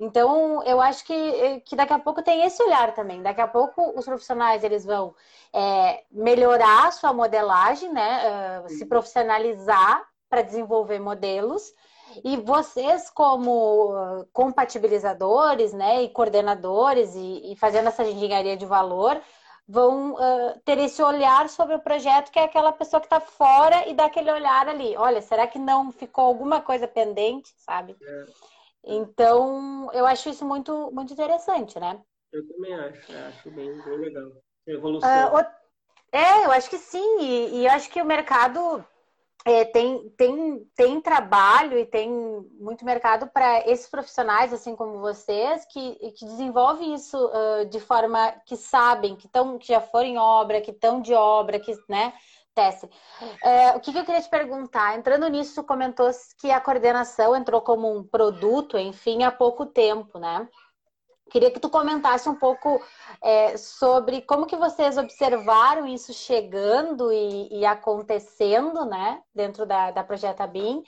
Então, 0.00 0.62
eu 0.64 0.80
acho 0.80 1.04
que, 1.04 1.60
que 1.60 1.76
daqui 1.76 1.92
a 1.92 1.98
pouco 1.98 2.22
tem 2.22 2.44
esse 2.44 2.62
olhar 2.62 2.94
também. 2.94 3.22
Daqui 3.22 3.40
a 3.40 3.46
pouco 3.46 3.92
os 3.96 4.04
profissionais 4.04 4.64
eles 4.64 4.84
vão 4.84 5.14
é, 5.52 6.02
melhorar 6.10 6.88
a 6.88 6.90
sua 6.90 7.12
modelagem, 7.12 7.92
né? 7.92 8.62
Uh, 8.64 8.68
se 8.70 8.86
profissionalizar 8.86 10.02
para 10.28 10.42
desenvolver 10.42 10.98
modelos. 10.98 11.72
E 12.24 12.36
vocês, 12.36 13.08
como 13.10 14.26
compatibilizadores, 14.32 15.72
né, 15.72 16.02
e 16.02 16.08
coordenadores, 16.10 17.14
e, 17.14 17.52
e 17.52 17.56
fazendo 17.56 17.88
essa 17.88 18.02
engenharia 18.02 18.56
de 18.56 18.66
valor, 18.66 19.20
vão 19.66 20.14
uh, 20.14 20.60
ter 20.64 20.78
esse 20.78 21.02
olhar 21.02 21.48
sobre 21.48 21.74
o 21.74 21.80
projeto, 21.80 22.30
que 22.30 22.38
é 22.38 22.44
aquela 22.44 22.72
pessoa 22.72 23.00
que 23.00 23.06
está 23.06 23.20
fora 23.20 23.88
e 23.88 23.94
dá 23.94 24.06
aquele 24.06 24.30
olhar 24.30 24.68
ali. 24.68 24.96
Olha, 24.96 25.22
será 25.22 25.46
que 25.46 25.58
não 25.58 25.92
ficou 25.92 26.24
alguma 26.24 26.60
coisa 26.60 26.86
pendente, 26.86 27.52
sabe? 27.56 27.96
É. 28.02 28.24
Então, 28.84 29.90
eu 29.92 30.04
acho 30.04 30.28
isso 30.28 30.44
muito, 30.44 30.90
muito 30.92 31.12
interessante, 31.12 31.78
né? 31.78 32.00
Eu 32.32 32.46
também 32.48 32.74
acho, 32.74 33.12
acho 33.28 33.50
bem, 33.50 33.80
bem 33.82 33.98
legal. 33.98 34.32
Evolução. 34.66 35.34
Uh, 35.34 35.46
é, 36.12 36.44
eu 36.44 36.52
acho 36.52 36.68
que 36.68 36.78
sim, 36.78 37.20
e, 37.20 37.60
e 37.60 37.66
eu 37.66 37.72
acho 37.72 37.88
que 37.90 38.02
o 38.02 38.06
mercado 38.06 38.84
é, 39.44 39.64
tem, 39.64 40.08
tem, 40.10 40.64
tem 40.76 41.00
trabalho 41.00 41.76
e 41.78 41.84
tem 41.84 42.10
muito 42.60 42.84
mercado 42.84 43.26
para 43.26 43.68
esses 43.68 43.88
profissionais, 43.88 44.52
assim 44.52 44.76
como 44.76 45.00
vocês, 45.00 45.64
que, 45.66 45.94
que 46.12 46.24
desenvolvem 46.24 46.94
isso 46.94 47.16
uh, 47.16 47.66
de 47.66 47.80
forma 47.80 48.32
que 48.46 48.56
sabem, 48.56 49.16
que, 49.16 49.26
tão, 49.28 49.58
que 49.58 49.68
já 49.68 49.80
foram 49.80 50.06
em 50.06 50.18
obra, 50.18 50.60
que 50.60 50.70
estão 50.70 51.00
de 51.00 51.12
obra, 51.12 51.58
que 51.58 51.72
né, 51.88 52.12
testem. 52.54 52.88
Uh, 53.20 53.76
o 53.76 53.80
que, 53.80 53.92
que, 53.92 53.98
eu 53.98 54.04
queria 54.04 54.22
te 54.22 54.30
perguntar? 54.30 54.96
Entrando 54.96 55.28
nisso, 55.28 55.64
comentou 55.64 56.08
que 56.40 56.50
a 56.50 56.60
coordenação 56.60 57.34
entrou 57.34 57.60
como 57.60 57.92
um 57.92 58.04
produto, 58.04 58.78
enfim, 58.78 59.24
há 59.24 59.32
pouco 59.32 59.66
tempo, 59.66 60.18
né? 60.18 60.48
Queria 61.32 61.50
que 61.50 61.58
tu 61.58 61.70
comentasse 61.70 62.28
um 62.28 62.34
pouco 62.34 62.78
é, 63.22 63.56
sobre 63.56 64.20
como 64.20 64.44
que 64.44 64.54
vocês 64.54 64.98
observaram 64.98 65.86
isso 65.86 66.12
chegando 66.12 67.10
e, 67.10 67.48
e 67.60 67.64
acontecendo, 67.64 68.84
né, 68.84 69.22
dentro 69.34 69.64
da, 69.64 69.90
da 69.90 70.04
Projeta 70.04 70.46
BIM 70.46 70.82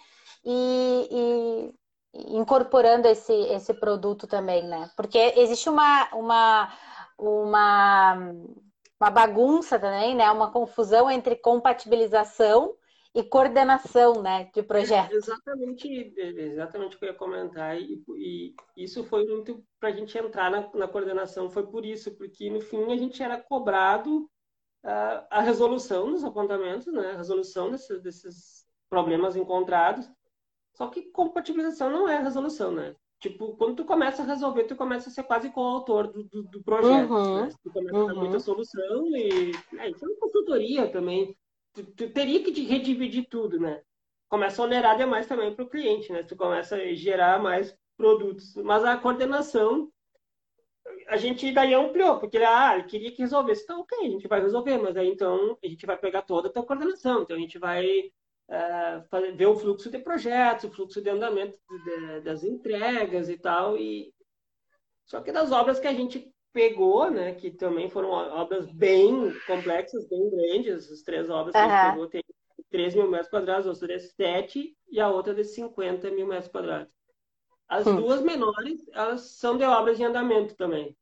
e, 0.45 1.73
e, 2.13 2.37
incorporando 2.37 3.09
esse, 3.09 3.33
esse 3.33 3.73
produto 3.73 4.27
também, 4.27 4.63
né? 4.65 4.91
Porque 4.95 5.33
existe 5.35 5.71
uma, 5.71 6.09
uma, 6.13 6.73
uma, 7.19 8.15
uma 9.01 9.11
bagunça 9.11 9.79
também, 9.79 10.15
né? 10.15 10.31
Uma 10.31 10.51
confusão 10.51 11.11
entre 11.11 11.37
compatibilização 11.37 12.75
e 13.15 13.23
coordenação 13.23 14.21
né, 14.21 14.51
de 14.53 14.63
projetos. 14.63 15.15
É 15.15 15.17
exatamente, 15.17 16.15
exatamente 16.17 16.97
o 16.97 16.99
que 16.99 17.05
eu 17.05 17.11
ia 17.11 17.15
comentar. 17.15 17.81
E, 17.81 18.03
e 18.17 18.55
isso 18.77 19.05
foi 19.05 19.25
muito 19.25 19.65
para 19.79 19.91
a 19.91 19.93
gente 19.93 20.19
entrar 20.19 20.51
na, 20.51 20.69
na, 20.75 20.89
coordenação, 20.89 21.49
foi 21.49 21.65
por 21.65 21.87
isso, 21.87 22.17
porque 22.17 22.51
no 22.51 22.61
fim 22.61 22.93
a 22.93 22.97
gente 22.97 23.23
era 23.23 23.41
cobrado 23.41 24.25
uh, 24.85 25.27
a 25.31 25.41
resolução 25.41 26.11
dos 26.11 26.25
apontamentos, 26.25 26.93
né, 26.93 27.13
a 27.13 27.17
resolução 27.17 27.71
desses, 27.71 28.03
desses 28.03 28.67
problemas 28.91 29.37
encontrados. 29.37 30.11
Só 30.75 30.89
que 30.89 31.03
compatibilização 31.13 31.89
não 31.89 32.09
é 32.09 32.19
resolução, 32.19 32.73
né? 32.73 32.97
Tipo, 33.21 33.57
quando 33.57 33.77
tu 33.77 33.85
começa 33.85 34.23
a 34.23 34.27
resolver, 34.27 34.65
tu 34.65 34.75
começa 34.75 35.09
a 35.09 35.13
ser 35.13 35.23
quase 35.23 35.51
coautor 35.51 36.09
do, 36.09 36.25
do, 36.25 36.43
do 36.43 36.63
projeto. 36.65 37.13
Uhum, 37.13 37.43
né? 37.43 37.49
Tu 37.63 37.73
começa 37.73 37.97
uhum. 37.97 38.05
a 38.05 38.07
dar 38.09 38.15
muita 38.15 38.35
uhum. 38.35 38.41
solução 38.41 39.07
e 39.17 39.53
é, 39.79 39.89
isso 39.89 40.05
é 40.05 40.09
uma 40.09 40.19
consultoria 40.19 40.91
também. 40.91 41.37
Tu, 41.75 41.85
tu 41.85 42.11
teria 42.11 42.43
que 42.43 42.63
redividir 42.63 43.29
tudo, 43.29 43.59
né? 43.59 43.83
Começa 44.29 44.63
a 44.63 44.65
onerar 44.65 44.97
demais 44.97 45.27
também 45.27 45.55
para 45.55 45.65
o 45.65 45.69
cliente, 45.69 46.13
né? 46.13 46.23
Tu 46.23 46.37
começa 46.37 46.77
a 46.77 46.95
gerar 46.95 47.43
mais 47.43 47.77
produtos. 47.97 48.55
Mas 48.57 48.85
a 48.85 48.97
coordenação, 48.97 49.91
a 51.09 51.17
gente 51.17 51.53
daí 51.53 51.75
ampliou, 51.75 52.19
porque 52.19 52.37
ele, 52.37 52.45
ah, 52.45 52.75
ele 52.75 52.85
queria 52.85 53.13
que 53.13 53.23
resolvesse. 53.23 53.65
Então, 53.65 53.81
ok, 53.81 53.99
a 53.99 54.11
gente 54.11 54.29
vai 54.29 54.41
resolver, 54.41 54.79
mas 54.79 54.97
aí 54.97 55.09
então 55.09 55.59
a 55.63 55.67
gente 55.67 55.85
vai 55.85 55.99
pegar 55.99 56.23
toda 56.23 56.49
a 56.49 56.53
tua 56.53 56.65
coordenação. 56.65 57.23
Então 57.23 57.37
a 57.37 57.41
gente 57.41 57.59
vai 57.59 58.13
é, 58.49 59.33
ver 59.37 59.47
o 59.47 59.57
fluxo 59.57 59.91
de 59.91 59.99
projetos, 59.99 60.65
o 60.65 60.71
fluxo 60.71 61.03
de 61.03 61.11
andamento 61.11 61.59
de, 61.85 62.21
das 62.21 62.45
entregas 62.45 63.29
e 63.29 63.37
tal. 63.37 63.77
E... 63.77 64.13
Só 65.05 65.21
que 65.21 65.33
das 65.33 65.53
obras 65.53 65.79
que 65.79 65.87
a 65.87 65.93
gente 65.93 66.34
pegou, 66.55 67.11
né, 67.11 67.35
que 67.35 67.51
também 67.51 67.91
foram 67.91 68.11
obras 68.11 68.71
bem 68.71 69.35
complexas, 69.45 70.09
bem 70.09 70.31
grandes, 70.31 70.91
as 70.91 71.03
três 71.03 71.29
obras 71.29 71.53
que 71.53 71.59
uhum. 71.61 71.65
a 71.65 71.83
gente 71.83 71.91
pegou 71.91 72.09
tem 72.09 72.23
3 72.71 72.95
mil 72.95 73.11
metros 73.11 73.29
quadrados, 73.29 73.67
outra 73.67 73.89
de 73.89 74.01
7 74.01 74.77
e 74.89 75.01
a 75.01 75.11
outra 75.11 75.35
de 75.35 75.45
50 75.45 76.11
mil 76.13 76.27
metros 76.27 76.49
quadrados. 76.49 76.95
As 77.69 77.87
hum. 77.87 77.97
duas 77.97 78.23
menores, 78.23 78.87
elas 78.93 79.23
são 79.39 79.57
de 79.57 79.65
obras 79.65 79.99
em 79.99 80.05
andamento 80.05 80.55
também. 80.55 80.97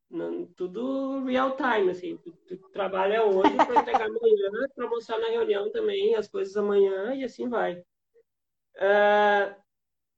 Tudo 0.55 1.23
real 1.23 1.55
time, 1.55 1.91
assim. 1.91 2.17
Tu, 2.17 2.31
tu 2.47 2.69
trabalha 2.69 3.23
hoje 3.25 3.55
para 3.55 3.81
entregar 3.81 4.07
amanhã, 4.07 4.67
para 4.75 4.89
mostrar 4.89 5.19
na 5.19 5.27
reunião 5.27 5.71
também 5.71 6.15
as 6.15 6.27
coisas 6.27 6.55
amanhã 6.55 7.13
e 7.13 7.23
assim 7.23 7.49
vai. 7.49 7.75
Uh, 8.75 9.62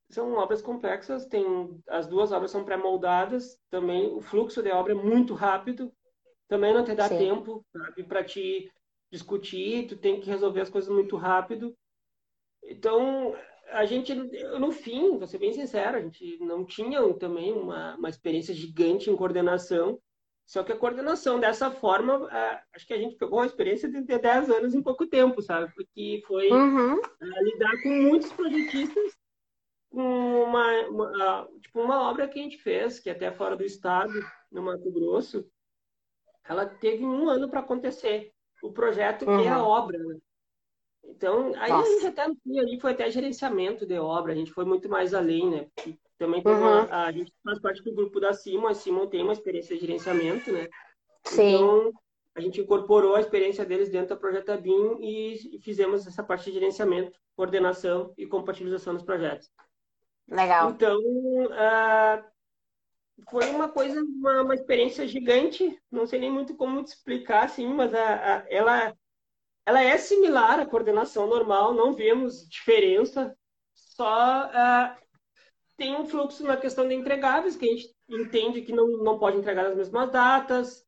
são 0.09 0.33
obras 0.33 0.61
complexas, 0.61 1.25
tem 1.25 1.45
as 1.87 2.07
duas 2.07 2.31
obras 2.31 2.51
são 2.51 2.63
pré-moldadas, 2.63 3.57
também 3.69 4.13
o 4.13 4.21
fluxo 4.21 4.61
de 4.61 4.69
obra 4.71 4.93
é 4.93 4.95
muito 4.95 5.33
rápido, 5.33 5.91
também 6.47 6.73
não 6.73 6.83
te 6.83 6.93
dá 6.93 7.07
Sim. 7.07 7.17
tempo 7.17 7.65
para 8.07 8.23
te 8.23 8.71
discutir, 9.11 9.87
tu 9.87 9.97
tem 9.97 10.19
que 10.19 10.29
resolver 10.29 10.61
as 10.61 10.69
coisas 10.69 10.93
muito 10.93 11.15
rápido. 11.15 11.75
Então, 12.63 13.35
a 13.71 13.85
gente, 13.85 14.13
no 14.13 14.71
fim, 14.71 15.17
vou 15.17 15.27
ser 15.27 15.37
bem 15.37 15.53
sincero, 15.53 15.97
a 15.97 16.01
gente 16.01 16.37
não 16.39 16.65
tinha 16.65 17.01
também 17.15 17.51
uma, 17.51 17.95
uma 17.95 18.09
experiência 18.09 18.53
gigante 18.53 19.09
em 19.09 19.15
coordenação, 19.15 19.99
só 20.45 20.63
que 20.63 20.71
a 20.71 20.77
coordenação 20.77 21.39
dessa 21.39 21.71
forma, 21.71 22.29
acho 22.73 22.85
que 22.85 22.93
a 22.93 22.97
gente 22.97 23.15
pegou 23.15 23.39
uma 23.39 23.47
experiência 23.47 23.89
de, 23.89 24.01
de 24.01 24.19
10 24.19 24.49
anos 24.51 24.75
em 24.75 24.83
pouco 24.83 25.07
tempo, 25.07 25.41
sabe? 25.41 25.73
Porque 25.73 26.21
foi 26.27 26.51
uhum. 26.51 27.01
lidar 27.19 27.81
com 27.81 27.89
muitos 27.89 28.31
projetistas 28.31 29.15
uma, 30.01 30.87
uma, 30.89 31.49
tipo 31.61 31.81
uma 31.81 32.09
obra 32.09 32.27
que 32.27 32.39
a 32.39 32.43
gente 32.43 32.57
fez, 32.57 32.99
que 32.99 33.09
é 33.09 33.13
até 33.13 33.31
fora 33.31 33.55
do 33.55 33.63
estado, 33.63 34.13
no 34.51 34.61
Mato 34.61 34.91
Grosso, 34.91 35.45
ela 36.47 36.65
teve 36.65 37.05
um 37.05 37.29
ano 37.29 37.49
para 37.49 37.61
acontecer. 37.61 38.31
O 38.61 38.71
projeto 38.71 39.25
uhum. 39.27 39.41
que 39.41 39.47
é 39.47 39.51
a 39.51 39.63
obra, 39.63 39.97
né? 39.97 40.17
Então, 41.03 41.53
aí 41.55 41.69
Nossa. 41.69 41.87
a 41.87 41.93
gente 41.93 42.07
até 42.07 42.23
ali 42.23 42.79
foi 42.79 42.91
até 42.91 43.09
gerenciamento 43.11 43.85
de 43.85 43.97
obra, 43.99 44.33
a 44.33 44.35
gente 44.35 44.51
foi 44.51 44.65
muito 44.65 44.89
mais 44.89 45.13
além, 45.13 45.49
né? 45.49 45.67
Porque 45.75 45.97
também 46.17 46.41
uhum. 46.45 46.57
uma, 46.57 47.05
a 47.05 47.11
gente 47.11 47.31
faz 47.43 47.59
parte 47.59 47.83
do 47.83 47.93
grupo 47.93 48.19
da 48.19 48.33
Simon, 48.33 48.67
a 48.67 48.73
Simon 48.73 49.07
tem 49.07 49.21
uma 49.21 49.33
experiência 49.33 49.75
de 49.75 49.81
gerenciamento, 49.81 50.51
né? 50.51 50.67
Sim. 51.25 51.55
Então, 51.55 51.91
a 52.35 52.41
gente 52.41 52.59
incorporou 52.59 53.15
a 53.15 53.21
experiência 53.21 53.65
deles 53.65 53.89
dentro 53.89 54.09
da 54.09 54.17
Projeta 54.17 54.57
BIM 54.57 54.97
e 54.99 55.59
fizemos 55.61 56.05
essa 56.05 56.23
parte 56.23 56.45
de 56.45 56.53
gerenciamento, 56.53 57.17
coordenação 57.35 58.13
e 58.17 58.25
compatibilização 58.25 58.93
dos 58.93 59.03
projetos. 59.03 59.49
Legal. 60.27 60.71
Então, 60.71 60.97
uh, 60.97 62.23
foi 63.29 63.49
uma 63.49 63.69
coisa, 63.69 64.01
uma, 64.01 64.41
uma, 64.41 64.55
experiência 64.55 65.07
gigante. 65.07 65.79
Não 65.91 66.05
sei 66.07 66.19
nem 66.19 66.31
muito 66.31 66.55
como 66.55 66.83
te 66.83 66.87
explicar, 66.87 67.45
assim, 67.45 67.67
mas 67.67 67.93
a, 67.93 68.37
a, 68.37 68.45
ela, 68.49 68.97
ela 69.65 69.81
é 69.81 69.97
similar 69.97 70.59
à 70.59 70.65
coordenação 70.65 71.27
normal, 71.27 71.73
não 71.73 71.93
vemos 71.93 72.47
diferença. 72.47 73.35
Só 73.73 74.47
uh, 74.47 75.05
tem 75.77 75.95
um 75.95 76.05
fluxo 76.05 76.43
na 76.43 76.57
questão 76.57 76.87
de 76.87 76.93
entregáveis, 76.93 77.55
que 77.55 77.65
a 77.65 77.71
gente 77.71 77.95
entende 78.09 78.61
que 78.61 78.73
não, 78.73 78.87
não 79.03 79.19
pode 79.19 79.37
entregar 79.37 79.63
nas 79.63 79.75
mesmas 79.75 80.11
datas. 80.11 80.84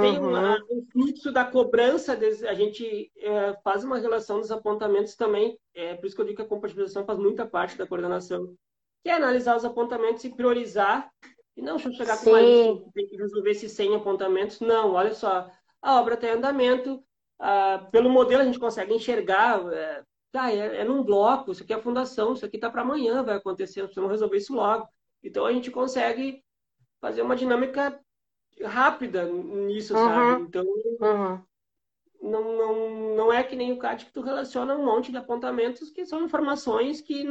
Tem 0.00 0.18
uma, 0.18 0.56
uhum. 0.56 0.78
um 0.78 0.86
fluxo 0.90 1.30
da 1.30 1.44
cobrança, 1.44 2.14
a 2.14 2.54
gente 2.54 3.12
é, 3.18 3.54
faz 3.62 3.84
uma 3.84 3.98
relação 3.98 4.40
dos 4.40 4.50
apontamentos 4.50 5.14
também, 5.14 5.58
é 5.74 5.94
por 5.94 6.06
isso 6.06 6.16
que 6.16 6.22
eu 6.22 6.24
digo 6.24 6.36
que 6.36 6.42
a 6.42 6.48
compatibilização 6.48 7.04
faz 7.04 7.18
muita 7.18 7.44
parte 7.44 7.76
da 7.76 7.86
coordenação, 7.86 8.54
que 9.02 9.10
é 9.10 9.14
analisar 9.14 9.54
os 9.54 9.66
apontamentos 9.66 10.24
e 10.24 10.34
priorizar, 10.34 11.10
e 11.54 11.60
não 11.60 11.76
deixa 11.76 11.90
eu 11.90 11.92
chegar 11.92 12.16
com 12.24 12.30
mais, 12.30 12.46
tem 12.94 13.06
que 13.06 13.16
resolver 13.16 13.50
esses 13.50 13.72
100 13.72 13.96
apontamentos, 13.96 14.60
não, 14.60 14.94
olha 14.94 15.12
só, 15.12 15.50
a 15.82 16.00
obra 16.00 16.14
está 16.14 16.26
em 16.28 16.30
andamento, 16.30 17.04
ah, 17.38 17.86
pelo 17.92 18.08
modelo 18.08 18.40
a 18.40 18.46
gente 18.46 18.58
consegue 18.58 18.94
enxergar, 18.94 19.60
é, 19.74 20.02
tá, 20.30 20.50
é, 20.50 20.80
é 20.80 20.84
num 20.84 21.02
bloco, 21.02 21.52
isso 21.52 21.64
aqui 21.64 21.74
é 21.74 21.76
a 21.76 21.82
fundação, 21.82 22.32
isso 22.32 22.46
aqui 22.46 22.56
está 22.56 22.70
para 22.70 22.80
amanhã, 22.80 23.22
vai 23.22 23.36
acontecer, 23.36 23.82
precisamos 23.82 24.10
resolver 24.10 24.38
isso 24.38 24.54
logo. 24.54 24.88
Então 25.22 25.44
a 25.44 25.52
gente 25.52 25.70
consegue 25.70 26.42
fazer 26.98 27.20
uma 27.20 27.36
dinâmica 27.36 28.00
rápida 28.64 29.24
nisso, 29.24 29.94
uhum. 29.94 30.08
sabe? 30.08 30.42
Então, 30.42 30.64
uhum. 30.64 31.40
não, 32.22 32.56
não, 32.56 33.16
não 33.16 33.32
é 33.32 33.42
que 33.42 33.56
nem 33.56 33.72
o 33.72 33.78
CAT 33.78 34.06
que 34.06 34.12
tu 34.12 34.20
relaciona 34.20 34.76
um 34.76 34.84
monte 34.84 35.10
de 35.10 35.18
apontamentos 35.18 35.90
que 35.90 36.04
são 36.06 36.24
informações 36.24 37.00
que 37.00 37.26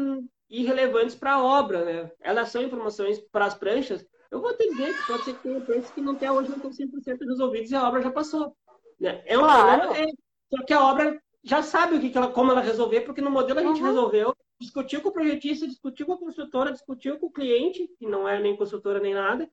irrelevantes 0.50 1.16
para 1.16 1.34
a 1.34 1.44
obra, 1.44 1.86
né? 1.86 2.12
Elas 2.20 2.50
são 2.50 2.62
informações 2.62 3.20
para 3.20 3.46
as 3.46 3.56
pranchas. 3.56 4.06
Eu 4.30 4.42
vou 4.42 4.56
te 4.56 4.70
dizer 4.70 4.98
que 4.98 5.08
pode 5.08 5.24
ser 5.24 5.34
que 5.34 5.44
tenha 5.44 5.62
pranchas 5.62 5.92
que 5.92 6.02
não 6.02 6.14
até 6.14 6.32
hoje 6.32 6.50
não 6.50 6.58
estão 6.58 6.72
100% 6.72 7.20
resolvidos 7.28 7.72
e 7.72 7.76
a 7.76 7.88
obra 7.88 8.02
já 8.02 8.12
passou. 8.12 8.56
Né? 9.00 9.22
É 9.26 9.38
um 9.38 9.42
claro. 9.42 9.94
é, 9.94 10.06
só 10.50 10.64
que 10.66 10.74
a 10.74 10.84
obra 10.84 11.22
já 11.44 11.64
sabe 11.64 11.96
o 11.96 12.00
que, 12.00 12.10
que 12.10 12.18
ela, 12.18 12.30
como 12.30 12.52
ela 12.52 12.62
resolver, 12.62 13.02
porque 13.02 13.22
no 13.22 13.32
modelo 13.32 13.60
a 13.60 13.64
gente 13.64 13.82
uhum. 13.82 13.88
resolveu, 13.88 14.36
discutiu 14.60 15.02
com 15.02 15.10
o 15.10 15.14
projetista, 15.14 15.68
discutiu 15.68 16.06
com 16.06 16.14
a 16.14 16.20
construtora, 16.20 16.72
discutiu 16.72 17.18
com 17.18 17.28
o 17.28 17.32
cliente, 17.32 17.88
que 17.98 18.06
não 18.06 18.28
é 18.28 18.40
nem 18.40 18.56
construtora 18.56 19.00
nem 19.00 19.14
nada, 19.14 19.50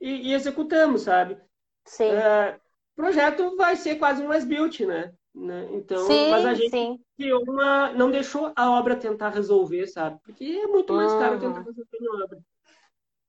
e, 0.00 0.28
e 0.30 0.34
executamos, 0.34 1.02
sabe? 1.02 1.38
Sim. 1.84 2.08
É, 2.08 2.58
o 2.92 2.96
projeto 2.96 3.56
vai 3.56 3.76
ser 3.76 3.96
quase 3.96 4.22
um 4.22 4.30
as-built, 4.30 4.80
né? 4.80 5.12
né? 5.34 5.68
Então, 5.72 6.06
sim, 6.06 6.30
mas 6.30 6.44
a 6.44 6.54
gente 6.54 6.70
sim. 6.70 6.98
uma, 7.46 7.92
não 7.92 8.10
deixou 8.10 8.52
a 8.56 8.70
obra 8.70 8.96
tentar 8.96 9.30
resolver, 9.30 9.86
sabe? 9.86 10.18
Porque 10.22 10.44
é 10.44 10.66
muito 10.66 10.92
mais 10.92 11.12
caro 11.12 11.34
uhum. 11.34 11.40
tentar 11.40 11.60
resolver 11.60 11.98
a 12.00 12.24
obra. 12.24 12.38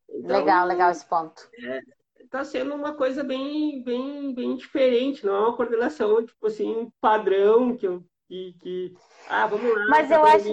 Então, 0.09 0.38
legal, 0.38 0.67
legal 0.67 0.91
esse 0.91 1.05
ponto. 1.05 1.49
É, 1.63 1.82
tá 2.30 2.43
sendo 2.43 2.74
uma 2.74 2.93
coisa 2.93 3.24
bem, 3.24 3.84
bem, 3.84 4.34
bem 4.34 4.55
diferente, 4.55 5.26
não 5.26 5.36
é 5.36 5.39
uma 5.39 5.55
coordenação, 5.55 6.26
tipo 6.26 6.47
assim, 6.47 6.91
padrão 6.99 7.76
que, 7.76 7.88
que, 8.28 8.53
que 8.59 8.93
ah, 9.30 9.47
vamos 9.47 9.74
lá. 9.74 9.86
Mas 9.89 10.11
eu 10.11 10.24
acho... 10.24 10.47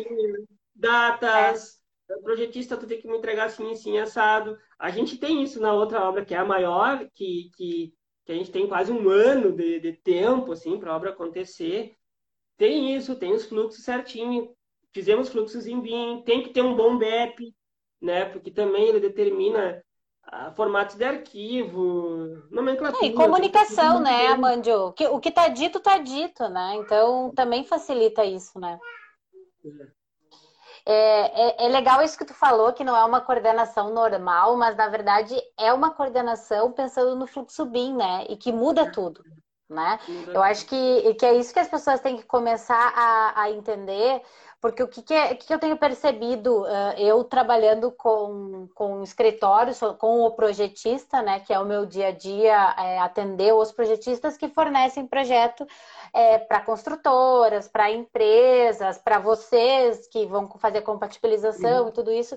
Datas, 0.75 1.75
é 1.75 1.78
o 2.17 2.23
projetista 2.23 2.77
tu 2.77 2.87
tem 2.87 3.01
que 3.01 3.09
me 3.09 3.19
entregar 3.19 3.47
assim, 3.47 3.71
assim, 3.71 3.99
assado. 3.99 4.59
A 4.79 4.91
gente 4.91 5.19
tem 5.19 5.43
isso 5.43 5.61
na 5.61 5.73
outra 5.73 6.03
obra, 6.09 6.25
que 6.25 6.35
é 6.35 6.39
a 6.39 6.45
maior, 6.45 7.07
que, 7.15 7.51
que, 7.57 7.93
que 8.25 8.33
a 8.33 8.35
gente 8.35 8.51
tem 8.51 8.67
quase 8.67 8.91
um 8.91 9.09
ano 9.09 9.53
de, 9.53 9.81
de 9.81 9.93
tempo, 9.93 10.53
assim, 10.53 10.79
para 10.79 10.93
a 10.93 10.97
obra 10.97 11.11
acontecer. 11.11 11.95
Tem 12.57 12.97
isso, 12.97 13.15
tem 13.15 13.33
os 13.33 13.45
fluxos 13.45 13.85
certinho. 13.85 14.55
Fizemos 14.93 15.29
fluxos 15.29 15.67
em 15.67 15.81
BIM, 15.81 16.23
tem 16.23 16.43
que 16.43 16.51
ter 16.51 16.63
um 16.63 16.75
bom 16.75 16.97
BEP, 16.97 17.55
né? 18.01 18.25
Porque 18.25 18.51
também 18.51 18.89
ele 18.89 19.01
determina 19.01 19.83
uh, 20.33 20.51
formatos 20.55 20.97
de 20.97 21.05
arquivo, 21.05 22.43
nomenclatura. 22.51 23.05
É, 23.05 23.09
e 23.09 23.13
comunicação, 23.13 24.01
né, 24.01 24.29
Amandio? 24.29 24.87
O 24.87 24.93
que, 24.93 25.07
o 25.07 25.21
que 25.21 25.31
tá 25.31 25.49
dito, 25.49 25.79
tá 25.79 25.99
dito, 25.99 26.49
né? 26.49 26.75
Então 26.77 27.31
também 27.35 27.65
facilita 27.65 28.25
isso, 28.25 28.59
né? 28.59 28.79
É. 29.65 29.98
É, 30.91 31.49
é, 31.49 31.67
é, 31.67 31.69
legal 31.69 32.03
isso 32.03 32.17
que 32.17 32.25
tu 32.25 32.33
falou, 32.33 32.73
que 32.73 32.83
não 32.83 32.97
é 32.97 33.05
uma 33.05 33.21
coordenação 33.21 33.93
normal, 33.93 34.57
mas 34.57 34.75
na 34.75 34.89
verdade 34.89 35.37
é 35.59 35.71
uma 35.71 35.91
coordenação 35.91 36.73
pensando 36.73 37.15
no 37.15 37.27
fluxo 37.27 37.67
BIM, 37.67 37.95
né? 37.95 38.25
E 38.31 38.39
que 38.39 38.51
muda 38.51 38.91
tudo, 38.91 39.23
né? 39.69 39.99
Eu 40.33 40.43
acho 40.43 40.65
que, 40.65 41.15
que 41.17 41.27
é 41.27 41.35
isso 41.35 41.53
que 41.53 41.61
as 41.61 41.69
pessoas 41.69 42.01
têm 42.01 42.17
que 42.17 42.23
começar 42.23 42.95
a, 42.97 43.43
a 43.43 43.51
entender, 43.51 44.23
porque 44.63 44.83
o 44.83 44.89
que, 44.89 45.03
que, 45.03 45.13
é, 45.13 45.35
que 45.35 45.53
eu 45.53 45.59
tenho 45.59 45.77
percebido, 45.77 46.63
uh, 46.63 46.95
eu 46.97 47.23
trabalhando 47.23 47.93
com, 47.93 48.67
com 48.75 49.03
escritórios, 49.03 49.81
com 49.99 50.23
o 50.23 50.31
projetista, 50.31 51.21
né, 51.21 51.39
que 51.41 51.53
é 51.53 51.61
o 51.61 51.67
meu 51.67 51.85
dia 51.85 52.09
a 52.09 52.13
dia, 52.13 52.75
é, 52.79 52.99
atender 52.99 53.53
os 53.53 53.71
projetistas 53.71 54.39
que 54.39 54.49
fornecem 54.49 55.07
projeto 55.07 55.67
é, 56.13 56.39
para 56.39 56.61
construtoras, 56.61 57.69
para 57.69 57.91
empresas, 57.91 58.99
para 58.99 59.19
vocês 59.19 60.07
que 60.09 60.27
vão 60.27 60.49
fazer 60.59 60.83
compatibilização 60.83 61.85
uhum. 61.85 61.89
e 61.89 61.93
tudo 61.93 62.11
isso. 62.11 62.37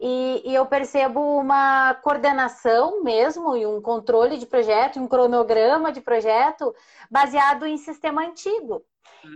E, 0.00 0.42
e, 0.44 0.54
eu 0.54 0.66
percebo 0.66 1.20
uma 1.20 1.94
coordenação 2.02 3.02
mesmo 3.02 3.56
e 3.56 3.64
um 3.64 3.80
controle 3.80 4.38
de 4.38 4.46
projeto, 4.46 4.98
um 4.98 5.06
cronograma 5.06 5.92
de 5.92 6.00
projeto 6.00 6.74
baseado 7.10 7.64
em 7.64 7.78
sistema 7.78 8.22
antigo. 8.22 8.84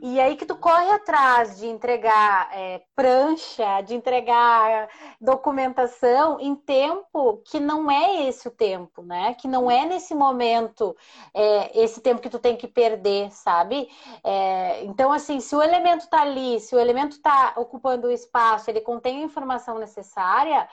E 0.02 0.20
aí 0.20 0.36
que 0.36 0.44
tu 0.44 0.56
corre 0.56 0.90
atrás 0.90 1.58
de 1.58 1.66
entregar 1.66 2.50
é, 2.52 2.82
prancha, 2.94 3.80
de 3.80 3.94
entregar 3.94 4.88
documentação 5.20 6.38
em 6.40 6.54
tempo 6.54 7.42
que 7.44 7.58
não 7.58 7.90
é 7.90 8.28
esse 8.28 8.48
o 8.48 8.50
tempo, 8.50 9.02
né? 9.02 9.34
Que 9.34 9.48
não 9.48 9.70
é 9.70 9.86
nesse 9.86 10.14
momento 10.14 10.96
é, 11.32 11.82
esse 11.82 12.00
tempo 12.00 12.20
que 12.20 12.30
tu 12.30 12.38
tem 12.38 12.56
que 12.56 12.68
perder, 12.68 13.32
sabe? 13.32 13.88
É, 14.22 14.84
então, 14.84 15.12
assim, 15.12 15.40
se 15.40 15.56
o 15.56 15.62
elemento 15.62 16.08
tá 16.08 16.20
ali, 16.20 16.60
se 16.60 16.74
o 16.74 16.78
elemento 16.78 17.20
tá 17.20 17.54
ocupando 17.56 18.08
o 18.08 18.12
espaço, 18.12 18.70
ele 18.70 18.80
contém 18.80 19.22
a 19.22 19.24
informação 19.24 19.78
necessária, 19.78 20.68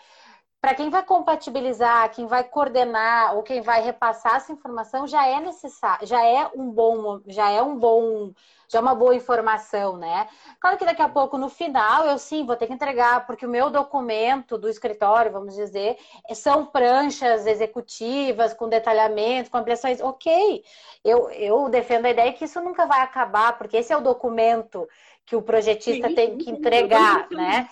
para 0.66 0.74
quem 0.74 0.90
vai 0.90 1.04
compatibilizar, 1.04 2.10
quem 2.10 2.26
vai 2.26 2.44
coordenar 2.44 3.36
ou 3.36 3.44
quem 3.44 3.62
vai 3.62 3.84
repassar 3.84 4.38
essa 4.38 4.52
informação 4.52 5.06
já 5.06 5.28
é 5.28 5.40
necessário, 5.40 6.08
já 6.08 6.26
é 6.26 6.50
um 6.56 6.72
bom, 6.72 7.22
já 7.28 7.52
é 7.52 7.62
um 7.62 7.78
bom, 7.78 8.34
já 8.68 8.80
é 8.80 8.82
uma 8.82 8.96
boa 8.96 9.14
informação, 9.14 9.96
né? 9.96 10.28
Claro 10.60 10.76
que 10.76 10.84
daqui 10.84 11.04
a 11.04 11.08
pouco 11.08 11.38
no 11.38 11.50
final 11.50 12.08
eu 12.08 12.18
sim 12.18 12.44
vou 12.44 12.56
ter 12.56 12.66
que 12.66 12.74
entregar 12.74 13.28
porque 13.28 13.46
o 13.46 13.50
meu 13.50 13.70
documento 13.70 14.58
do 14.58 14.68
escritório, 14.68 15.32
vamos 15.32 15.54
dizer, 15.54 16.00
são 16.34 16.66
pranchas 16.66 17.46
executivas 17.46 18.52
com 18.52 18.68
detalhamento, 18.68 19.52
com 19.52 19.60
ampliações. 19.60 20.02
OK. 20.02 20.64
Eu 21.04 21.30
eu 21.30 21.70
defendo 21.70 22.08
a 22.08 22.10
ideia 22.10 22.34
que 22.34 22.46
isso 22.46 22.60
nunca 22.60 22.88
vai 22.88 23.02
acabar, 23.02 23.56
porque 23.56 23.78
esse 23.78 23.94
é 23.94 23.98
o 23.98 24.02
documento 24.02 24.90
que 25.28 25.36
o 25.36 25.44
projetista 25.44 26.08
sim, 26.08 26.16
tem 26.16 26.38
que 26.40 26.50
entregar, 26.50 27.28
sim, 27.28 27.36
né? 27.36 27.70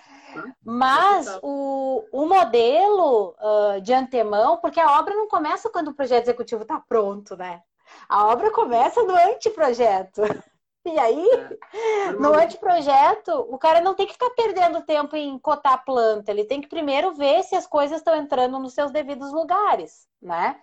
Mas 0.64 1.28
o, 1.42 2.06
o 2.12 2.26
modelo 2.26 3.36
uh, 3.40 3.82
de 3.82 3.94
antemão, 3.94 4.58
porque 4.58 4.80
a 4.80 5.00
obra 5.00 5.16
não 5.16 5.28
começa 5.28 5.70
quando 5.70 5.90
o 5.90 5.94
projeto 5.94 6.24
executivo 6.24 6.64
está 6.64 6.80
pronto, 6.80 7.36
né? 7.36 7.62
A 8.08 8.28
obra 8.28 8.52
começa 8.52 9.04
no 9.04 9.16
anteprojeto. 9.16 10.22
E 10.86 11.00
aí, 11.00 11.30
é. 11.74 12.12
no 12.12 12.34
anteprojeto, 12.34 13.32
o 13.32 13.58
cara 13.58 13.80
não 13.80 13.94
tem 13.94 14.06
que 14.06 14.12
ficar 14.12 14.30
perdendo 14.32 14.82
tempo 14.82 15.16
em 15.16 15.40
cotar 15.40 15.76
a 15.76 15.78
planta, 15.78 16.30
ele 16.30 16.44
tem 16.44 16.60
que 16.60 16.68
primeiro 16.68 17.14
ver 17.14 17.42
se 17.44 17.56
as 17.56 17.66
coisas 17.66 18.00
estão 18.00 18.14
entrando 18.14 18.60
nos 18.60 18.74
seus 18.74 18.92
devidos 18.92 19.32
lugares, 19.32 20.06
né? 20.22 20.60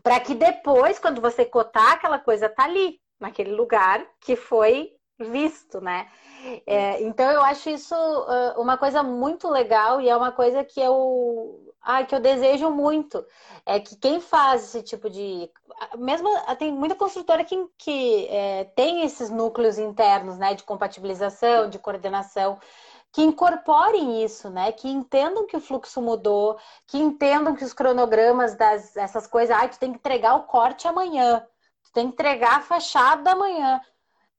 Para 0.00 0.20
que 0.20 0.32
depois, 0.32 1.00
quando 1.00 1.20
você 1.20 1.44
cotar, 1.44 1.94
aquela 1.94 2.20
coisa 2.20 2.48
tá 2.48 2.62
ali, 2.62 3.00
naquele 3.18 3.50
lugar 3.50 4.06
que 4.20 4.36
foi 4.36 4.92
visto, 5.24 5.80
né? 5.80 6.08
É, 6.66 7.02
então 7.02 7.30
eu 7.30 7.42
acho 7.42 7.68
isso 7.68 7.94
uh, 7.94 8.60
uma 8.60 8.78
coisa 8.78 9.02
muito 9.02 9.48
legal 9.48 10.00
e 10.00 10.08
é 10.08 10.16
uma 10.16 10.32
coisa 10.32 10.64
que 10.64 10.80
eu, 10.80 11.74
ah, 11.82 12.02
que 12.04 12.14
eu 12.14 12.20
desejo 12.20 12.70
muito. 12.70 13.24
É 13.66 13.78
que 13.78 13.96
quem 13.96 14.20
faz 14.20 14.64
esse 14.64 14.82
tipo 14.82 15.10
de. 15.10 15.50
Mesmo 15.98 16.28
tem 16.58 16.72
muita 16.72 16.94
construtora 16.94 17.44
que, 17.44 17.56
que 17.78 18.26
é, 18.28 18.64
tem 18.74 19.02
esses 19.02 19.30
núcleos 19.30 19.78
internos 19.78 20.38
né, 20.38 20.54
de 20.54 20.62
compatibilização, 20.62 21.68
de 21.68 21.78
coordenação 21.78 22.58
que 23.12 23.22
incorporem 23.22 24.22
isso, 24.24 24.48
né? 24.50 24.72
Que 24.72 24.88
entendam 24.88 25.46
que 25.46 25.56
o 25.56 25.60
fluxo 25.60 26.00
mudou, 26.00 26.58
que 26.86 26.98
entendam 26.98 27.54
que 27.56 27.64
os 27.64 27.72
cronogramas 27.72 28.54
das 28.54 28.96
essas 28.96 29.26
coisas, 29.26 29.56
ah, 29.56 29.68
tu 29.68 29.78
tem 29.78 29.92
que 29.92 29.98
entregar 29.98 30.36
o 30.36 30.44
corte 30.44 30.86
amanhã, 30.86 31.44
tu 31.82 31.92
tem 31.92 32.06
que 32.06 32.12
entregar 32.14 32.58
a 32.58 32.62
fachada 32.62 33.32
amanhã. 33.32 33.80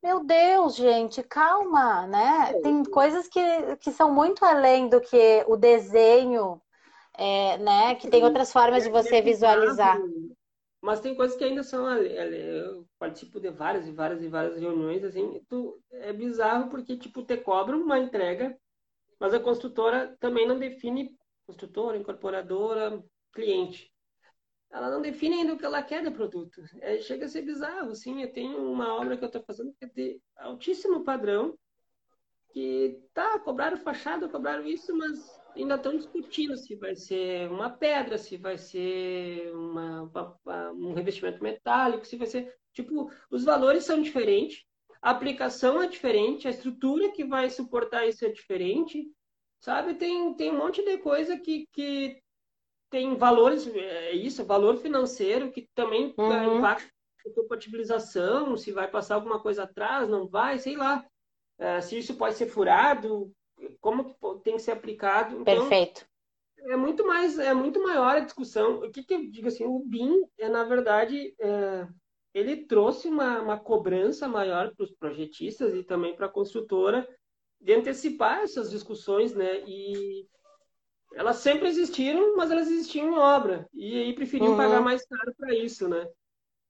Meu 0.02 0.24
Deus, 0.24 0.74
gente, 0.74 1.22
calma, 1.22 2.06
né? 2.08 2.52
Tem 2.60 2.82
coisas 2.82 3.28
que, 3.28 3.40
que 3.76 3.92
são 3.92 4.12
muito 4.12 4.44
além 4.44 4.88
do 4.88 5.00
que 5.00 5.44
o 5.46 5.56
desenho, 5.56 6.60
é, 7.14 7.56
né? 7.58 7.94
Que 7.94 8.10
tem 8.10 8.24
outras 8.24 8.52
formas 8.52 8.82
de 8.82 8.90
você 8.90 9.22
visualizar. 9.22 9.96
Mas 10.80 10.98
tem 10.98 11.14
coisas 11.14 11.36
que 11.36 11.44
ainda 11.44 11.62
são. 11.62 11.88
Eu 11.96 12.84
participo 12.98 13.38
de 13.38 13.50
várias 13.50 13.86
e 13.86 13.92
várias 13.92 14.20
e 14.20 14.28
várias 14.28 14.58
reuniões, 14.58 15.04
assim, 15.04 15.40
tu, 15.48 15.80
é 15.92 16.12
bizarro 16.12 16.68
porque, 16.68 16.96
tipo, 16.96 17.22
te 17.22 17.36
cobram 17.36 17.80
uma 17.80 18.00
entrega, 18.00 18.58
mas 19.20 19.32
a 19.32 19.38
construtora 19.38 20.16
também 20.18 20.48
não 20.48 20.58
define 20.58 21.16
construtora, 21.46 21.96
incorporadora, 21.96 23.00
cliente 23.32 23.91
ela 24.72 24.90
não 24.90 25.02
define 25.02 25.36
ainda 25.36 25.52
o 25.52 25.58
que 25.58 25.66
ela 25.66 25.82
quer 25.82 26.02
do 26.02 26.10
produto. 26.10 26.62
É, 26.80 26.98
chega 26.98 27.26
a 27.26 27.28
ser 27.28 27.42
bizarro, 27.42 27.90
assim. 27.90 28.22
Eu 28.22 28.32
tenho 28.32 28.72
uma 28.72 28.94
obra 28.94 29.16
que 29.18 29.22
eu 29.22 29.26
estou 29.26 29.42
fazendo 29.42 29.74
que 29.74 29.84
é 29.84 29.88
de 29.88 30.20
altíssimo 30.36 31.04
padrão, 31.04 31.56
que 32.48 32.98
tá, 33.12 33.38
cobraram 33.38 33.76
fachada, 33.76 34.28
cobraram 34.28 34.66
isso, 34.66 34.96
mas 34.96 35.40
ainda 35.54 35.74
estão 35.74 35.94
discutindo 35.94 36.56
se 36.56 36.74
vai 36.76 36.96
ser 36.96 37.50
uma 37.50 37.68
pedra, 37.68 38.16
se 38.16 38.38
vai 38.38 38.56
ser 38.56 39.52
uma, 39.54 40.02
uma, 40.44 40.72
um 40.72 40.94
revestimento 40.94 41.42
metálico, 41.42 42.06
se 42.06 42.16
vai 42.16 42.26
ser. 42.26 42.54
Tipo, 42.72 43.10
os 43.30 43.44
valores 43.44 43.84
são 43.84 44.00
diferentes, 44.00 44.64
a 45.02 45.10
aplicação 45.10 45.82
é 45.82 45.86
diferente, 45.86 46.48
a 46.48 46.50
estrutura 46.50 47.12
que 47.12 47.24
vai 47.24 47.50
suportar 47.50 48.06
isso 48.06 48.24
é 48.24 48.30
diferente, 48.30 49.06
sabe? 49.60 49.94
Tem, 49.94 50.32
tem 50.34 50.50
um 50.50 50.56
monte 50.56 50.82
de 50.82 50.96
coisa 50.96 51.38
que, 51.38 51.66
que 51.72 52.22
tem 52.92 53.16
valores, 53.16 53.66
é 53.66 54.12
isso, 54.12 54.44
valor 54.44 54.76
financeiro 54.76 55.50
que 55.50 55.66
também 55.74 56.14
uhum. 56.18 56.58
impacta 56.58 56.86
a 57.26 57.34
compatibilização, 57.34 58.54
se 58.54 58.70
vai 58.70 58.86
passar 58.86 59.14
alguma 59.14 59.40
coisa 59.40 59.62
atrás, 59.62 60.08
não 60.08 60.28
vai, 60.28 60.58
sei 60.58 60.76
lá. 60.76 61.02
É, 61.58 61.80
se 61.80 61.98
isso 61.98 62.14
pode 62.16 62.34
ser 62.34 62.46
furado, 62.46 63.32
como 63.80 64.14
tem 64.44 64.56
que 64.56 64.62
ser 64.62 64.72
aplicado. 64.72 65.40
Então, 65.40 65.68
Perfeito. 65.68 66.06
É 66.68 66.76
muito 66.76 67.06
mais, 67.06 67.38
é 67.38 67.54
muito 67.54 67.82
maior 67.82 68.16
a 68.16 68.20
discussão. 68.20 68.80
O 68.80 68.90
que, 68.90 69.02
que 69.02 69.14
eu 69.14 69.30
digo 69.30 69.48
assim, 69.48 69.64
o 69.64 69.78
BIM 69.80 70.22
é, 70.38 70.48
na 70.48 70.62
verdade, 70.62 71.34
é, 71.40 71.88
ele 72.34 72.66
trouxe 72.66 73.08
uma, 73.08 73.40
uma 73.40 73.58
cobrança 73.58 74.28
maior 74.28 74.74
para 74.74 74.84
os 74.84 74.92
projetistas 74.92 75.74
e 75.74 75.82
também 75.82 76.14
para 76.14 76.26
a 76.26 76.32
construtora 76.32 77.08
de 77.58 77.72
antecipar 77.72 78.40
essas 78.40 78.70
discussões, 78.70 79.34
né? 79.34 79.60
E 79.66 80.26
elas 81.14 81.36
sempre 81.36 81.68
existiram, 81.68 82.36
mas 82.36 82.50
elas 82.50 82.70
existiam 82.70 83.08
em 83.08 83.18
obra. 83.18 83.68
E 83.72 84.02
aí 84.02 84.12
preferiam 84.14 84.52
uhum. 84.52 84.56
pagar 84.56 84.80
mais 84.80 85.04
caro 85.06 85.34
para 85.36 85.54
isso, 85.54 85.88
né? 85.88 86.06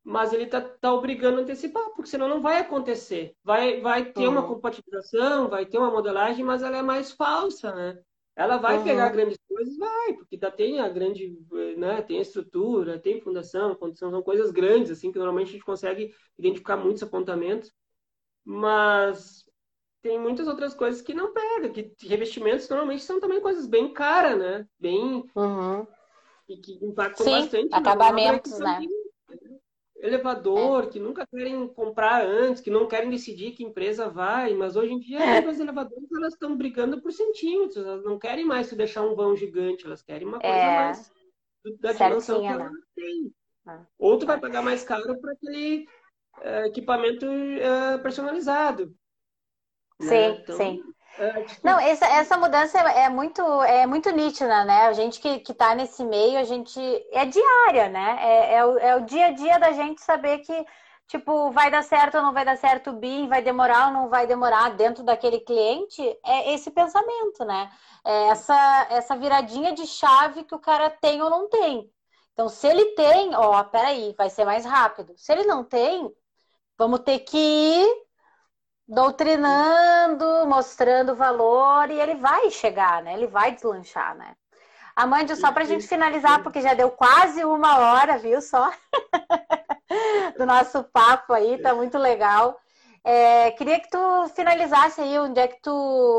Mas 0.05 0.32
ele 0.32 0.47
tá, 0.47 0.61
tá 0.61 0.93
obrigando 0.93 1.38
a 1.38 1.43
antecipar, 1.43 1.90
porque 1.90 2.11
senão 2.11 2.28
não 2.28 2.43
vai 2.43 2.59
acontecer. 2.59 3.36
Vai, 3.45 3.80
vai 3.80 4.12
ter 4.12 4.26
uhum. 4.26 4.32
uma 4.32 4.47
compatibilização, 4.47 5.49
vai 5.49 5.64
ter 5.64 5.78
uma 5.78 5.90
modelagem, 5.90 6.45
mas 6.45 6.62
ela 6.62 6.76
é 6.76 6.82
mais 6.82 7.12
falsa, 7.12 7.72
né? 7.74 7.99
Ela 8.34 8.57
vai 8.57 8.78
uhum. 8.78 8.84
pegar 8.84 9.11
grandes 9.11 9.38
coisas, 9.47 9.76
vai, 9.76 10.14
porque 10.14 10.38
tá, 10.38 10.51
tem 10.51 10.80
a 10.80 10.88
grande, 10.88 11.38
né? 11.76 12.03
Tem 12.03 12.18
a 12.18 12.22
estrutura, 12.22 12.99
tem 12.99 13.20
fundação, 13.20 13.74
condição, 13.74 14.11
são 14.11 14.22
coisas 14.22 14.51
grandes, 14.51 14.90
assim, 14.90 15.12
que 15.12 15.18
normalmente 15.18 15.51
a 15.51 15.53
gente 15.53 15.64
consegue 15.64 16.14
identificar 16.38 16.76
muitos 16.76 17.03
apontamentos. 17.03 17.72
Mas 18.45 19.45
tem 20.03 20.18
muitas 20.18 20.48
outras 20.48 20.74
coisas 20.74 21.00
que 21.00 21.14
não 21.14 21.32
pega, 21.32 21.70
que 21.70 21.94
revestimentos 22.07 22.68
normalmente 22.68 23.03
são 23.03 23.20
também 23.20 23.40
coisas 23.40 23.66
bem 23.66 23.92
caras, 23.92 24.38
né? 24.38 24.66
Bem. 24.78 25.24
Uhum. 25.34 25.86
E 26.48 26.57
que 26.57 26.84
impactam 26.84 27.24
Sim, 27.24 27.32
bastante. 27.32 27.74
Acabamentos, 27.74 28.59
né? 28.59 28.80
Elevador, 29.96 30.84
é. 30.84 30.86
que 30.88 30.98
nunca 30.98 31.24
querem 31.24 31.68
comprar 31.68 32.26
antes, 32.26 32.61
que 32.61 32.70
não 32.70 32.88
querem 32.88 33.09
decidir 33.09 33.53
que 33.53 33.62
empresa 33.62 34.09
vai, 34.09 34.53
mas 34.53 34.74
hoje 34.74 34.92
em 34.92 34.98
dia 34.98 35.20
é. 35.20 35.38
as 35.38 35.61
elevadoras 35.61 36.11
elas 36.12 36.32
estão 36.32 36.57
brigando 36.57 37.00
por 37.00 37.12
centímetros, 37.12 37.76
elas 37.76 38.03
não 38.03 38.18
querem 38.18 38.44
mais 38.44 38.66
se 38.66 38.74
deixar 38.74 39.03
um 39.03 39.14
vão 39.14 39.36
gigante, 39.36 39.86
elas 39.86 40.03
querem 40.03 40.26
uma 40.26 40.40
coisa 40.40 40.57
é. 40.57 40.76
mais 40.76 41.12
da 41.78 41.92
dimensão 41.92 42.40
que 42.40 42.46
ela 42.46 42.64
né? 42.64 42.80
tem. 42.96 43.32
Ah. 43.64 43.86
Ou 43.96 44.18
tu 44.18 44.26
vai 44.26 44.40
pagar 44.40 44.61
mais 44.61 44.82
caro 44.82 45.20
para 45.20 45.32
aquele 45.32 45.86
uh, 46.38 46.66
equipamento 46.66 47.24
uh, 47.24 48.03
personalizado. 48.03 48.92
Sim, 50.01 50.09
né? 50.09 50.28
então, 50.28 50.57
sim. 50.57 50.82
É, 51.18 51.43
tipo... 51.43 51.66
Não, 51.66 51.78
essa, 51.78 52.07
essa 52.07 52.38
mudança 52.38 52.78
é 52.78 53.09
muito, 53.09 53.43
é 53.64 53.86
muito 53.86 54.11
nítida, 54.11 54.64
né? 54.64 54.86
A 54.86 54.93
gente 54.93 55.20
que, 55.20 55.40
que 55.40 55.53
tá 55.53 55.74
nesse 55.74 56.05
meio, 56.05 56.38
a 56.38 56.45
gente. 56.45 56.80
É 57.12 57.24
diária, 57.24 57.88
né? 57.88 58.16
É, 58.20 58.55
é, 58.55 58.64
o, 58.64 58.78
é 58.78 58.97
o 58.97 59.05
dia 59.05 59.26
a 59.26 59.32
dia 59.32 59.59
da 59.59 59.72
gente 59.72 60.01
saber 60.01 60.38
que, 60.38 60.66
tipo, 61.07 61.51
vai 61.51 61.70
dar 61.70 61.82
certo 61.82 62.16
ou 62.16 62.22
não 62.22 62.32
vai 62.32 62.45
dar 62.45 62.57
certo 62.57 62.90
o 62.90 62.95
BIM, 62.95 63.28
vai 63.28 63.43
demorar 63.43 63.88
ou 63.88 63.93
não 63.93 64.09
vai 64.09 64.26
demorar 64.26 64.70
dentro 64.70 65.03
daquele 65.05 65.40
cliente. 65.40 66.03
É 66.24 66.55
esse 66.55 66.70
pensamento, 66.70 67.45
né? 67.45 67.70
É 68.05 68.28
essa, 68.28 68.86
essa 68.90 69.16
viradinha 69.16 69.72
de 69.74 69.86
chave 69.86 70.45
que 70.45 70.55
o 70.55 70.61
cara 70.61 70.88
tem 70.90 71.22
ou 71.22 71.30
não 71.30 71.49
tem. 71.49 71.90
Então, 72.32 72.49
se 72.49 72.66
ele 72.66 72.86
tem, 72.95 73.34
ó, 73.34 73.62
peraí, 73.64 74.14
vai 74.16 74.30
ser 74.30 74.45
mais 74.47 74.64
rápido. 74.64 75.12
Se 75.16 75.30
ele 75.32 75.45
não 75.45 75.62
tem, 75.62 76.11
vamos 76.78 77.01
ter 77.01 77.20
que 77.20 77.36
ir 77.36 78.03
doutrinando, 78.87 80.47
mostrando 80.47 81.14
valor 81.14 81.91
e 81.91 82.01
ele 82.01 82.16
vai 82.16 82.51
chegar, 82.51 83.03
né? 83.03 83.14
Ele 83.14 83.26
vai 83.26 83.53
deslanchar, 83.53 84.14
né? 84.16 84.35
Amândio, 84.95 85.37
só 85.37 85.51
para 85.51 85.62
a 85.62 85.66
gente 85.66 85.87
finalizar, 85.87 86.43
porque 86.43 86.61
já 86.61 86.74
deu 86.74 86.91
quase 86.91 87.45
uma 87.45 87.78
hora, 87.78 88.18
viu 88.18 88.41
só? 88.43 88.70
Do 90.37 90.45
nosso 90.45 90.85
papo 90.85 91.33
aí, 91.33 91.61
tá 91.61 91.74
muito 91.74 91.97
legal. 91.97 92.59
É, 93.05 93.51
queria 93.53 93.80
que 93.80 93.91
tu 93.91 94.28
finalizasse 94.35 95.01
aí 95.01 95.18
onde 95.18 95.41
é 95.41 95.49
que 95.49 95.61
tu. 95.61 95.72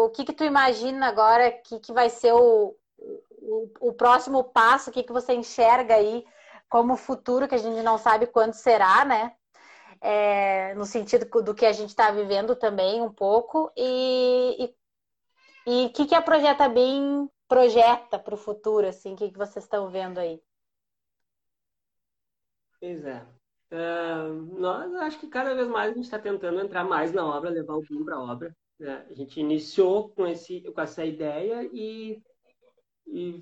O 0.06 0.10
que, 0.10 0.26
que 0.26 0.34
tu 0.34 0.44
imagina 0.44 1.08
agora 1.08 1.52
que, 1.52 1.80
que 1.80 1.94
vai 1.94 2.10
ser 2.10 2.34
o, 2.34 2.76
o, 2.98 3.72
o 3.80 3.94
próximo 3.94 4.44
passo, 4.44 4.90
o 4.90 4.94
que, 4.94 5.04
que 5.04 5.14
você 5.14 5.34
enxerga 5.34 5.96
aí 5.96 6.26
como 6.68 6.98
futuro, 6.98 7.48
que 7.48 7.56
a 7.56 7.60
gente 7.60 7.82
não 7.84 7.98
sabe 7.98 8.26
quando 8.26 8.54
será, 8.54 9.06
né? 9.06 9.34
É, 10.04 10.76
no 10.76 10.86
sentido 10.86 11.26
do 11.42 11.56
que 11.56 11.66
a 11.66 11.72
gente 11.72 11.90
está 11.90 12.12
vivendo 12.12 12.58
também 12.58 13.02
um 13.02 13.12
pouco. 13.12 13.72
E 13.78 14.76
o 15.66 15.90
que, 15.90 16.06
que 16.06 16.14
a 16.14 16.22
Projeta 16.22 16.68
BIM 16.68 17.30
projeta 17.48 18.20
para 18.20 18.34
o 18.34 18.38
futuro? 18.38 18.86
Assim, 18.86 19.14
o 19.14 19.16
que, 19.16 19.32
que 19.32 19.38
vocês 19.38 19.64
estão 19.64 19.90
vendo 19.90 20.20
aí? 20.20 20.42
Pois 22.82 23.06
é. 23.06 23.26
Uh, 23.72 24.60
nós 24.60 24.94
acho 24.96 25.20
que 25.20 25.28
cada 25.28 25.56
vez 25.56 25.68
mais 25.68 25.92
a 25.92 25.96
gente 25.96 26.04
está 26.04 26.20
tentando 26.20 26.60
entrar 26.60 26.84
mais 26.84 27.14
na 27.14 27.26
obra, 27.26 27.50
levar 27.50 27.76
o 27.76 27.82
BIM 27.82 28.04
para 28.04 28.18
a 28.18 28.24
obra. 28.24 28.54
Né? 28.78 29.08
A 29.10 29.14
gente 29.14 29.40
iniciou 29.40 30.10
com, 30.10 30.28
esse, 30.28 30.62
com 30.62 30.82
essa 30.82 31.06
ideia 31.06 31.64
e, 31.72 32.22
e 33.08 33.42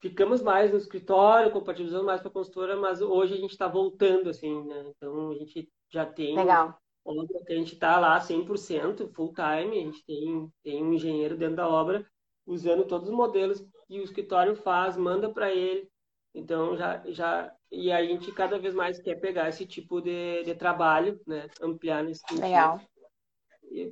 ficamos 0.00 0.42
mais 0.42 0.72
no 0.72 0.78
escritório, 0.78 1.52
compatibilizando 1.52 2.04
mais 2.04 2.20
com 2.20 2.26
a 2.26 2.32
consultora, 2.32 2.76
mas 2.76 3.00
hoje 3.00 3.34
a 3.34 3.36
gente 3.36 3.52
está 3.52 3.68
voltando, 3.68 4.28
assim, 4.28 4.64
né? 4.66 4.84
Então 4.88 5.30
a 5.30 5.34
gente 5.36 5.70
já 5.92 6.06
tem 6.06 6.34
Legal. 6.34 6.76
obra 7.04 7.44
que 7.44 7.52
a 7.52 7.56
gente 7.56 7.74
está 7.74 7.98
lá 7.98 8.18
100% 8.18 9.12
full 9.12 9.32
time, 9.34 9.78
a 9.78 9.84
gente 9.84 10.04
tem, 10.04 10.52
tem 10.62 10.82
um 10.82 10.94
engenheiro 10.94 11.36
dentro 11.36 11.56
da 11.56 11.68
obra 11.68 12.06
usando 12.46 12.84
todos 12.86 13.08
os 13.08 13.14
modelos 13.14 13.64
que 13.86 14.00
o 14.00 14.04
escritório 14.04 14.56
faz, 14.56 14.96
manda 14.96 15.28
para 15.28 15.52
ele. 15.52 15.88
Então 16.34 16.76
já, 16.76 17.02
já 17.06 17.52
e 17.70 17.92
a 17.92 18.04
gente 18.04 18.32
cada 18.32 18.58
vez 18.58 18.74
mais 18.74 19.00
quer 19.00 19.16
pegar 19.16 19.48
esse 19.48 19.66
tipo 19.66 20.00
de, 20.00 20.42
de 20.44 20.54
trabalho, 20.54 21.20
né? 21.26 21.46
Ampliar 21.60 22.02
nesse 22.02 22.20
sentido. 22.20 22.44
Legal. 22.44 22.80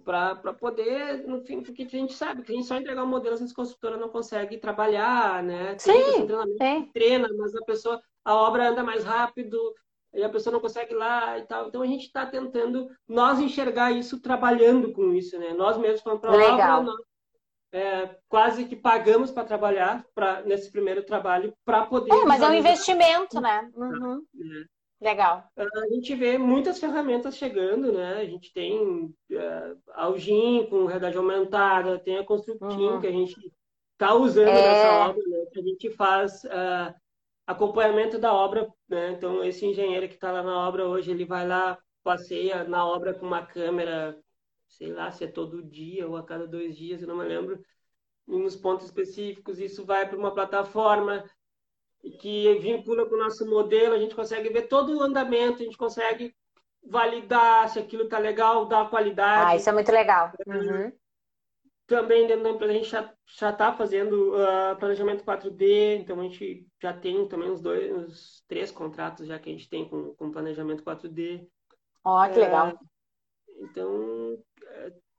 Para 0.04 0.52
poder, 0.52 1.26
no 1.26 1.40
fim, 1.40 1.62
porque 1.62 1.84
a 1.84 1.88
gente 1.88 2.12
sabe 2.12 2.42
que 2.42 2.52
a 2.52 2.54
gente 2.54 2.66
só 2.66 2.76
entregar 2.76 3.02
um 3.02 3.06
modelo, 3.06 3.34
as 3.34 3.52
construtora 3.52 3.96
não 3.96 4.10
consegue 4.10 4.58
trabalhar, 4.58 5.42
né? 5.42 5.78
Sim, 5.78 6.26
sim. 6.58 6.90
treina, 6.92 7.28
mas 7.38 7.54
a 7.54 7.64
pessoa, 7.64 8.00
a 8.22 8.34
obra 8.34 8.68
anda 8.68 8.82
mais 8.82 9.04
rápido, 9.04 9.58
e 10.12 10.22
a 10.22 10.28
pessoa 10.28 10.52
não 10.52 10.60
consegue 10.60 10.92
ir 10.92 10.96
lá 10.96 11.38
e 11.38 11.42
tal. 11.42 11.68
Então 11.68 11.82
a 11.82 11.86
gente 11.86 12.06
está 12.06 12.26
tentando 12.26 12.88
nós 13.08 13.40
enxergar 13.40 13.92
isso 13.92 14.20
trabalhando 14.20 14.92
com 14.92 15.12
isso, 15.12 15.38
né? 15.38 15.52
Nós 15.52 15.76
mesmos 15.76 16.00
falando 16.00 16.20
para 16.20 16.30
a 16.30 16.78
obra, 16.78 16.82
nós 16.82 17.00
é, 17.72 18.16
quase 18.28 18.64
que 18.64 18.74
pagamos 18.74 19.30
para 19.30 19.44
trabalhar 19.44 20.04
pra, 20.14 20.42
nesse 20.42 20.70
primeiro 20.70 21.04
trabalho 21.04 21.54
para 21.64 21.86
poder. 21.86 22.12
É, 22.12 22.24
mas 22.24 22.42
é 22.42 22.48
um 22.48 22.54
investimento, 22.54 23.40
né? 23.40 23.70
Uhum. 23.74 24.24
É. 24.34 24.80
Legal. 25.00 25.44
A 25.56 25.88
gente 25.94 26.14
vê 26.14 26.36
muitas 26.36 26.78
ferramentas 26.78 27.36
chegando, 27.36 27.90
né? 27.90 28.18
A 28.18 28.24
gente 28.26 28.52
tem 28.52 29.14
é, 29.32 29.74
Algin 29.94 30.66
com 30.68 30.84
realidade 30.84 31.16
aumentada, 31.16 31.98
tem 31.98 32.18
a 32.18 32.24
Constructim 32.24 32.82
uhum. 32.82 33.00
que 33.00 33.06
a 33.06 33.12
gente 33.12 33.34
está 33.92 34.14
usando 34.14 34.48
é... 34.48 34.52
nessa 34.52 35.08
obra, 35.08 35.22
né? 35.26 35.46
Que 35.52 35.60
a 35.60 35.62
gente 35.62 35.90
faz 35.90 36.44
uh, 36.44 36.94
acompanhamento 37.46 38.18
da 38.18 38.32
obra, 38.32 38.68
né? 38.88 39.12
Então 39.12 39.44
esse 39.44 39.66
engenheiro 39.66 40.08
que 40.08 40.14
está 40.14 40.30
lá 40.32 40.42
na 40.42 40.68
obra 40.68 40.86
hoje, 40.86 41.10
ele 41.10 41.24
vai 41.24 41.46
lá, 41.46 41.78
passeia 42.02 42.64
na 42.64 42.86
obra 42.86 43.14
com 43.14 43.26
uma 43.26 43.44
câmera 43.44 44.18
sei 44.70 44.92
lá 44.92 45.10
se 45.10 45.24
é 45.24 45.26
todo 45.26 45.62
dia 45.62 46.08
ou 46.08 46.16
a 46.16 46.24
cada 46.24 46.46
dois 46.46 46.76
dias, 46.76 47.02
eu 47.02 47.08
não 47.08 47.16
me 47.16 47.24
lembro, 47.24 47.60
em 48.28 48.42
uns 48.42 48.56
pontos 48.56 48.86
específicos. 48.86 49.58
Isso 49.58 49.84
vai 49.84 50.08
para 50.08 50.16
uma 50.16 50.32
plataforma 50.32 51.24
que 52.20 52.54
vincula 52.60 53.06
com 53.06 53.14
o 53.14 53.18
nosso 53.18 53.44
modelo, 53.46 53.94
a 53.94 53.98
gente 53.98 54.14
consegue 54.14 54.48
ver 54.48 54.68
todo 54.68 54.96
o 54.96 55.02
andamento, 55.02 55.60
a 55.60 55.64
gente 55.64 55.76
consegue 55.76 56.34
validar 56.82 57.68
se 57.68 57.78
aquilo 57.78 58.04
está 58.04 58.18
legal, 58.18 58.66
dar 58.66 58.88
qualidade. 58.88 59.52
Ah, 59.52 59.56
isso 59.56 59.68
é 59.68 59.72
muito 59.72 59.92
legal. 59.92 60.32
Uhum. 60.46 60.90
Também 61.90 62.24
dentro 62.24 62.44
da 62.44 62.50
empresa 62.50 62.72
a 62.72 62.76
gente 62.76 62.88
já 62.88 63.50
está 63.50 63.72
fazendo 63.72 64.32
uh, 64.32 64.78
planejamento 64.78 65.24
4D, 65.24 65.96
então 65.96 66.20
a 66.20 66.22
gente 66.22 66.64
já 66.80 66.92
tem 66.92 67.26
também 67.26 67.50
uns 67.50 67.60
dois, 67.60 67.92
uns 67.92 68.44
três 68.46 68.70
contratos 68.70 69.26
já 69.26 69.40
que 69.40 69.50
a 69.50 69.52
gente 69.52 69.68
tem 69.68 69.88
com, 69.88 70.14
com 70.14 70.30
planejamento 70.30 70.84
4D. 70.84 71.44
Ó, 72.04 72.24
oh, 72.24 72.32
que 72.32 72.38
legal. 72.38 72.68
É, 72.68 72.74
então, 73.58 74.38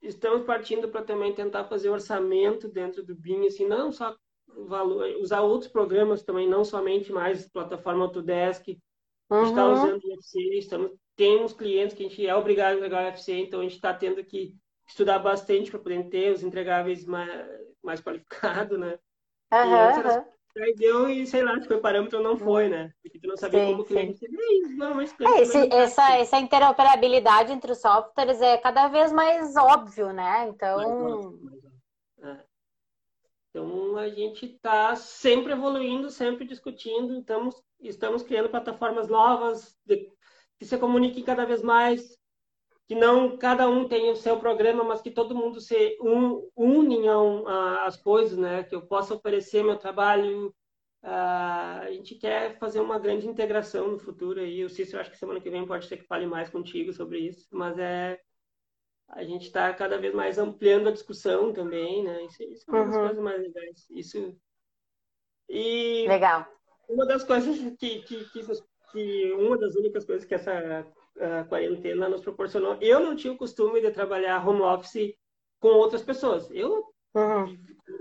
estamos 0.01 0.45
partindo 0.45 0.87
para 0.87 1.03
também 1.03 1.35
tentar 1.35 1.65
fazer 1.65 1.89
orçamento 1.89 2.69
dentro 2.69 3.03
do 3.03 3.13
BIM, 3.13 3.47
assim, 3.47 3.67
não 3.67 3.91
só 3.91 4.15
valor, 4.47 5.13
usar 5.17 5.41
outros 5.41 5.69
programas 5.69 6.23
também, 6.23 6.47
não 6.47 6.63
somente 6.63 7.11
mais 7.11 7.49
plataforma 7.49 8.05
Autodesk, 8.05 8.65
uhum. 9.29 9.43
está 9.43 9.67
usando 9.73 10.01
o 10.05 10.07
UFC, 10.07 10.39
estamos, 10.53 10.91
temos 11.17 11.51
clientes 11.51 11.93
que 11.93 12.05
a 12.05 12.07
gente 12.07 12.25
é 12.25 12.33
obrigado 12.33 12.75
a 12.75 12.77
entregar 12.77 13.03
o 13.03 13.07
UFC, 13.07 13.33
então 13.33 13.59
a 13.59 13.63
gente 13.63 13.75
está 13.75 13.93
tendo 13.93 14.23
que 14.23 14.55
estudar 14.91 15.19
bastante 15.19 15.71
para 15.71 15.79
poder 15.79 16.03
ter 16.09 16.31
os 16.31 16.43
entregáveis 16.43 17.05
mais, 17.05 17.29
mais 17.83 18.01
qualificados, 18.01 18.77
né? 18.77 18.99
Uhum. 19.51 20.25
Aí 20.57 20.75
deu 20.75 21.09
e, 21.09 21.25
sei 21.25 21.43
lá, 21.43 21.59
se 21.59 21.67
foi 21.67 21.79
parâmetro 21.79 22.17
ou 22.17 22.23
não 22.23 22.35
foi, 22.35 22.67
né? 22.67 22.93
Porque 23.01 23.19
tu 23.19 23.27
não 23.27 23.37
sabia 23.37 23.61
sim, 23.61 23.71
como 23.71 23.83
o 23.83 23.85
cliente... 23.85 24.25
É, 24.25 25.41
esse, 25.41 25.73
essa, 25.73 26.17
essa 26.17 26.37
interoperabilidade 26.39 27.53
entre 27.53 27.71
os 27.71 27.79
softwares 27.79 28.41
é 28.41 28.57
cada 28.57 28.89
vez 28.89 29.13
mais 29.13 29.55
óbvio, 29.55 30.11
né? 30.11 30.49
Então... 30.49 31.39
É. 32.21 32.51
Então, 33.49 33.97
a 33.97 34.09
gente 34.09 34.45
está 34.45 34.95
sempre 34.95 35.53
evoluindo, 35.53 36.09
sempre 36.09 36.45
discutindo, 36.45 37.19
estamos, 37.19 37.61
estamos 37.81 38.23
criando 38.23 38.49
plataformas 38.49 39.09
novas 39.09 39.77
de, 39.85 40.09
que 40.57 40.65
se 40.65 40.77
comuniquem 40.77 41.23
cada 41.23 41.45
vez 41.45 41.61
mais, 41.61 42.17
que 42.91 42.95
não 42.95 43.37
cada 43.37 43.69
um 43.69 43.87
tenha 43.87 44.11
o 44.11 44.17
seu 44.17 44.37
programa, 44.37 44.83
mas 44.83 45.01
que 45.01 45.09
todo 45.09 45.33
mundo 45.33 45.61
se 45.61 45.97
un, 46.01 46.45
une 46.57 47.07
as 47.85 47.95
coisas, 47.95 48.37
né? 48.37 48.65
Que 48.65 48.75
eu 48.75 48.85
possa 48.85 49.15
oferecer 49.15 49.63
meu 49.63 49.77
trabalho. 49.77 50.53
Uh, 51.01 51.83
a 51.83 51.87
gente 51.89 52.15
quer 52.15 52.59
fazer 52.59 52.81
uma 52.81 52.99
grande 52.99 53.25
integração 53.25 53.87
no 53.87 53.97
futuro 53.97 54.41
aí. 54.41 54.65
O 54.65 54.69
Cícero, 54.69 54.99
acho 54.99 55.09
que 55.09 55.17
semana 55.17 55.39
que 55.39 55.49
vem 55.49 55.65
pode 55.65 55.85
ser 55.85 55.95
que 55.95 56.03
fale 56.03 56.25
mais 56.25 56.49
contigo 56.49 56.91
sobre 56.91 57.19
isso, 57.19 57.47
mas 57.53 57.79
é 57.79 58.19
a 59.07 59.23
gente 59.23 59.43
está 59.43 59.73
cada 59.73 59.97
vez 59.97 60.13
mais 60.13 60.37
ampliando 60.37 60.89
a 60.89 60.91
discussão 60.91 61.53
também, 61.53 62.03
né? 62.03 62.25
Isso, 62.25 62.43
isso 62.43 62.65
é 62.69 62.73
uma 62.73 62.85
das 62.87 62.95
uhum. 62.95 63.01
coisas 63.03 63.23
mais 63.23 63.41
legais. 63.41 63.89
Isso 63.89 64.37
e 65.47 66.05
legal. 66.09 66.45
Uma 66.89 67.05
das 67.05 67.23
coisas 67.23 67.57
que, 67.79 68.01
que, 68.01 68.25
que, 68.31 68.45
que 68.91 69.31
uma 69.31 69.57
das 69.57 69.75
únicas 69.77 70.03
coisas 70.03 70.25
que 70.25 70.35
essa 70.35 70.85
a 71.19 71.43
quarentena 71.43 72.09
nos 72.09 72.21
proporcionou. 72.21 72.77
Eu 72.81 72.99
não 72.99 73.15
tinha 73.15 73.33
o 73.33 73.37
costume 73.37 73.81
de 73.81 73.91
trabalhar 73.91 74.47
home 74.47 74.61
office 74.61 75.15
com 75.59 75.69
outras 75.69 76.01
pessoas. 76.01 76.49
Eu, 76.51 76.85
uhum. 77.13 77.57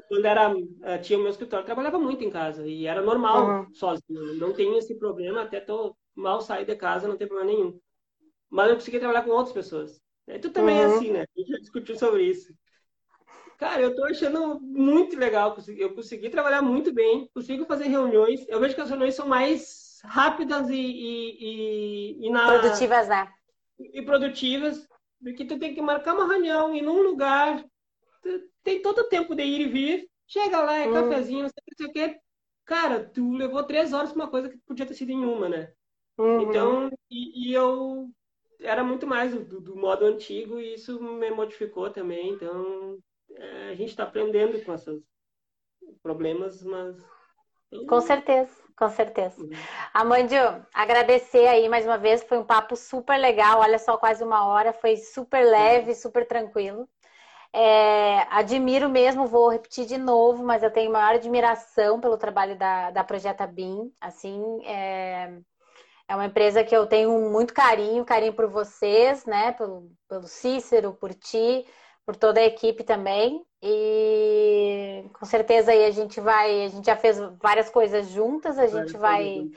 quando 0.08 0.24
era, 0.24 0.54
eh, 0.82 0.98
tinha 0.98 1.18
o 1.18 1.22
meu 1.22 1.30
escritório, 1.30 1.66
trabalhava 1.66 1.98
muito 1.98 2.24
em 2.24 2.30
casa 2.30 2.66
e 2.66 2.86
era 2.86 3.02
normal 3.02 3.46
uhum. 3.46 3.74
sozinho. 3.74 4.34
Não 4.36 4.52
tenho 4.52 4.76
esse 4.78 4.98
problema, 4.98 5.42
até 5.42 5.60
tô 5.60 5.96
mal 6.14 6.40
sair 6.40 6.64
de 6.64 6.74
casa, 6.76 7.08
não 7.08 7.16
tem 7.16 7.26
problema 7.26 7.52
nenhum. 7.52 7.78
Mas 8.48 8.70
eu 8.70 8.76
consegui 8.76 8.98
trabalhar 8.98 9.22
com 9.22 9.30
outras 9.30 9.52
pessoas. 9.52 10.00
E 10.26 10.38
tu 10.38 10.50
também 10.50 10.80
é 10.80 10.86
uhum. 10.86 10.92
é 10.92 10.96
assim, 10.96 11.10
né? 11.10 11.20
A 11.22 11.40
gente 11.40 11.50
já 11.50 11.58
discutiu 11.58 11.96
sobre 11.96 12.24
isso. 12.24 12.52
Cara, 13.58 13.82
eu 13.82 13.94
tô 13.94 14.04
achando 14.04 14.58
muito 14.60 15.18
legal. 15.18 15.54
Eu 15.76 15.94
consegui 15.94 16.30
trabalhar 16.30 16.62
muito 16.62 16.94
bem, 16.94 17.28
consigo 17.34 17.66
fazer 17.66 17.88
reuniões. 17.88 18.48
Eu 18.48 18.58
vejo 18.58 18.74
que 18.74 18.80
as 18.80 18.88
reuniões 18.88 19.14
são 19.14 19.28
mais 19.28 19.89
rápidas 20.02 20.68
e, 20.68 20.74
e, 20.74 22.20
e, 22.20 22.26
e 22.26 22.30
na... 22.30 22.46
produtivas, 22.46 23.08
né? 23.08 23.32
E 23.78 24.02
produtivas, 24.02 24.86
porque 25.22 25.44
tu 25.44 25.58
tem 25.58 25.74
que 25.74 25.82
marcar 25.82 26.14
uma 26.14 26.26
reunião 26.26 26.74
em 26.74 26.86
um 26.86 27.02
lugar, 27.02 27.64
tem 28.62 28.82
todo 28.82 29.00
o 29.00 29.08
tempo 29.08 29.34
de 29.34 29.42
ir 29.42 29.60
e 29.62 29.68
vir, 29.68 30.10
chega 30.26 30.60
lá, 30.60 30.76
é 30.76 30.88
hum. 30.88 30.92
cafezinho, 30.92 31.42
não 31.42 31.48
sei 31.48 31.86
o 31.86 31.92
que. 31.92 32.20
Cara, 32.64 33.04
tu 33.04 33.32
levou 33.32 33.64
três 33.64 33.92
horas 33.92 34.12
para 34.12 34.22
uma 34.22 34.30
coisa 34.30 34.48
que 34.48 34.58
podia 34.58 34.86
ter 34.86 34.94
sido 34.94 35.10
em 35.10 35.24
uma, 35.24 35.48
né? 35.48 35.72
Uhum. 36.16 36.42
Então, 36.42 36.90
e, 37.10 37.48
e, 37.48 37.52
eu 37.52 38.10
era 38.60 38.84
muito 38.84 39.06
mais 39.06 39.32
do, 39.32 39.60
do, 39.60 39.74
modo 39.74 40.04
antigo 40.04 40.60
e 40.60 40.74
isso 40.74 41.02
me 41.02 41.30
modificou 41.30 41.90
também. 41.90 42.30
Então, 42.30 42.98
é, 43.30 43.70
a 43.70 43.74
gente 43.74 43.88
está 43.88 44.04
aprendendo 44.04 44.62
com 44.64 44.74
esses 44.74 45.02
problemas, 46.02 46.62
mas. 46.62 46.96
Com 47.88 48.00
certeza. 48.00 48.50
Com 48.76 48.88
certeza. 48.88 49.38
Uhum. 49.42 49.50
Amandio, 49.92 50.40
agradecer 50.72 51.46
aí 51.46 51.68
mais 51.68 51.84
uma 51.84 51.98
vez, 51.98 52.22
foi 52.24 52.38
um 52.38 52.44
papo 52.44 52.74
super 52.74 53.18
legal, 53.18 53.60
olha 53.60 53.78
só, 53.78 53.98
quase 53.98 54.24
uma 54.24 54.46
hora, 54.46 54.72
foi 54.72 54.96
super 54.96 55.44
leve, 55.44 55.94
super 55.94 56.26
tranquilo. 56.26 56.88
É, 57.52 58.26
admiro 58.30 58.88
mesmo, 58.88 59.26
vou 59.26 59.50
repetir 59.50 59.84
de 59.84 59.98
novo, 59.98 60.42
mas 60.42 60.62
eu 60.62 60.70
tenho 60.70 60.90
maior 60.90 61.14
admiração 61.16 62.00
pelo 62.00 62.16
trabalho 62.16 62.56
da, 62.56 62.90
da 62.90 63.04
Projeta 63.04 63.46
BIM, 63.46 63.92
assim, 64.00 64.64
é, 64.64 65.30
é 66.08 66.14
uma 66.14 66.26
empresa 66.26 66.64
que 66.64 66.74
eu 66.74 66.86
tenho 66.86 67.10
muito 67.30 67.52
carinho, 67.52 68.04
carinho 68.04 68.32
por 68.32 68.46
vocês, 68.46 69.26
né, 69.26 69.52
pelo, 69.52 69.90
pelo 70.08 70.26
Cícero, 70.26 70.94
por 70.94 71.12
ti, 71.12 71.66
por 72.10 72.16
toda 72.16 72.40
a 72.40 72.44
equipe 72.44 72.82
também. 72.82 73.40
E 73.62 75.04
com 75.12 75.24
certeza 75.24 75.70
aí 75.70 75.84
a 75.84 75.92
gente 75.92 76.20
vai, 76.20 76.64
a 76.64 76.68
gente 76.68 76.84
já 76.84 76.96
fez 76.96 77.18
várias 77.40 77.70
coisas 77.70 78.08
juntas, 78.08 78.58
a 78.58 78.66
gente 78.66 78.96
vai 78.96 79.48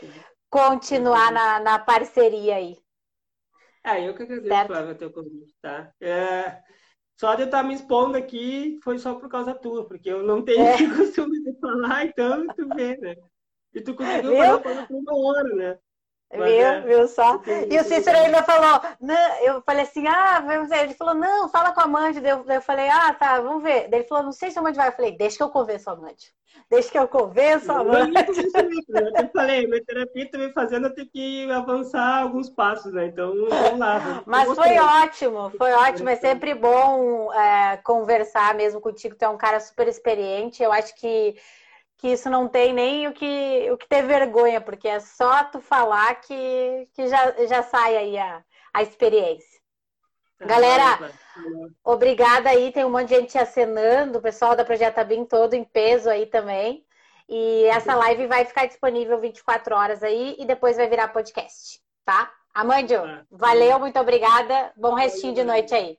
continuar 0.52 1.32
na, 1.32 1.60
na 1.60 1.80
parceria 1.80 2.56
aí. 2.56 2.78
É, 3.84 4.08
eu 4.08 4.14
que 4.14 4.22
agradeço, 4.22 4.68
Flávia, 4.68 4.96
teu 4.96 5.12
convite, 5.12 5.56
tá? 5.60 5.92
É, 6.00 6.62
só 7.20 7.34
de 7.34 7.42
eu 7.42 7.46
estar 7.46 7.64
me 7.64 7.74
expondo 7.74 8.18
aqui 8.18 8.78
foi 8.84 9.00
só 9.00 9.16
por 9.16 9.28
causa 9.30 9.56
tua, 9.56 9.88
porque 9.88 10.10
eu 10.10 10.22
não 10.22 10.44
tenho 10.44 10.62
é. 10.62 10.78
costume 10.96 11.42
de 11.44 11.60
falar, 11.60 12.06
então 12.06 12.46
tu 12.56 12.68
vê, 12.76 12.96
né? 12.98 13.16
E 13.74 13.82
tu 13.82 13.96
conseguiu 13.96 14.38
falar 14.38 14.88
por 14.88 14.96
uma 14.96 15.16
hora, 15.16 15.56
né? 15.56 15.80
Viu, 16.34 16.44
é, 16.44 16.82
viu 16.82 17.08
só? 17.08 17.42
E 17.70 17.80
o 17.80 17.84
Cícero 17.84 18.18
ainda 18.18 18.44
falou, 18.44 18.82
não, 19.00 19.36
eu 19.42 19.62
falei 19.62 19.84
assim, 19.84 20.08
ah. 20.08 20.44
Ele 20.82 20.94
falou, 20.94 21.14
não, 21.14 21.50
fala 21.50 21.72
com 21.72 21.82
a 21.82 21.88
Mandy. 21.88 22.26
Eu, 22.26 22.44
eu 22.48 22.62
falei, 22.62 22.90
ah, 22.90 23.14
tá, 23.14 23.40
vamos 23.40 23.64
ver. 23.64 23.88
Ele 23.92 24.04
falou, 24.04 24.24
não 24.24 24.32
sei 24.32 24.52
se 24.52 24.60
a 24.60 24.62
Mandy 24.62 24.78
vai. 24.78 24.88
Eu 24.88 24.94
falei, 24.94 25.16
deixa 25.18 25.38
que 25.38 25.44
eu 25.44 25.50
convenço 25.50 25.90
a 25.90 25.96
Mandy. 25.96 26.34
Deixa 26.70 26.92
que 26.92 26.98
eu 26.98 27.08
convenço 27.08 27.72
a 27.72 27.84
Mandy. 27.84 28.14
Eu 28.16 29.30
falei, 29.32 29.68
minha 29.68 29.84
terapia 29.84 30.32
tá 30.32 30.38
me 30.38 30.52
fazendo 30.54 30.88
eu 30.88 30.96
ter 30.96 31.06
que 31.06 31.52
avançar 31.52 32.22
alguns 32.22 32.50
passos, 32.50 32.92
né? 32.94 33.08
Então, 33.08 33.34
vamos 33.50 33.80
lá. 33.80 34.24
Mas 34.26 34.52
foi 34.54 34.78
ótimo, 34.80 35.52
foi 35.58 35.72
ótimo. 35.74 36.10
É 36.10 36.16
sempre 36.16 36.54
bom 36.56 37.32
é, 37.34 37.78
conversar 37.78 38.56
mesmo 38.56 38.82
contigo. 38.82 39.16
Tu 39.16 39.24
é 39.24 39.30
um 39.30 39.38
cara 39.38 39.60
super 39.60 39.88
experiente. 39.88 40.64
Eu 40.64 40.72
acho 40.72 40.96
que 40.96 41.36
que 42.04 42.10
isso 42.10 42.30
não 42.30 42.50
tem 42.50 42.74
nem 42.74 43.08
o 43.08 43.14
que, 43.14 43.72
o 43.72 43.78
que 43.78 43.88
ter 43.88 44.04
vergonha, 44.04 44.60
porque 44.60 44.90
é 44.90 45.00
só 45.00 45.42
tu 45.46 45.62
falar 45.62 46.14
que, 46.16 46.90
que 46.94 47.08
já, 47.08 47.32
já 47.46 47.64
sai 47.64 47.96
aí 47.96 48.18
a, 48.18 48.44
a 48.74 48.84
experiência. 48.84 49.62
É, 50.38 50.46
Galera, 50.46 51.00
obrigada 51.82 52.50
aí, 52.50 52.74
tem 52.74 52.84
um 52.84 52.90
monte 52.90 53.08
de 53.08 53.16
gente 53.16 53.38
acenando, 53.38 54.20
o 54.20 54.22
pessoal 54.22 54.54
da 54.54 54.66
Projeto 54.66 55.02
BIM 55.06 55.24
todo 55.24 55.54
em 55.54 55.64
peso 55.64 56.10
aí 56.10 56.26
também. 56.26 56.86
E 57.30 57.64
essa 57.68 57.96
live 57.96 58.28
vai 58.28 58.44
ficar 58.44 58.66
disponível 58.66 59.18
24 59.18 59.74
horas 59.74 60.04
aí 60.04 60.36
e 60.38 60.44
depois 60.44 60.76
vai 60.76 60.90
virar 60.90 61.08
podcast, 61.08 61.80
tá? 62.04 62.30
Amandio, 62.54 63.06
é. 63.06 63.24
valeu, 63.32 63.80
muito 63.80 63.98
obrigada. 63.98 64.74
Bom 64.76 64.94
restinho 64.94 65.34
de 65.34 65.46
noite 65.46 65.74
aí. 65.74 65.98